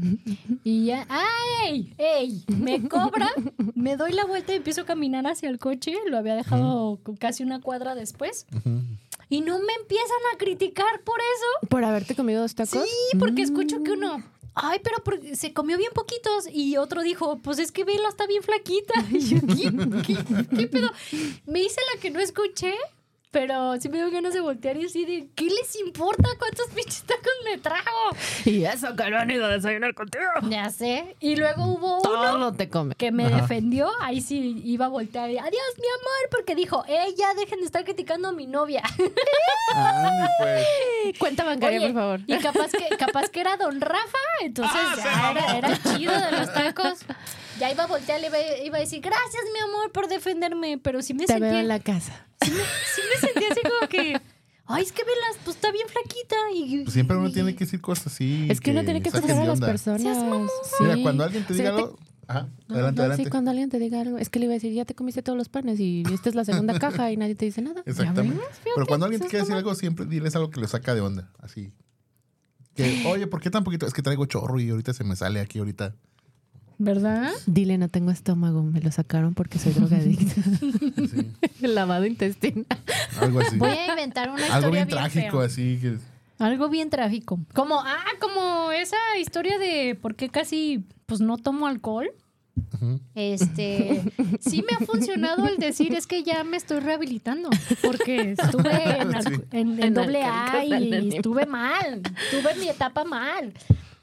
Y 0.65 0.87
ya, 0.87 1.05
¡ay! 1.11 1.93
¡Ey! 1.99 2.45
Me 2.47 2.89
cobra, 2.89 3.29
me 3.75 3.97
doy 3.97 4.13
la 4.13 4.25
vuelta 4.25 4.53
y 4.53 4.57
empiezo 4.57 4.83
a 4.83 4.87
caminar 4.87 5.27
hacia 5.27 5.49
el 5.51 5.59
coche. 5.59 5.95
Lo 6.09 6.17
había 6.17 6.37
dejado 6.37 7.01
casi 7.19 7.43
una 7.43 7.61
cuadra 7.61 7.95
después. 7.97 8.47
Y 9.29 9.41
no 9.41 9.59
me 9.59 9.73
empiezan 9.83 10.23
a 10.33 10.39
criticar 10.39 11.01
por 11.05 11.19
eso. 11.19 11.69
¿Por 11.69 11.85
haberte 11.85 12.15
comido 12.15 12.41
dos 12.43 12.55
tacos? 12.55 12.85
Sí, 12.85 13.19
porque 13.19 13.43
escucho 13.43 13.83
que 13.83 13.93
uno, 13.93 14.23
ay, 14.55 14.81
pero 14.83 14.99
se 15.35 15.53
comió 15.53 15.77
bien 15.79 15.93
poquitos. 15.95 16.47
Y 16.53 16.77
otro 16.77 17.03
dijo, 17.03 17.39
pues 17.39 17.59
es 17.59 17.73
que 17.73 17.85
Vela 17.85 18.09
está 18.09 18.27
bien 18.27 18.43
flaquita. 18.43 18.95
Y 19.11 19.21
yo, 19.21 19.41
¿qué, 19.41 20.15
qué, 20.17 20.57
qué 20.57 20.67
pedo? 20.67 20.91
Me 21.47 21.61
hice 21.63 21.81
la 21.95 22.01
que 22.01 22.11
no 22.11 22.21
escuché, 22.21 22.75
pero 23.31 23.79
sí 23.81 23.89
me 23.89 23.99
dio 23.99 24.11
ganas 24.11 24.35
de 24.35 24.41
voltear 24.41 24.77
y 24.77 24.87
así 24.87 25.05
de, 25.05 25.29
¿qué 25.37 25.45
les 25.45 25.77
importa 25.81 26.29
cuántos 26.39 26.67
pinches 26.75 27.03
tacos 27.05 27.33
me 27.45 27.59
trago? 27.59 27.85
Y 28.45 28.65
eso 28.65 28.95
que 28.97 29.09
no 29.11 29.19
han 29.19 29.31
ido 29.31 29.45
a 29.47 29.49
desayunar 29.49 29.95
contigo. 29.95 30.25
Ya 30.49 30.69
sé. 30.71 31.17
Y 31.21 31.37
luego 31.37 31.65
hubo 31.65 31.99
uno 32.01 32.03
Todo 32.03 32.53
te 32.53 32.69
come. 32.69 32.95
que 32.97 33.13
me 33.13 33.27
Ajá. 33.27 33.43
defendió. 33.43 33.91
Ahí 34.01 34.21
sí 34.21 34.61
iba 34.65 34.87
a 34.87 34.89
voltear 34.89 35.31
y, 35.31 35.39
adiós, 35.39 35.53
mi 35.77 35.87
amor, 35.87 36.29
porque 36.31 36.55
dijo, 36.55 36.85
eh, 36.89 37.15
ya 37.17 37.35
dejen 37.35 37.61
de 37.61 37.67
estar 37.67 37.85
criticando 37.85 38.29
a 38.29 38.33
mi 38.33 38.47
novia. 38.47 38.83
Andy, 39.75 40.27
pues. 40.39 41.19
Cuenta 41.19 41.45
bancaria, 41.45 41.79
Oye, 41.79 41.93
por 41.93 42.03
favor. 42.03 42.21
Y 42.27 42.37
capaz 42.39 42.71
que, 42.73 42.97
capaz 42.97 43.29
que 43.29 43.41
era 43.41 43.57
don 43.57 43.81
Rafa, 43.81 44.19
entonces 44.43 44.77
Ah, 44.83 44.97
ya 44.97 45.31
era, 45.31 45.59
era 45.59 45.69
el 45.69 45.83
chido 45.83 46.13
de 46.21 46.33
los 46.33 46.53
tacos. 46.53 46.99
Ya 47.59 47.71
iba 47.71 47.85
a 47.85 47.87
voltear, 47.87 48.21
le 48.21 48.29
iba, 48.29 48.39
iba 48.65 48.77
a 48.79 48.81
decir, 48.81 49.01
gracias, 49.01 49.43
mi 49.53 49.61
amor, 49.61 49.93
por 49.93 50.09
defenderme. 50.09 50.79
Pero 50.79 51.03
sí 51.03 51.15
me 51.15 51.27
Te 51.27 51.35
sentía. 51.35 51.51
veo 51.51 51.61
en 51.61 51.69
la 51.69 51.79
casa. 51.81 52.27
Sí 52.45 52.51
me, 52.51 52.59
sí 52.59 53.03
me 53.09 53.29
sentía 53.29 53.49
así 53.51 53.61
como 53.63 53.89
que. 53.89 54.21
Ay, 54.67 54.85
es 54.85 54.93
que 54.93 55.03
velas, 55.03 55.37
pues 55.45 55.57
está 55.57 55.73
bien 55.73 55.89
flaquita. 55.89 56.37
Y, 56.55 56.83
Pues 56.85 56.95
siempre 56.95 57.17
uno 57.17 57.31
tiene 57.33 57.55
que 57.55 57.65
decir 57.65 57.81
cosas 57.81 58.09
así. 58.09 58.47
Es 58.49 58.61
que 58.61 58.71
uno 58.71 58.85
tiene 58.85 59.03
que 59.03 59.11
juzgar 59.11 59.39
a 59.39 59.45
las 59.45 59.61
personas. 59.61 60.17
Mira, 60.81 60.97
cuando 61.03 61.25
alguien 61.25 61.45
te 61.45 61.55
diga 61.55 61.71
algo. 61.71 61.99
Ajá, 62.29 62.49
No, 62.69 62.77
adelante, 62.77 62.99
no, 62.99 63.03
adelante. 63.03 63.25
Sí, 63.25 63.31
cuando 63.31 63.51
alguien 63.51 63.71
te 63.71 63.81
diga 63.81 64.01
algo, 64.01 64.17
es 64.17 64.31
que 64.31 64.39
le 64.39 64.45
iba 64.45 64.53
a 64.53 64.55
decir, 64.55 64.73
ya 64.73 64.85
te 64.85 64.95
comiste 64.95 65.21
todos 65.21 65.37
los 65.37 65.49
panes 65.49 65.81
y 65.81 66.05
esta 66.15 66.29
es 66.29 66.37
la 66.37 66.45
segunda 66.45 66.79
caja 66.79 67.11
y 67.11 67.17
nadie 67.17 67.35
te 67.35 67.47
dice 67.47 67.61
nada. 67.61 67.83
Exactamente. 67.85 68.41
Pero 68.63 68.87
cuando 68.87 69.07
alguien 69.07 69.21
te 69.21 69.27
quiere 69.27 69.41
decir 69.41 69.57
algo, 69.57 69.75
siempre 69.75 70.07
diles 70.07 70.37
algo 70.37 70.49
que 70.51 70.61
lo 70.61 70.69
saca 70.69 70.95
de 70.95 71.01
onda. 71.01 71.33
Así. 71.41 71.73
Que, 72.77 73.05
oye, 73.09 73.27
¿por 73.27 73.41
qué 73.41 73.51
tan 73.51 73.65
poquito? 73.65 73.85
Es 73.85 73.93
que 73.93 74.03
traigo 74.03 74.27
chorro 74.27 74.61
y 74.61 74.71
ahorita 74.71 74.93
se 74.93 75.03
me 75.03 75.17
sale 75.17 75.41
aquí 75.41 75.59
ahorita. 75.59 75.97
¿Verdad? 76.83 77.31
Dile, 77.45 77.77
no 77.77 77.89
tengo 77.91 78.11
estómago, 78.11 78.63
me 78.63 78.81
lo 78.81 78.91
sacaron 78.91 79.35
porque 79.35 79.59
soy 79.59 79.73
drogadicta. 79.75 80.41
Lavado 81.61 82.07
intestinal. 82.07 82.65
Algo 83.21 83.41
así. 83.41 83.59
Voy 83.59 83.69
a 83.69 83.89
inventar 83.91 84.31
una 84.31 84.41
historia 84.41 84.57
algo 84.57 84.71
bien 84.71 84.87
bien 84.87 84.99
trágico, 84.99 85.41
así 85.41 85.79
que. 85.81 85.99
Algo 86.39 86.71
bien 86.71 86.89
trágico. 86.89 87.39
Como, 87.53 87.79
ah, 87.81 88.03
como 88.19 88.73
esa 88.73 88.97
historia 89.21 89.59
de 89.59 89.95
por 90.01 90.15
qué 90.15 90.31
casi 90.31 90.87
pues 91.05 91.21
no 91.21 91.37
tomo 91.37 91.67
alcohol. 91.67 92.09
Este, 93.15 94.03
sí 94.41 94.65
me 94.69 94.75
ha 94.75 94.87
funcionado 94.87 95.47
el 95.49 95.59
decir 95.59 95.93
es 95.95 96.07
que 96.07 96.23
ya 96.23 96.45
me 96.45 96.57
estoy 96.57 96.81
rehabilitando 96.81 97.51
porque 97.83 98.33
estuve 98.39 99.01
en, 99.01 99.09
alco- 99.13 99.45
en- 99.53 99.73
en 99.75 99.83
En 99.83 99.95
doble 99.95 100.23
A 100.25 100.65
y 100.65 101.09
estuve 101.17 101.45
mal, 101.47 102.03
estuve 102.31 102.53
en 102.53 102.61
mi 102.61 102.69
etapa 102.69 103.05
mal. 103.05 103.53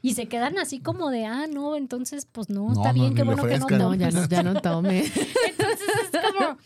Y 0.07 0.13
se 0.13 0.27
quedan 0.27 0.57
así 0.57 0.79
como 0.79 1.09
de, 1.09 1.25
ah, 1.25 1.47
no, 1.51 1.75
entonces 1.75 2.25
pues 2.31 2.49
no, 2.49 2.67
No, 2.67 2.71
está 2.71 2.93
bien, 2.93 3.13
qué 3.13 3.23
bueno 3.23 3.43
que 3.45 3.59
no. 3.59 3.67
No, 3.67 3.93
ya 3.93 4.09
no, 4.09 4.25
ya 4.25 4.41
no 4.41 4.53
tome. 4.61 4.99
Entonces 4.99 5.87
es 6.01 6.09
como, 6.31 6.57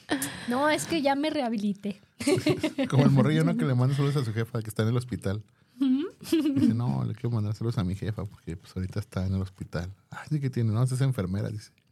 no, 0.47 0.69
es 0.69 0.85
que 0.85 1.01
ya 1.01 1.15
me 1.15 1.31
rehabilité. 1.31 1.99
Como 2.87 3.03
el 3.03 3.09
morrillo, 3.09 3.43
¿no? 3.43 3.57
Que 3.57 3.65
le 3.65 3.73
manda 3.73 3.95
saludos 3.95 4.17
a 4.17 4.25
su 4.25 4.31
jefa 4.31 4.61
que 4.61 4.69
está 4.69 4.83
en 4.83 4.89
el 4.89 4.97
hospital. 4.97 5.41
Dice, 5.79 6.75
no, 6.75 7.03
le 7.03 7.15
quiero 7.15 7.31
mandar 7.31 7.55
saludos 7.55 7.79
a 7.79 7.83
mi 7.83 7.95
jefa 7.95 8.25
porque 8.25 8.55
pues 8.55 8.71
ahorita 8.75 8.99
está 8.99 9.25
en 9.25 9.33
el 9.33 9.41
hospital. 9.41 9.89
Ay, 10.11 10.27
sí 10.29 10.39
que 10.39 10.51
tiene, 10.51 10.71
no, 10.71 10.83
es 10.83 11.01
enfermera, 11.01 11.49
dice. 11.49 11.71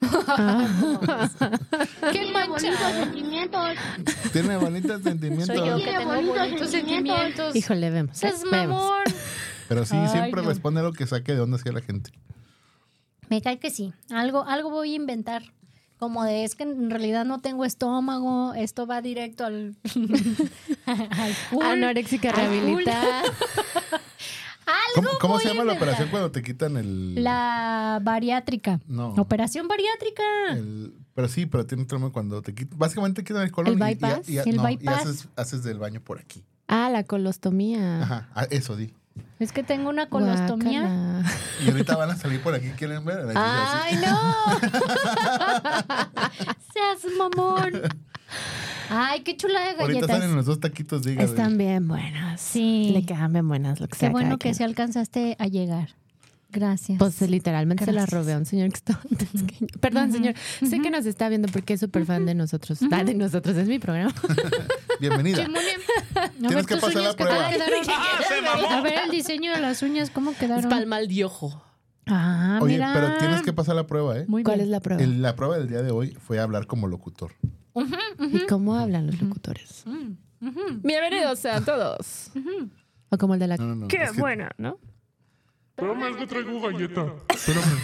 ¡Qué 2.12 2.32
mancha! 2.32 2.78
sentimientos. 2.94 3.70
Tiene 4.32 4.58
bonitos 4.58 5.02
sentimientos. 5.02 5.48
Soy 5.48 5.68
yo 5.68 5.78
que 5.78 5.84
Tiene 5.84 5.98
tengo 5.98 6.12
bonitos 6.14 6.38
bonitos 6.38 6.70
sentimientos. 6.70 7.16
sentimientos. 7.18 7.56
Híjole, 7.56 7.90
vemos. 7.90 8.12
¿eh? 8.12 8.20
Seas 8.20 8.44
Vemos. 8.52 8.82
mamón. 8.82 9.04
Pero 9.70 9.86
sí, 9.86 9.96
Ay, 9.96 10.10
siempre 10.10 10.42
no. 10.42 10.50
responde 10.50 10.82
algo 10.82 10.92
que 10.92 11.08
saque 11.08 11.34
de 11.34 11.40
onda 11.40 11.56
hacia 11.58 11.72
la 11.72 11.80
gente. 11.82 12.12
Me 13.30 13.42
cae 13.42 13.60
que 13.60 13.70
sí. 13.70 13.94
Algo, 14.10 14.44
algo 14.46 14.70
voy 14.72 14.92
a 14.94 14.96
inventar. 14.96 15.44
Como 16.00 16.24
de 16.24 16.44
es 16.46 16.56
que 16.56 16.64
en 16.64 16.90
realidad 16.90 17.24
no 17.26 17.40
tengo 17.40 17.64
estómago, 17.66 18.54
esto 18.54 18.88
va 18.88 19.02
directo 19.02 19.46
al, 19.46 19.76
al 20.86 21.34
full, 21.50 21.64
Anoréxica 21.64 22.32
rehabilitada. 22.32 23.22
full. 24.96 25.06
¿Cómo, 25.20 25.40
se 25.40 25.50
llama 25.50 25.64
la 25.66 25.74
operación 25.74 26.10
cuando 26.10 26.32
te 26.32 26.42
quitan 26.42 26.78
el. 26.78 27.22
La 27.24 28.00
bariátrica. 28.02 28.80
No. 28.88 29.10
Operación 29.16 29.68
bariátrica. 29.68 30.24
el- 30.54 30.94
pero 31.14 31.28
sí, 31.28 31.46
pero 31.46 31.66
tiene 31.66 31.86
nombre 31.92 32.12
cuando 32.12 32.42
te 32.42 32.56
quitan. 32.56 32.80
Básicamente 32.80 33.22
te 33.22 33.28
quitan 33.28 33.44
el 33.44 33.52
colon 33.52 33.74
¿El 33.74 33.80
y- 33.80 33.92
y- 33.92 33.96
bypass? 33.96 34.30
y, 34.30 34.38
El 34.38 34.56
no, 34.56 34.70
y 34.70 34.78
bypass. 34.78 35.02
haces, 35.06 35.28
haces 35.36 35.64
del 35.64 35.80
baño 35.80 36.00
por 36.02 36.18
aquí. 36.20 36.46
Ah, 36.68 36.90
la 36.90 37.04
colostomía. 37.04 38.04
Ajá, 38.04 38.30
ah, 38.36 38.48
eso 38.52 38.76
di. 38.78 38.94
Es 39.40 39.52
que 39.52 39.64
tengo 39.64 39.90
una 39.90 40.08
colostomía. 40.10 40.82
Guácala. 40.82 41.24
Y 41.66 41.70
ahorita 41.70 41.96
van 41.96 42.12
a 42.12 42.16
salir 42.16 42.42
por 42.42 42.54
aquí, 42.56 42.70
¿quieren 42.78 43.04
ver? 43.06 43.26
¡Ay, 43.36 43.96
no! 43.98 44.20
¡Seas 46.74 47.06
mamón! 47.18 47.82
¡Ay, 48.90 49.22
qué 49.22 49.38
chula 49.38 49.60
de 49.60 49.66
Ahorita 49.72 49.86
galletas! 49.88 50.10
salen 50.10 50.36
los 50.36 50.46
dos 50.46 50.60
taquitos 50.60 51.04
de 51.04 51.14
hígado. 51.14 51.30
Están 51.30 51.58
bien 51.58 51.88
buenas. 51.88 52.42
Sí. 52.42 52.90
Le 52.94 53.06
quedan 53.06 53.32
bien 53.34 53.48
buenas 53.48 53.80
lo 53.80 53.88
que 53.88 53.92
Qué 53.94 54.00
sea. 54.00 54.10
bueno 54.10 54.38
que 54.38 54.44
quien. 54.44 54.56
sí 54.56 54.64
alcanzaste 54.64 55.36
a 55.40 55.46
llegar. 55.48 55.90
Gracias. 56.52 56.98
Pues 56.98 57.22
literalmente 57.30 57.86
se 57.86 57.92
la 57.92 58.06
robé 58.08 58.34
a 58.34 58.38
un 58.38 58.46
señor 58.46 58.70
que 58.70 58.78
estaba 58.78 59.00
antes 59.10 59.30
que 59.30 59.56
yo. 59.60 59.68
Perdón, 59.80 60.12
señor. 60.12 60.34
Sé 60.68 60.80
que 60.82 60.90
nos 60.90 61.06
está 61.06 61.30
viendo 61.30 61.48
porque 61.50 61.74
es 61.76 61.80
súper 61.80 62.06
fan 62.06 62.26
de 62.26 62.34
nosotros. 62.34 62.80
Ah, 62.92 63.04
de 63.04 63.14
nosotros, 63.14 63.56
es 63.56 63.68
mi 63.68 63.78
programa. 63.78 64.14
Bienvenida. 65.00 65.46
Tienes 66.40 66.66
que 66.66 66.78
pasar 66.78 67.04
la 67.04 67.14
prueba. 67.16 67.48
A 68.70 68.82
ver 68.82 68.94
el 69.06 69.12
diseño 69.12 69.54
de 69.54 69.62
las 69.62 69.84
uñas, 69.84 70.10
¿cómo 70.10 70.32
Es 70.32 70.38
quedaron? 70.38 70.70
palmal 70.70 71.08
de 71.08 71.24
ojo. 71.26 71.62
Ah, 72.08 72.58
Oye, 72.64 72.74
mira. 72.74 72.92
pero 72.96 73.18
tienes 73.20 73.44
que 73.44 73.54
pasar 73.54 73.76
la 73.76 73.86
prueba, 73.86 74.18
¿eh? 74.18 74.26
Muy 74.28 74.42
¿Cuál 74.44 74.58
bien. 74.58 74.66
es 74.66 74.72
la 74.72 74.80
prueba? 74.80 75.04
El- 75.04 75.22
la 75.22 75.36
prueba 75.36 75.60
del 75.60 75.68
día 75.70 75.84
de 75.84 75.92
hoy 75.92 76.18
fue 76.20 76.40
hablar 76.40 76.66
como 76.66 76.88
locutor. 76.88 77.34
¿Y 78.20 78.48
cómo 78.48 78.74
hablan 78.76 79.06
los 79.06 79.22
locutores? 79.22 79.84
Bienvenidos 80.82 81.38
sean 81.38 81.64
todos. 81.64 82.32
O 83.10 83.18
como 83.20 83.36
el 83.36 83.40
de 83.40 83.48
la... 83.48 83.58
No, 83.58 83.66
no, 83.68 83.76
no. 83.76 83.88
Qué 83.88 83.98
es 84.04 84.12
que- 84.14 84.20
buena, 84.20 84.50
¿no? 84.58 84.80
Espérame, 85.80 86.10
es 86.12 86.18
que 86.18 86.28
traigo 86.28 86.60
galleta. 86.60 87.14
Espérame. 87.30 87.80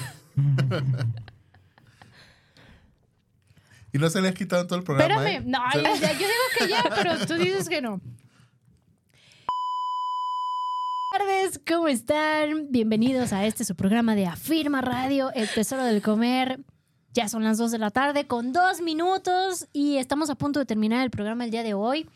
y 3.93 3.97
no 3.97 4.09
se 4.09 4.21
le 4.21 4.27
has 4.27 4.33
quitado 4.35 4.67
todo 4.67 4.79
el 4.79 4.83
programa. 4.83 5.15
Espérame. 5.29 5.43
¿eh? 5.43 5.49
No, 5.49 5.59
ya, 5.81 6.11
yo 6.11 6.19
digo 6.19 6.29
que 6.59 6.67
ya, 6.67 6.83
pero 6.93 7.25
tú 7.25 7.35
dices 7.35 7.69
que 7.69 7.81
no. 7.81 8.01
Buenas 11.11 11.27
tardes, 11.53 11.61
¿cómo 11.65 11.87
están? 11.87 12.69
Bienvenidos 12.69 13.31
a 13.31 13.45
este 13.45 13.63
su 13.63 13.75
programa 13.75 14.15
de 14.15 14.25
Afirma 14.27 14.81
Radio, 14.81 15.31
El 15.33 15.47
Tesoro 15.47 15.85
del 15.85 16.01
Comer. 16.01 16.59
Ya 17.13 17.29
son 17.29 17.45
las 17.45 17.57
2 17.57 17.71
de 17.71 17.77
la 17.77 17.91
tarde 17.91 18.27
con 18.27 18.51
dos 18.51 18.81
minutos 18.81 19.69
y 19.71 19.95
estamos 19.95 20.29
a 20.29 20.35
punto 20.35 20.59
de 20.59 20.65
terminar 20.65 21.01
el 21.01 21.09
programa 21.11 21.45
el 21.45 21.51
día 21.51 21.63
de 21.63 21.73
hoy 21.73 22.09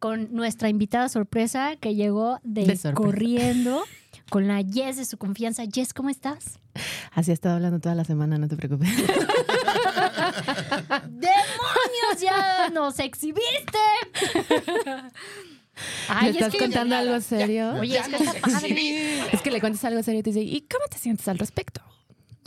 con 0.00 0.34
nuestra 0.34 0.68
invitada 0.68 1.08
sorpresa 1.08 1.76
que 1.76 1.94
llegó 1.94 2.40
de, 2.42 2.62
De 2.66 2.76
sorpresa. 2.76 2.94
corriendo 2.94 3.84
con 4.30 4.48
la 4.48 4.62
Jess 4.62 4.96
de 4.96 5.04
su 5.04 5.18
confianza. 5.18 5.64
Jess, 5.70 5.92
¿cómo 5.92 6.08
estás? 6.08 6.58
Así 7.12 7.30
he 7.30 7.34
estado 7.34 7.56
hablando 7.56 7.80
toda 7.80 7.94
la 7.94 8.04
semana, 8.04 8.38
no 8.38 8.48
te 8.48 8.56
preocupes. 8.56 8.88
¡Demonios! 11.08 12.20
¡Ya 12.20 12.68
nos 12.72 12.98
exhibiste! 12.98 13.78
¿Me 16.22 16.28
es 16.28 16.36
estás 16.36 16.52
que- 16.52 16.58
contando 16.58 16.96
algo 16.96 17.20
serio? 17.20 17.74
Oye, 17.80 17.98
es 17.98 18.08
que 18.08 18.16
está 18.16 18.34
padre. 18.40 19.20
Es 19.32 19.40
que 19.42 19.50
le 19.50 19.60
cuentas 19.60 19.84
algo 19.84 20.02
serio 20.02 20.20
y 20.20 20.22
te 20.22 20.30
dice, 20.30 20.42
¿y 20.42 20.60
cómo 20.62 20.84
te 20.90 20.98
sientes 20.98 21.26
al 21.28 21.38
respecto? 21.38 21.80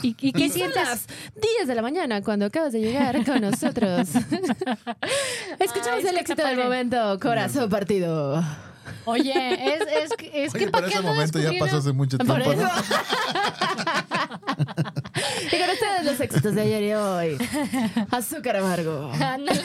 ¿Y, 0.02 0.16
y 0.20 0.32
qué 0.32 0.48
sientes? 0.50 0.76
las 0.76 1.06
10 1.58 1.66
de 1.66 1.74
la 1.74 1.82
mañana 1.82 2.22
cuando 2.22 2.46
acabas 2.46 2.72
de 2.72 2.80
llegar 2.80 3.24
con 3.24 3.40
nosotros. 3.40 4.08
Escuchamos 5.58 5.98
Ay, 5.98 6.04
es 6.04 6.10
el 6.10 6.18
éxito 6.18 6.44
del 6.46 6.56
momento, 6.58 7.18
corazón 7.20 7.68
partido. 7.70 8.42
Oye, 9.06 9.32
es, 9.76 9.80
es, 10.04 10.10
que- 10.16 10.44
es 10.44 10.54
Oye, 10.54 10.64
que 10.66 10.70
¿para 10.70 10.86
ese 10.88 11.00
momento 11.00 11.38
ya 11.38 11.50
pasó 11.58 11.76
hace 11.78 11.92
mucho 11.92 12.18
Por 12.18 12.26
tiempo, 12.42 12.52
eso. 12.52 12.62
¿no? 12.62 12.70
Y 15.52 15.58
con 15.58 15.70
ustedes 15.70 16.04
los 16.04 16.20
éxitos 16.20 16.54
de 16.54 16.60
ayer 16.62 16.82
y 16.84 16.92
hoy. 16.94 17.38
Azúcar 18.10 18.56
amargo. 18.56 19.10
Ándale, 19.12 19.60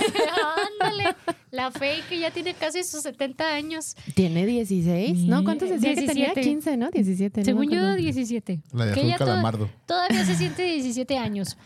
ándale. 0.79 1.15
La 1.51 1.71
Fey 1.71 2.01
que 2.07 2.19
ya 2.19 2.31
tiene 2.31 2.53
casi 2.53 2.83
sus 2.83 3.01
70 3.01 3.53
años. 3.55 3.95
Tiene 4.13 4.45
16, 4.45 5.17
¿no? 5.19 5.43
¿Cuántos 5.43 5.69
decía 5.69 5.95
que 5.95 6.01
tenía? 6.07 6.33
17. 6.33 6.41
15, 6.41 6.77
¿no? 6.77 6.91
17. 6.91 7.41
no 7.41 7.45
Según 7.45 7.65
me 7.67 7.73
yo, 7.73 7.79
acuerdo. 7.79 7.95
17. 7.97 8.59
La 8.73 8.85
de 8.85 8.93
Que 8.93 9.01
ella 9.01 9.17
to- 9.17 9.25
calamardo. 9.25 9.69
todavía 9.85 10.25
se 10.25 10.35
siente 10.35 10.63
17 10.63 11.17
años. 11.17 11.57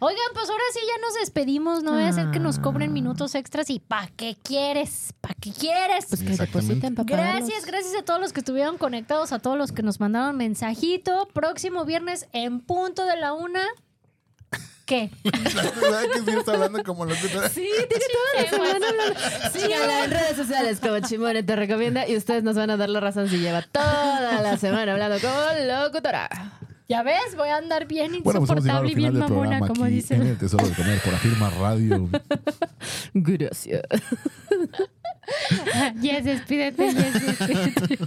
Oigan, 0.00 0.26
pues 0.34 0.50
ahora 0.50 0.64
sí 0.72 0.80
ya 0.86 1.00
nos 1.06 1.14
despedimos. 1.14 1.82
No 1.82 1.92
voy 1.92 2.02
a 2.02 2.08
hacer 2.08 2.30
que 2.30 2.38
nos 2.38 2.58
cobren 2.58 2.92
minutos 2.92 3.34
extras. 3.34 3.70
¿Y 3.70 3.80
para 3.80 4.08
qué 4.08 4.36
quieres? 4.42 5.14
¿Para 5.20 5.34
qué 5.34 5.52
quieres? 5.52 6.06
Pues 6.08 6.22
que 6.22 6.36
depositen 6.36 6.94
para 6.94 7.06
Gracias, 7.06 7.64
gracias 7.64 7.94
a 7.94 8.04
todos 8.04 8.20
los 8.20 8.32
que 8.32 8.40
estuvieron 8.40 8.78
conectados, 8.78 9.32
a 9.32 9.38
todos 9.38 9.56
los 9.56 9.72
que 9.72 9.82
nos 9.82 10.00
mandaron 10.00 10.36
mensajito. 10.36 11.28
Próximo 11.32 11.84
viernes 11.84 12.28
en 12.32 12.60
punto 12.60 13.04
de 13.06 13.16
la 13.16 13.32
una. 13.32 13.62
¿Qué? 14.86 15.10
¿Sabes 15.52 16.08
que 16.12 16.30
sí 16.30 16.38
está 16.38 16.52
hablando 16.52 16.82
como 16.84 17.04
locutora? 17.04 17.48
Sí, 17.48 17.68
tiene 17.88 18.04
toda 18.12 18.42
la 18.42 18.50
semana 18.50 18.88
hablando. 18.88 19.20
Síganla 19.52 20.04
en 20.04 20.10
redes 20.12 20.36
sociales 20.36 20.78
como 20.80 21.00
Chimone 21.00 21.42
te 21.42 21.56
recomienda 21.56 22.06
y 22.06 22.16
ustedes 22.16 22.44
nos 22.44 22.54
van 22.54 22.70
a 22.70 22.76
dar 22.76 22.88
la 22.88 23.00
razón 23.00 23.28
si 23.28 23.38
lleva 23.38 23.62
toda 23.62 24.40
la 24.42 24.56
semana 24.58 24.92
hablando 24.92 25.18
como 25.20 25.36
locutora. 25.82 26.28
Ya 26.88 27.02
ves, 27.02 27.34
voy 27.36 27.48
a 27.48 27.56
andar 27.56 27.86
bien 27.86 28.22
Bueno, 28.22 28.40
pues 28.40 28.50
insoportable 28.50 28.92
y 28.92 28.94
bien 28.94 29.12
del 29.12 29.20
mamona, 29.20 29.58
como 29.60 29.84
dicen. 29.86 30.22
en 30.22 30.28
el 30.28 30.38
Tesoro 30.38 30.68
de 30.68 30.74
Comer 30.74 31.00
por 31.00 31.14
Afirma 31.14 31.50
Radio. 31.50 32.08
Gracias. 33.14 33.82
Yes, 36.00 36.24
despídete, 36.24 36.92
yes, 36.92 37.12
despídete. 37.26 37.98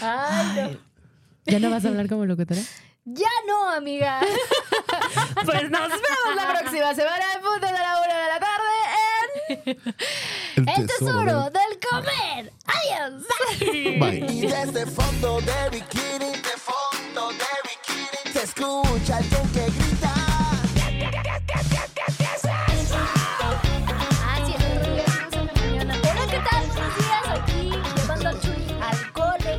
Ay, 0.00 0.70
no. 0.72 0.78
¿Ya 1.46 1.58
no 1.60 1.70
vas 1.70 1.84
a 1.84 1.88
hablar 1.88 2.08
como 2.08 2.24
locutora? 2.24 2.60
Ya 3.04 3.28
no, 3.46 3.68
amiga. 3.70 4.20
Pues 5.44 5.70
nos 5.70 5.88
vemos 5.88 6.36
la 6.36 6.48
próxima 6.58 6.94
semana 6.94 7.24
en 7.34 7.40
punto 7.40 7.66
de 7.66 7.72
la 7.72 8.02
una 8.04 8.18
de 8.22 8.28
la 8.28 8.40
tarde 8.40 8.74
en... 9.48 9.78
El 10.56 10.68
El 10.80 10.86
tesoro 10.86 11.50
del 11.50 11.78
comer. 11.90 12.52
Adiós. 12.66 13.24
Bye. 13.98 14.26
Y 14.32 14.40
desde 14.42 14.86
fondo 14.86 15.40
de 15.40 15.70
bikini, 15.70 16.30
de 16.32 16.56
se 18.32 18.42
escucha 18.42 19.16
alguien 19.16 19.48
que 19.52 19.64
grita. 19.70 20.14
Sí, 20.74 21.00
el 21.00 21.06
otro 24.70 24.92
día 24.94 25.04
fuimos 25.04 25.34
en 25.34 25.46
la 25.46 25.52
mañana. 25.52 25.94
Hola, 26.02 26.26
¿qué 26.26 26.40
tal? 26.50 26.66
Buenos 26.66 26.96
días. 26.96 27.24
Aquí 27.28 27.60
llevando 27.96 28.28
al 28.28 28.40
Chuli 28.40 28.68
al 28.80 29.12
cole. 29.12 29.52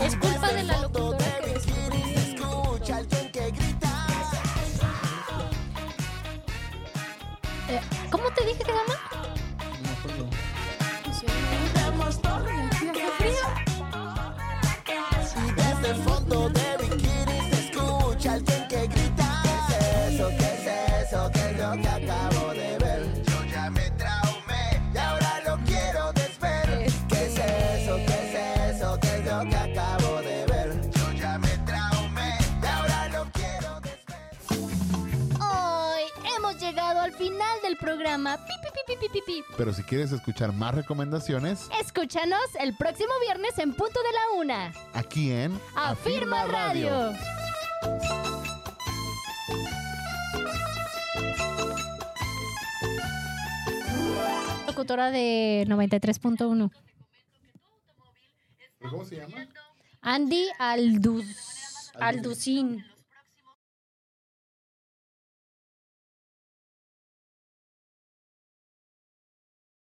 Es 0.00 0.16
culpa 0.16 0.48
de 0.52 0.62
la 0.64 0.78
locutora 0.78 1.38
que 1.44 1.52
escucha 1.54 2.96
alguien 2.96 3.32
que 3.32 3.50
grita. 3.50 4.06
Eh, 7.68 7.80
¿Cómo 8.10 8.30
te 8.30 8.44
dije 8.44 8.58
que 8.58 8.64
se 8.64 8.72
llama? 8.72 9.01
Programa. 38.12 38.36
Pi, 38.46 38.52
pi, 38.62 38.68
pi, 38.72 38.80
pi, 38.86 39.08
pi, 39.08 39.08
pi, 39.08 39.20
pi. 39.26 39.44
Pero 39.56 39.72
si 39.72 39.82
quieres 39.82 40.12
escuchar 40.12 40.52
más 40.52 40.74
recomendaciones, 40.74 41.68
Escúchanos 41.80 42.40
el 42.60 42.76
próximo 42.76 43.12
viernes 43.22 43.58
en 43.58 43.72
punto 43.74 44.00
de 44.02 44.12
la 44.12 44.40
una. 44.40 44.72
aquí 44.94 45.30
en 45.30 45.58
Afirma 45.74 46.44
Radio. 46.44 47.12
Locutora 54.66 55.10
de 55.10 55.64
93.1. 55.68 56.70
¿Cómo 58.90 59.04
se 59.04 59.16
llama? 59.16 59.46
Andy 60.00 60.48
Alduz. 60.58 61.92
Alducín. 62.00 62.84